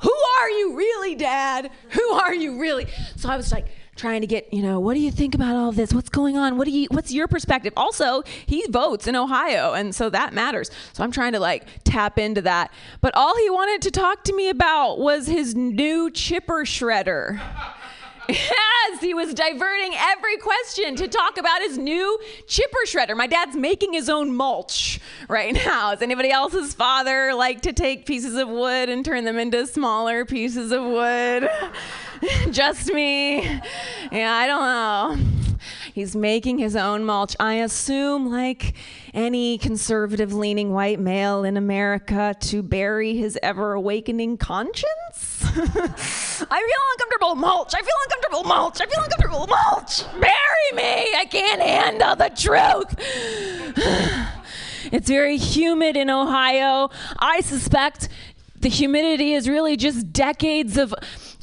[0.00, 1.72] who are you really, dad?
[1.90, 2.86] Who are you really?
[3.16, 3.66] So I was like
[4.00, 5.92] trying to get, you know, what do you think about all this?
[5.92, 6.56] What's going on?
[6.56, 7.74] What do you what's your perspective?
[7.76, 10.70] Also, he votes in Ohio and so that matters.
[10.94, 12.72] So I'm trying to like tap into that.
[13.02, 17.40] But all he wanted to talk to me about was his new chipper shredder.
[18.28, 22.16] Yes, he was diverting every question to talk about his new
[22.46, 23.16] chipper shredder.
[23.16, 25.90] My dad's making his own mulch right now.
[25.90, 30.24] Is anybody else's father like to take pieces of wood and turn them into smaller
[30.24, 31.50] pieces of wood?
[32.50, 33.42] Just me.
[34.12, 35.30] Yeah, I don't know.
[35.92, 37.36] He's making his own mulch.
[37.40, 38.74] I assume, like
[39.12, 45.42] any conservative leaning white male in America, to bury his ever awakening conscience.
[45.44, 47.34] I feel uncomfortable.
[47.34, 47.74] Mulch.
[47.74, 48.44] I feel uncomfortable.
[48.44, 48.80] Mulch.
[48.80, 49.46] I feel uncomfortable.
[49.46, 50.04] Mulch.
[50.20, 51.12] Bury me.
[51.16, 52.94] I can't handle the truth.
[54.92, 56.90] it's very humid in Ohio.
[57.18, 58.08] I suspect
[58.60, 60.94] the humidity is really just decades of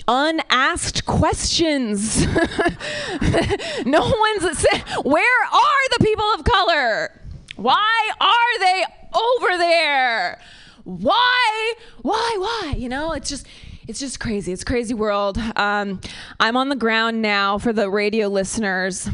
[0.07, 2.25] unasked questions.
[3.85, 7.21] no one's said, where are the people of color?
[7.55, 10.39] Why are they over there?
[10.83, 11.73] Why?
[12.01, 12.35] Why?
[12.37, 12.75] Why?
[12.77, 13.47] You know, it's just
[13.87, 14.51] it's just crazy.
[14.51, 15.37] It's crazy world.
[15.55, 16.01] Um,
[16.39, 19.09] I'm on the ground now for the radio listeners.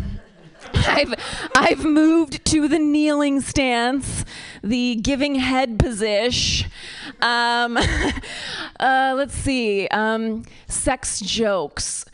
[0.87, 1.13] I've
[1.55, 4.25] I've moved to the kneeling stance,
[4.63, 6.71] the giving head position.
[7.21, 7.77] Um,
[8.79, 9.87] uh, let's see.
[9.89, 12.05] Um, sex jokes.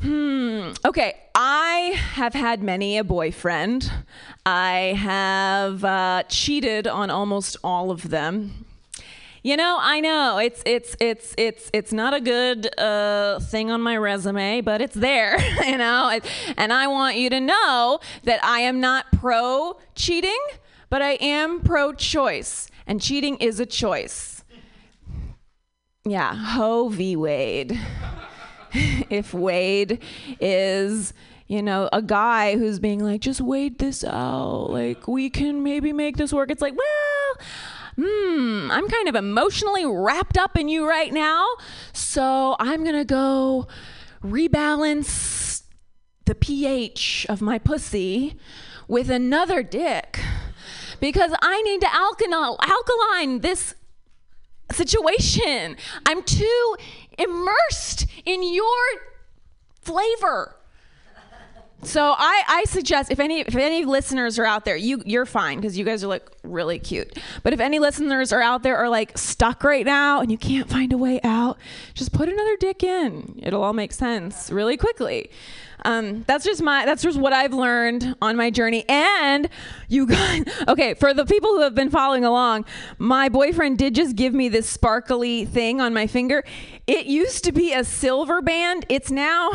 [0.00, 0.72] Hmm.
[0.84, 1.16] Okay.
[1.34, 3.90] I have had many a boyfriend.
[4.44, 8.61] I have uh, cheated on almost all of them.
[9.44, 13.80] You know, I know it's it's it's it's it's not a good uh, thing on
[13.80, 15.36] my resume, but it's there.
[15.72, 16.20] You know,
[16.56, 20.38] and I want you to know that I am not pro cheating,
[20.90, 24.44] but I am pro choice, and cheating is a choice.
[26.04, 27.80] Yeah, Ho v Wade.
[28.72, 30.02] if Wade
[30.40, 31.14] is
[31.48, 34.70] you know, a guy who's being like, just wait this out.
[34.70, 36.50] Like, we can maybe make this work.
[36.50, 37.46] It's like, well,
[37.96, 41.46] hmm, I'm kind of emotionally wrapped up in you right now.
[41.92, 43.66] So I'm going to go
[44.22, 45.62] rebalance
[46.24, 48.36] the pH of my pussy
[48.88, 50.20] with another dick
[51.00, 53.74] because I need to alkali- alkaline this
[54.70, 55.76] situation.
[56.06, 56.76] I'm too
[57.18, 58.86] immersed in your
[59.80, 60.56] flavor.
[61.84, 65.56] So I, I suggest if any if any listeners are out there, you you're fine
[65.58, 67.18] because you guys are like really cute.
[67.42, 70.68] But if any listeners are out there are like stuck right now and you can't
[70.68, 71.58] find a way out,
[71.94, 73.40] just put another dick in.
[73.42, 75.30] It'll all make sense really quickly.
[75.84, 78.84] Um, that's just my that's just what I've learned on my journey.
[78.88, 79.48] And
[79.88, 82.64] you guys, okay, for the people who have been following along,
[82.98, 86.44] my boyfriend did just give me this sparkly thing on my finger.
[86.86, 88.86] It used to be a silver band.
[88.88, 89.50] It's now.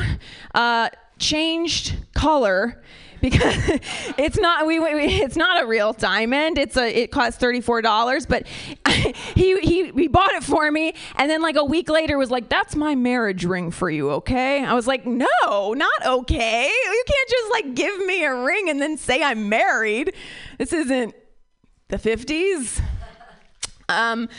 [0.53, 2.81] Uh, changed color
[3.21, 3.55] because
[4.17, 6.57] it's not we, we, it's not a real diamond.
[6.57, 8.47] It's a it costs $34 but
[9.35, 10.93] he, he he bought it for me.
[11.15, 14.63] And then like a week later was like that's my marriage ring for you okay?
[14.63, 16.65] I was like no not okay.
[16.65, 20.13] You can't just like give me a ring and then say i'm married.
[20.57, 21.15] This isn't
[21.89, 22.81] the 50s
[23.89, 24.29] um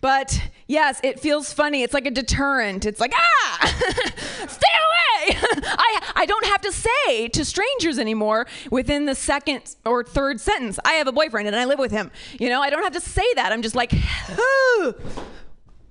[0.00, 0.42] but
[0.72, 1.82] yes, it feels funny.
[1.82, 2.86] It's like a deterrent.
[2.86, 3.58] It's like, ah,
[4.48, 5.38] stay away.
[5.62, 10.78] I, I don't have to say to strangers anymore within the second or third sentence,
[10.84, 12.10] I have a boyfriend and I live with him.
[12.40, 13.52] You know, I don't have to say that.
[13.52, 13.92] I'm just like,
[14.30, 14.94] oh,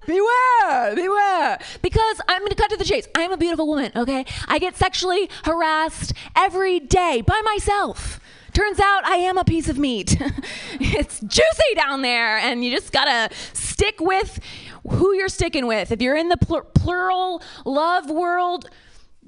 [0.05, 1.59] beware, beware.
[1.81, 3.07] Because I'm going to cut to the chase.
[3.15, 4.25] I'm a beautiful woman, okay?
[4.47, 8.19] I get sexually harassed every day by myself.
[8.53, 10.17] Turns out I am a piece of meat.
[10.79, 14.39] it's juicy down there, and you just gotta stick with
[14.91, 15.91] who you're sticking with.
[15.91, 18.69] If you're in the pl- plural love world,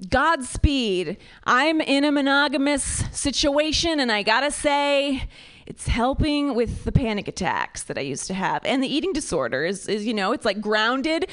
[0.10, 1.18] Godspeed.
[1.44, 5.30] I'm in a monogamous situation, and I gotta say,
[5.68, 8.65] it's helping with the panic attacks that I used to have.
[8.65, 11.30] And the eating disorders is, you know, it's like grounded,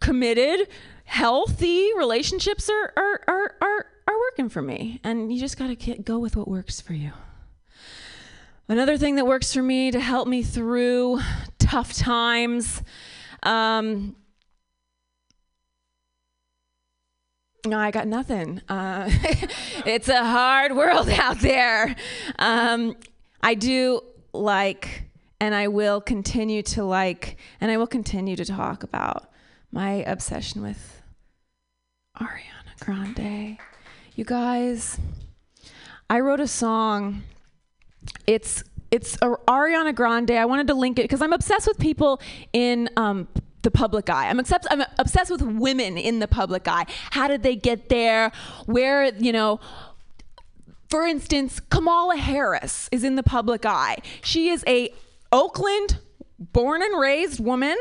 [0.00, 0.68] committed,
[1.04, 5.00] healthy relationships are, are, are, are, are working for me.
[5.02, 7.12] And you just gotta go with what works for you.
[8.68, 11.20] Another thing that works for me to help me through
[11.58, 12.80] tough times.
[13.44, 14.16] Um,
[17.66, 18.60] no, I got nothing.
[18.68, 19.10] Uh,
[19.86, 21.94] it's a hard world out there.
[22.38, 22.96] Um,
[23.42, 24.00] I do
[24.32, 25.04] like,
[25.40, 29.30] and I will continue to like, and I will continue to talk about
[29.70, 31.02] my obsession with
[32.20, 33.58] Ariana Grande.
[34.14, 34.98] You guys,
[36.08, 37.22] I wrote a song
[38.26, 38.64] it's
[38.94, 40.30] it's Ariana Grande.
[40.30, 42.22] I wanted to link it because I'm obsessed with people
[42.52, 43.26] in um,
[43.62, 44.28] the public eye.
[44.28, 44.68] I'm obsessed.
[44.70, 46.84] I'm obsessed with women in the public eye.
[47.10, 48.30] How did they get there?
[48.66, 49.58] Where you know?
[50.90, 53.98] For instance, Kamala Harris is in the public eye.
[54.22, 54.94] She is a
[55.32, 55.98] Oakland
[56.38, 57.76] born and raised woman.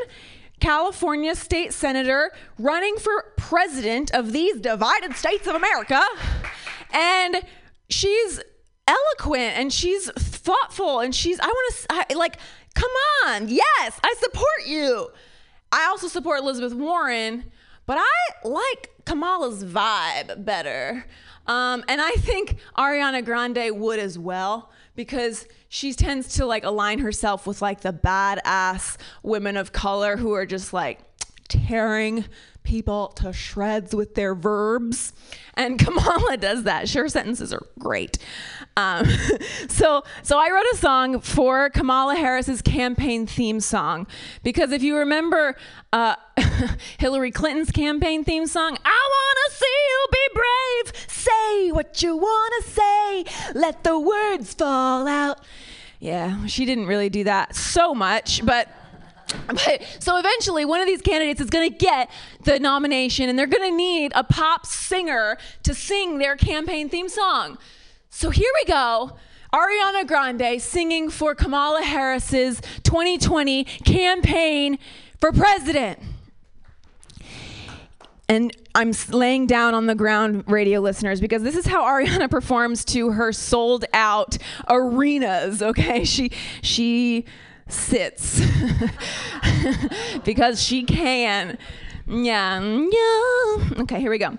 [0.59, 6.01] California state senator running for president of these divided states of America.
[6.91, 7.43] And
[7.89, 8.39] she's
[8.87, 12.37] eloquent and she's thoughtful and she's I want to like
[12.75, 12.91] come
[13.25, 13.47] on.
[13.47, 15.09] Yes, I support you.
[15.71, 17.45] I also support Elizabeth Warren,
[17.85, 21.05] but I like Kamala's vibe better.
[21.47, 26.99] Um, and I think Ariana Grande would as well because she tends to like align
[26.99, 30.99] herself with like the badass women of color who are just like
[31.47, 32.25] tearing
[32.63, 35.13] people to shreds with their verbs.
[35.55, 36.89] And Kamala does that.
[36.91, 38.17] Her sentences are great.
[38.75, 39.05] Um,
[39.67, 44.07] so, so I wrote a song for Kamala Harris's campaign theme song
[44.43, 45.55] because if you remember
[45.91, 46.15] uh,
[46.97, 52.61] Hillary Clinton's campaign theme song, I wanna see you be brave, say what you wanna
[52.63, 55.39] say, let the words fall out.
[55.99, 58.67] Yeah, she didn't really do that so much, but
[59.47, 62.09] but so eventually one of these candidates is going to get
[62.43, 67.09] the nomination and they're going to need a pop singer to sing their campaign theme
[67.09, 67.57] song.
[68.15, 69.17] So here we go.
[69.51, 74.77] Ariana Grande singing for Kamala Harris's 2020 campaign
[75.19, 75.97] for president.
[78.29, 82.85] And I'm laying down on the ground, radio listeners, because this is how Ariana performs
[82.85, 84.37] to her sold out
[84.69, 85.63] arenas.
[85.63, 86.31] Okay, she
[86.61, 87.25] she
[87.67, 88.43] sits
[90.23, 91.57] because she can.
[92.05, 93.81] Yeah, yeah.
[93.81, 94.37] Okay, here we go.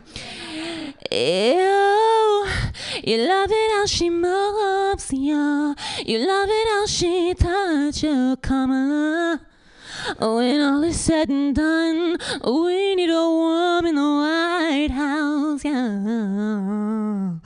[1.11, 2.47] Ew,
[3.03, 5.75] you love it how she moves, yeah.
[6.05, 9.41] You love it how she touches you, Come on.
[10.19, 17.39] When all is said and done, we need a woman in the White House, yeah.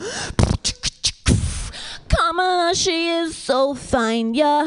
[2.09, 4.67] Kamala, she is so fine, yeah.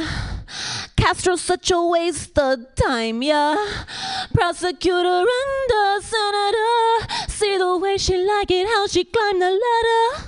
[1.01, 3.55] Castro's such a waste of time, yeah.
[4.33, 10.27] Prosecutor and the senator, see the way she like it, how she climbed the ladder.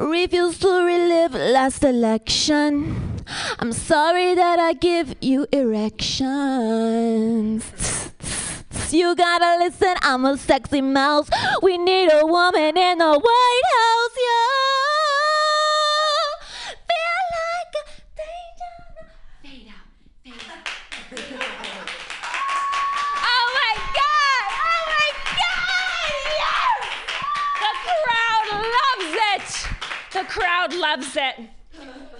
[0.00, 3.22] Refuse to relive last election.
[3.58, 6.52] I'm sorry that I give you erections.
[8.90, 11.30] You gotta listen, I'm a sexy mouse.
[11.62, 14.50] We need a woman in the White House, yeah.
[16.88, 17.84] Feel like a
[18.18, 18.92] fade out,
[19.42, 19.88] fade out,
[20.22, 20.68] fade out.
[23.24, 24.44] Oh my God!
[24.52, 25.08] Oh my
[25.40, 26.04] God!
[29.14, 29.52] Yes!
[30.12, 31.48] The crowd loves it.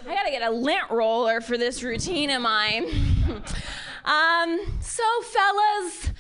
[0.09, 2.85] I gotta get a lint roller for this routine of mine.
[4.07, 6.11] um, so, fellas,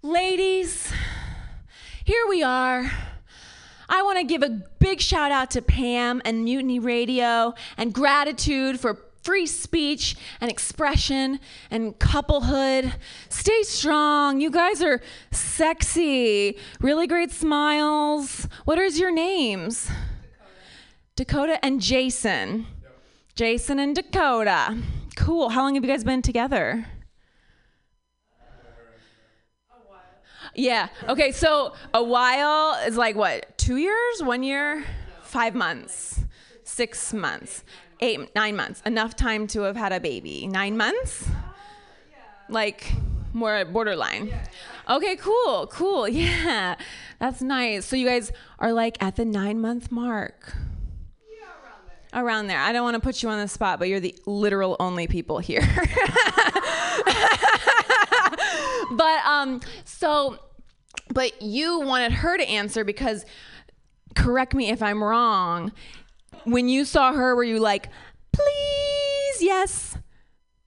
[0.00, 0.90] ladies,
[2.06, 2.90] here we are.
[3.86, 8.80] I want to give a big shout out to Pam and Mutiny Radio and gratitude
[8.80, 11.38] for free speech and expression
[11.70, 12.94] and couplehood.
[13.28, 14.40] Stay strong.
[14.40, 15.02] You guys are
[15.32, 16.56] sexy.
[16.80, 18.48] Really great smiles.
[18.64, 19.90] What is your names?
[21.16, 22.66] Dakota and Jason.
[23.36, 24.76] Jason and Dakota.
[25.16, 25.50] Cool.
[25.50, 26.86] How long have you guys been together?
[30.56, 30.88] Yeah.
[31.08, 31.30] Okay.
[31.32, 33.56] So a while is like what?
[33.58, 34.22] Two years?
[34.22, 34.84] One year?
[35.22, 36.20] Five months?
[36.64, 37.64] Six months?
[38.00, 38.34] Eight?
[38.34, 38.82] Nine months?
[38.84, 40.48] Enough time to have had a baby?
[40.48, 41.28] Nine months?
[42.48, 42.92] Like
[43.32, 44.32] more borderline.
[44.90, 45.14] Okay.
[45.16, 45.68] Cool.
[45.68, 46.08] Cool.
[46.08, 46.74] Yeah.
[47.20, 47.86] That's nice.
[47.86, 50.54] So you guys are like at the nine month mark.
[52.14, 52.60] Around there.
[52.60, 55.38] I don't want to put you on the spot, but you're the literal only people
[55.38, 55.62] here.
[58.92, 60.38] but um so
[61.12, 63.24] but you wanted her to answer because
[64.14, 65.72] correct me if I'm wrong.
[66.44, 67.88] When you saw her, were you like,
[68.32, 69.96] please, yes?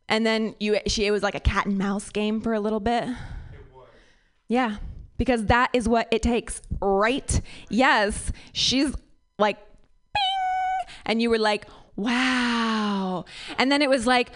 [0.09, 2.79] And then you she it was like a cat and mouse game for a little
[2.79, 3.07] bit.
[4.47, 4.77] Yeah,
[5.17, 7.41] because that is what it takes, right?
[7.69, 8.93] Yes, she's
[9.37, 9.57] like,
[11.07, 11.65] and you were like,
[11.95, 13.25] wow.
[13.57, 14.29] And then it was like,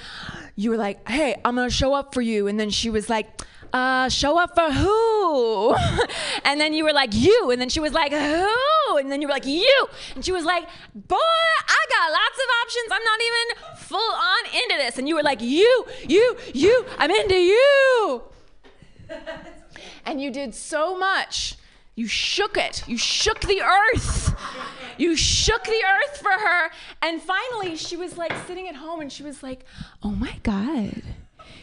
[0.55, 2.47] you were like, hey, I'm gonna show up for you.
[2.47, 3.27] And then she was like,
[3.73, 5.75] uh, show up for who?
[6.43, 7.51] and then you were like, you.
[7.51, 8.97] And then she was like, who?
[8.97, 9.87] And then you were like, you.
[10.15, 12.89] And she was like, boy, I got lots of options.
[12.91, 14.97] I'm not even full on into this.
[14.97, 18.23] And you were like, you, you, you, I'm into you.
[20.05, 21.55] and you did so much.
[21.95, 22.87] You shook it.
[22.87, 24.33] You shook the earth.
[24.97, 26.71] You shook the earth for her.
[27.01, 29.65] And finally, she was like sitting at home and she was like,
[30.03, 31.01] oh my God,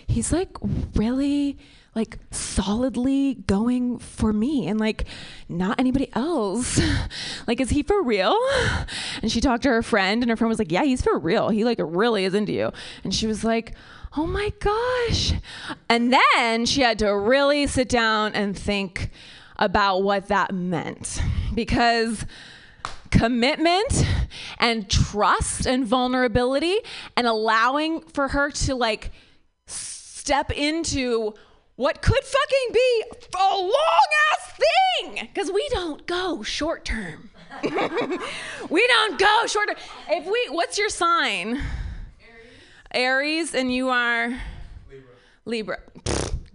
[0.06, 0.56] he's like
[0.94, 1.58] really
[1.94, 5.04] like solidly going for me and like
[5.48, 6.80] not anybody else.
[7.46, 8.36] like, is he for real?
[9.20, 11.48] And she talked to her friend, and her friend was like, Yeah, he's for real.
[11.48, 12.72] He like really is into you.
[13.02, 13.74] And she was like,
[14.16, 15.32] Oh my gosh.
[15.88, 19.10] And then she had to really sit down and think
[19.56, 21.20] about what that meant
[21.52, 22.24] because
[23.10, 24.06] commitment
[24.58, 26.78] and trust and vulnerability
[27.16, 29.10] and allowing for her to like
[29.66, 31.34] step into
[31.76, 33.04] what could fucking be
[33.38, 33.72] a long
[34.32, 37.30] ass thing because we don't go short term.
[38.68, 39.76] we don't go short term.
[40.10, 41.56] If we, what's your sign?
[41.56, 41.62] Aries.
[42.92, 44.36] Aries, and you are
[45.46, 45.78] Libra.
[45.78, 45.78] Libra.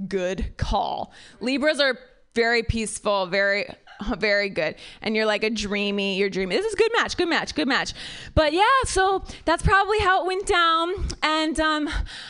[0.07, 1.13] good call.
[1.39, 1.97] Libras are
[2.35, 3.73] very peaceful, very
[4.17, 4.75] very good.
[5.01, 6.55] And you're like a dreamy, you're dreamy.
[6.55, 7.93] This is good match, good match, good match.
[8.35, 10.93] But yeah, so that's probably how it went down.
[11.21, 11.89] And um,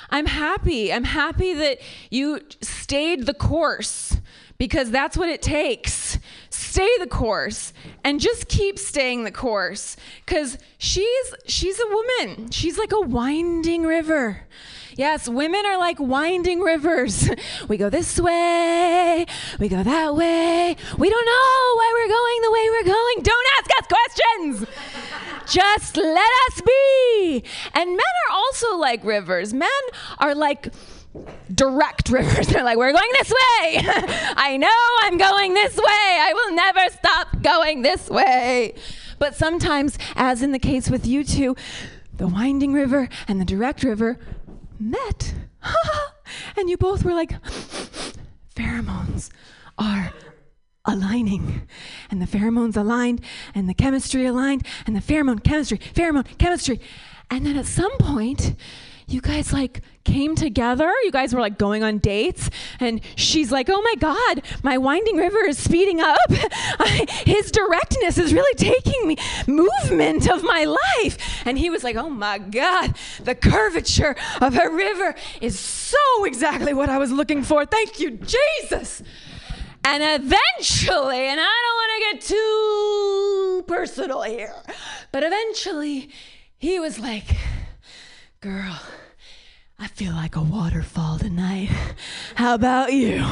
[0.09, 0.91] I'm happy.
[0.93, 1.79] I'm happy that
[2.09, 4.17] you stayed the course
[4.57, 6.17] because that's what it takes.
[6.49, 7.73] Stay the course
[8.03, 12.49] and just keep staying the course cuz she's she's a woman.
[12.51, 14.47] She's like a winding river.
[14.95, 17.29] Yes, women are like winding rivers.
[17.67, 19.25] We go this way,
[19.59, 20.75] we go that way.
[20.97, 23.23] We don't know why we're going the way we're going.
[23.23, 24.69] Don't ask us questions.
[25.47, 27.43] Just let us be.
[27.73, 29.53] And men are also like rivers.
[29.53, 29.69] Men
[30.19, 30.73] are like
[31.53, 32.47] direct rivers.
[32.49, 33.81] They're like, we're going this way.
[34.35, 34.67] I know
[35.03, 35.83] I'm going this way.
[35.85, 38.73] I will never stop going this way.
[39.19, 41.55] But sometimes, as in the case with you two,
[42.15, 44.19] the winding river and the direct river
[44.79, 45.33] met.
[46.57, 47.41] and you both were like,
[48.55, 49.29] pheromones
[49.77, 50.13] are
[50.85, 51.67] aligning.
[52.11, 53.21] And the pheromones aligned,
[53.55, 56.79] and the chemistry aligned, and the pheromone chemistry, pheromone chemistry.
[57.29, 58.55] And then at some point,
[59.13, 60.91] you guys like came together.
[61.03, 62.49] You guys were like going on dates,
[62.79, 66.31] and she's like, "Oh my God, my winding river is speeding up.
[67.25, 69.17] His directness is really taking me
[69.47, 74.69] movement of my life." And he was like, "Oh my God, the curvature of a
[74.69, 77.65] river is so exactly what I was looking for.
[77.65, 79.03] Thank you, Jesus."
[79.85, 84.55] And eventually, and I don't want to get too personal here,
[85.11, 86.09] but eventually,
[86.57, 87.35] he was like,
[88.43, 88.77] Girl,
[89.79, 91.69] I feel like a waterfall tonight.
[92.35, 93.25] How about you?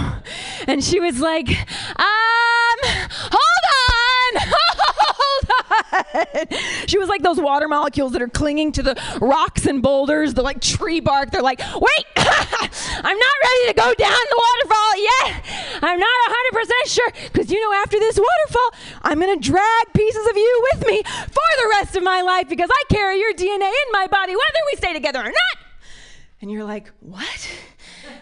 [0.67, 2.79] And she was like, Um,
[3.31, 4.43] hold on,
[5.07, 5.49] hold
[5.93, 6.87] on.
[6.87, 10.41] She was like those water molecules that are clinging to the rocks and boulders, the
[10.41, 11.31] like tree bark.
[11.31, 15.45] They're like, Wait, I'm not ready to go down the waterfall yet.
[15.83, 16.09] I'm not
[16.53, 17.11] 100% sure.
[17.31, 21.01] Because, you know, after this waterfall, I'm going to drag pieces of you with me
[21.03, 24.59] for the rest of my life because I carry your DNA in my body, whether
[24.71, 25.60] we stay together or not.
[26.41, 27.49] And you're like, What?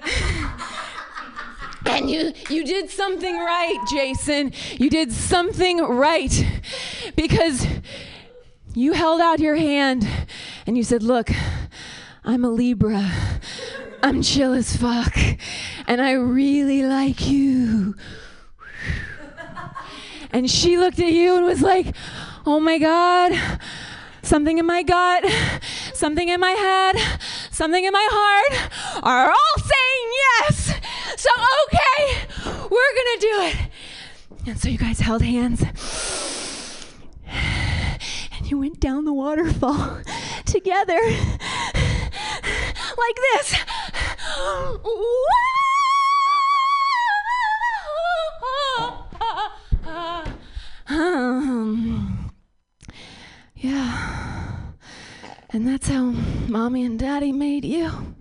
[1.86, 4.54] and you you did something right, Jason.
[4.78, 6.46] You did something right
[7.16, 7.66] because
[8.74, 10.08] you held out your hand
[10.68, 11.32] and you said, "Look,
[12.24, 13.12] I'm a Libra.
[14.04, 15.18] I'm chill as fuck,
[15.88, 17.96] and I really like you."
[20.32, 21.96] And she looked at you and was like,
[22.46, 23.60] "Oh my god,
[24.30, 25.26] something in my gut,
[25.92, 26.96] something in my head,
[27.50, 28.70] something in my heart
[29.02, 30.72] are all saying yes.
[31.18, 31.30] So,
[31.66, 32.00] okay,
[32.70, 33.56] we're gonna do it.
[34.46, 35.64] And so you guys held hands.
[37.26, 40.00] And you went down the waterfall
[40.46, 41.02] together
[42.98, 43.56] like this.
[50.88, 52.09] Um,
[53.60, 54.56] yeah.
[55.52, 56.04] And that's how
[56.48, 58.16] mommy and daddy made you.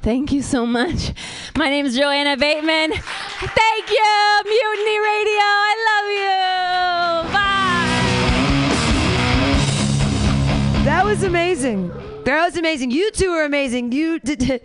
[0.00, 1.12] Thank you so much.
[1.56, 2.92] My name is Joanna Bateman.
[2.92, 5.42] Thank you, Mutiny Radio.
[5.42, 7.32] I love you.
[7.32, 7.58] Bye.
[10.84, 11.88] That was amazing.
[12.24, 12.90] That was amazing.
[12.90, 13.92] You two are amazing.
[13.92, 14.62] You did.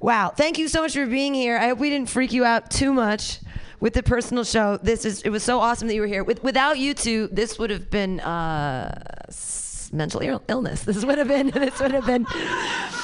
[0.00, 0.32] Wow.
[0.36, 1.56] Thank you so much for being here.
[1.56, 3.38] I hope we didn't freak you out too much
[3.80, 4.76] with the personal show.
[4.76, 5.22] This is.
[5.22, 6.22] It was so awesome that you were here.
[6.22, 9.26] With, without you two, this would have been uh,
[9.92, 10.82] mental Ill- illness.
[10.82, 11.50] This would have been.
[11.54, 12.26] This would have been.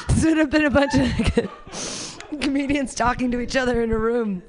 [0.09, 4.43] This would have been a bunch of comedians talking to each other in a room.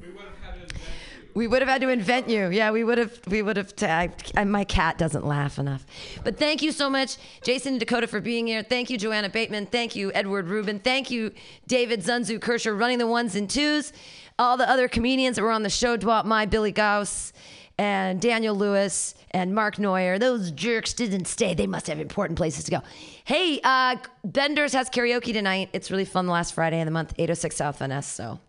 [1.34, 2.50] We would have had to invent you.
[2.50, 3.20] Yeah, we would have.
[3.28, 3.76] We would have.
[3.76, 5.86] T- I, I, my cat doesn't laugh enough.
[6.24, 8.64] But thank you so much, Jason and Dakota, for being here.
[8.64, 9.68] Thank you, Joanna Bateman.
[9.68, 10.80] Thank you, Edward Rubin.
[10.80, 11.32] Thank you,
[11.68, 13.94] David Zunzu Kirscher, running the ones and twos.
[14.40, 17.34] All the other comedians that were on the show, Dwalt My, Billy Gauss,
[17.80, 20.20] and Daniel Lewis, and Mark Neuer.
[20.20, 21.54] Those jerks didn't stay.
[21.54, 22.82] They must have important places to go.
[23.26, 25.70] Hey, uh, Benders has karaoke tonight.
[25.74, 28.08] It's really fun the last Friday of the month, 806 South Ness.
[28.08, 28.40] So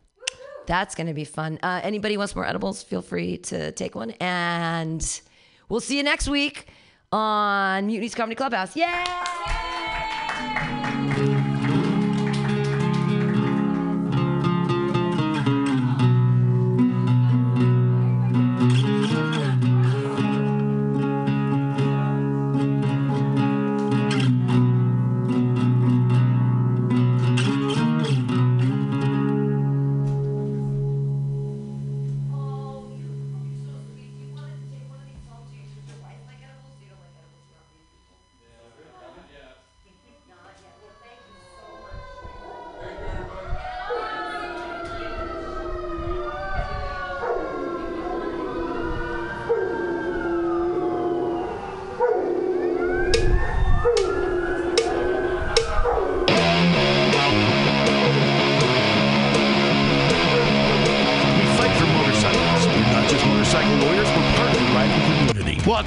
[0.67, 1.59] that's going to be fun.
[1.63, 4.11] Uh, anybody wants more edibles, feel free to take one.
[4.21, 5.21] And
[5.69, 6.69] we'll see you next week
[7.11, 8.77] on Mutiny's Comedy Clubhouse.
[8.77, 9.68] Yay!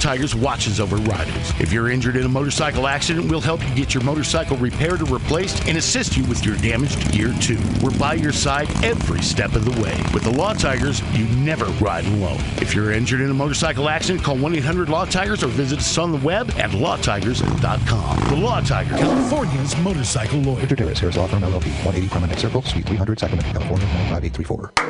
[0.02, 1.53] Tigers watches over riders.
[1.60, 5.06] If you're injured in a motorcycle accident, we'll help you get your motorcycle repaired or
[5.06, 7.60] replaced and assist you with your damaged gear too.
[7.84, 9.95] We're by your side every step of the way.
[10.11, 12.40] With the Law Tigers, you never ride alone.
[12.57, 15.98] If you're injured in a motorcycle accident, call 1 800 Law Tigers or visit us
[15.99, 18.30] on the web at lawtigers.com.
[18.30, 20.61] The Law Tigers, California's motorcycle lawyer.
[20.61, 24.80] Victor Terrace, Harris Law Firm LLP, 180 Promenade Circle, Suite 300, Sacramento, California, 95834.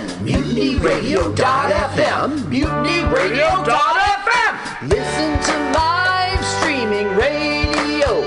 [0.00, 0.26] Mission.
[0.26, 2.28] MutinyRadio.fm.
[2.50, 4.52] MutinyRadio.fm.
[4.88, 8.22] Listen to live streaming radio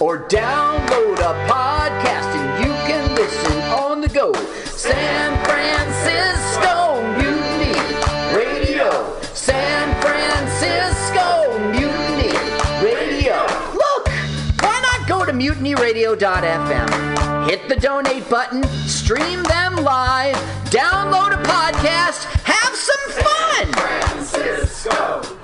[0.00, 4.32] or download a podcast and you can listen on the go.
[4.64, 7.74] San Francisco Mutiny
[8.34, 8.90] Radio.
[9.34, 12.32] San Francisco Mutiny
[12.82, 13.46] Radio.
[13.74, 14.08] Look,
[14.62, 17.27] why not go to mutinyradio.fm?
[17.68, 20.34] The donate button, stream them live,
[20.70, 23.72] download a podcast, have some fun.
[23.74, 25.37] Francisco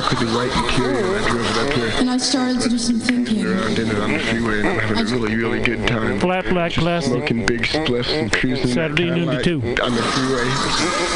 [0.00, 1.18] Cadillac with the white interior.
[1.18, 1.92] I drove it up here.
[2.00, 3.46] And I started to do some thinking.
[3.46, 6.18] Around in it on the freeway and I'm having a really, really good time.
[6.20, 7.12] Flat black classic.
[7.12, 9.82] Smoking big spliffs and cruising that Saturday noon to Cadillac two.
[9.82, 10.44] on the freeway.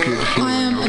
[0.04, 0.88] Good to see I am a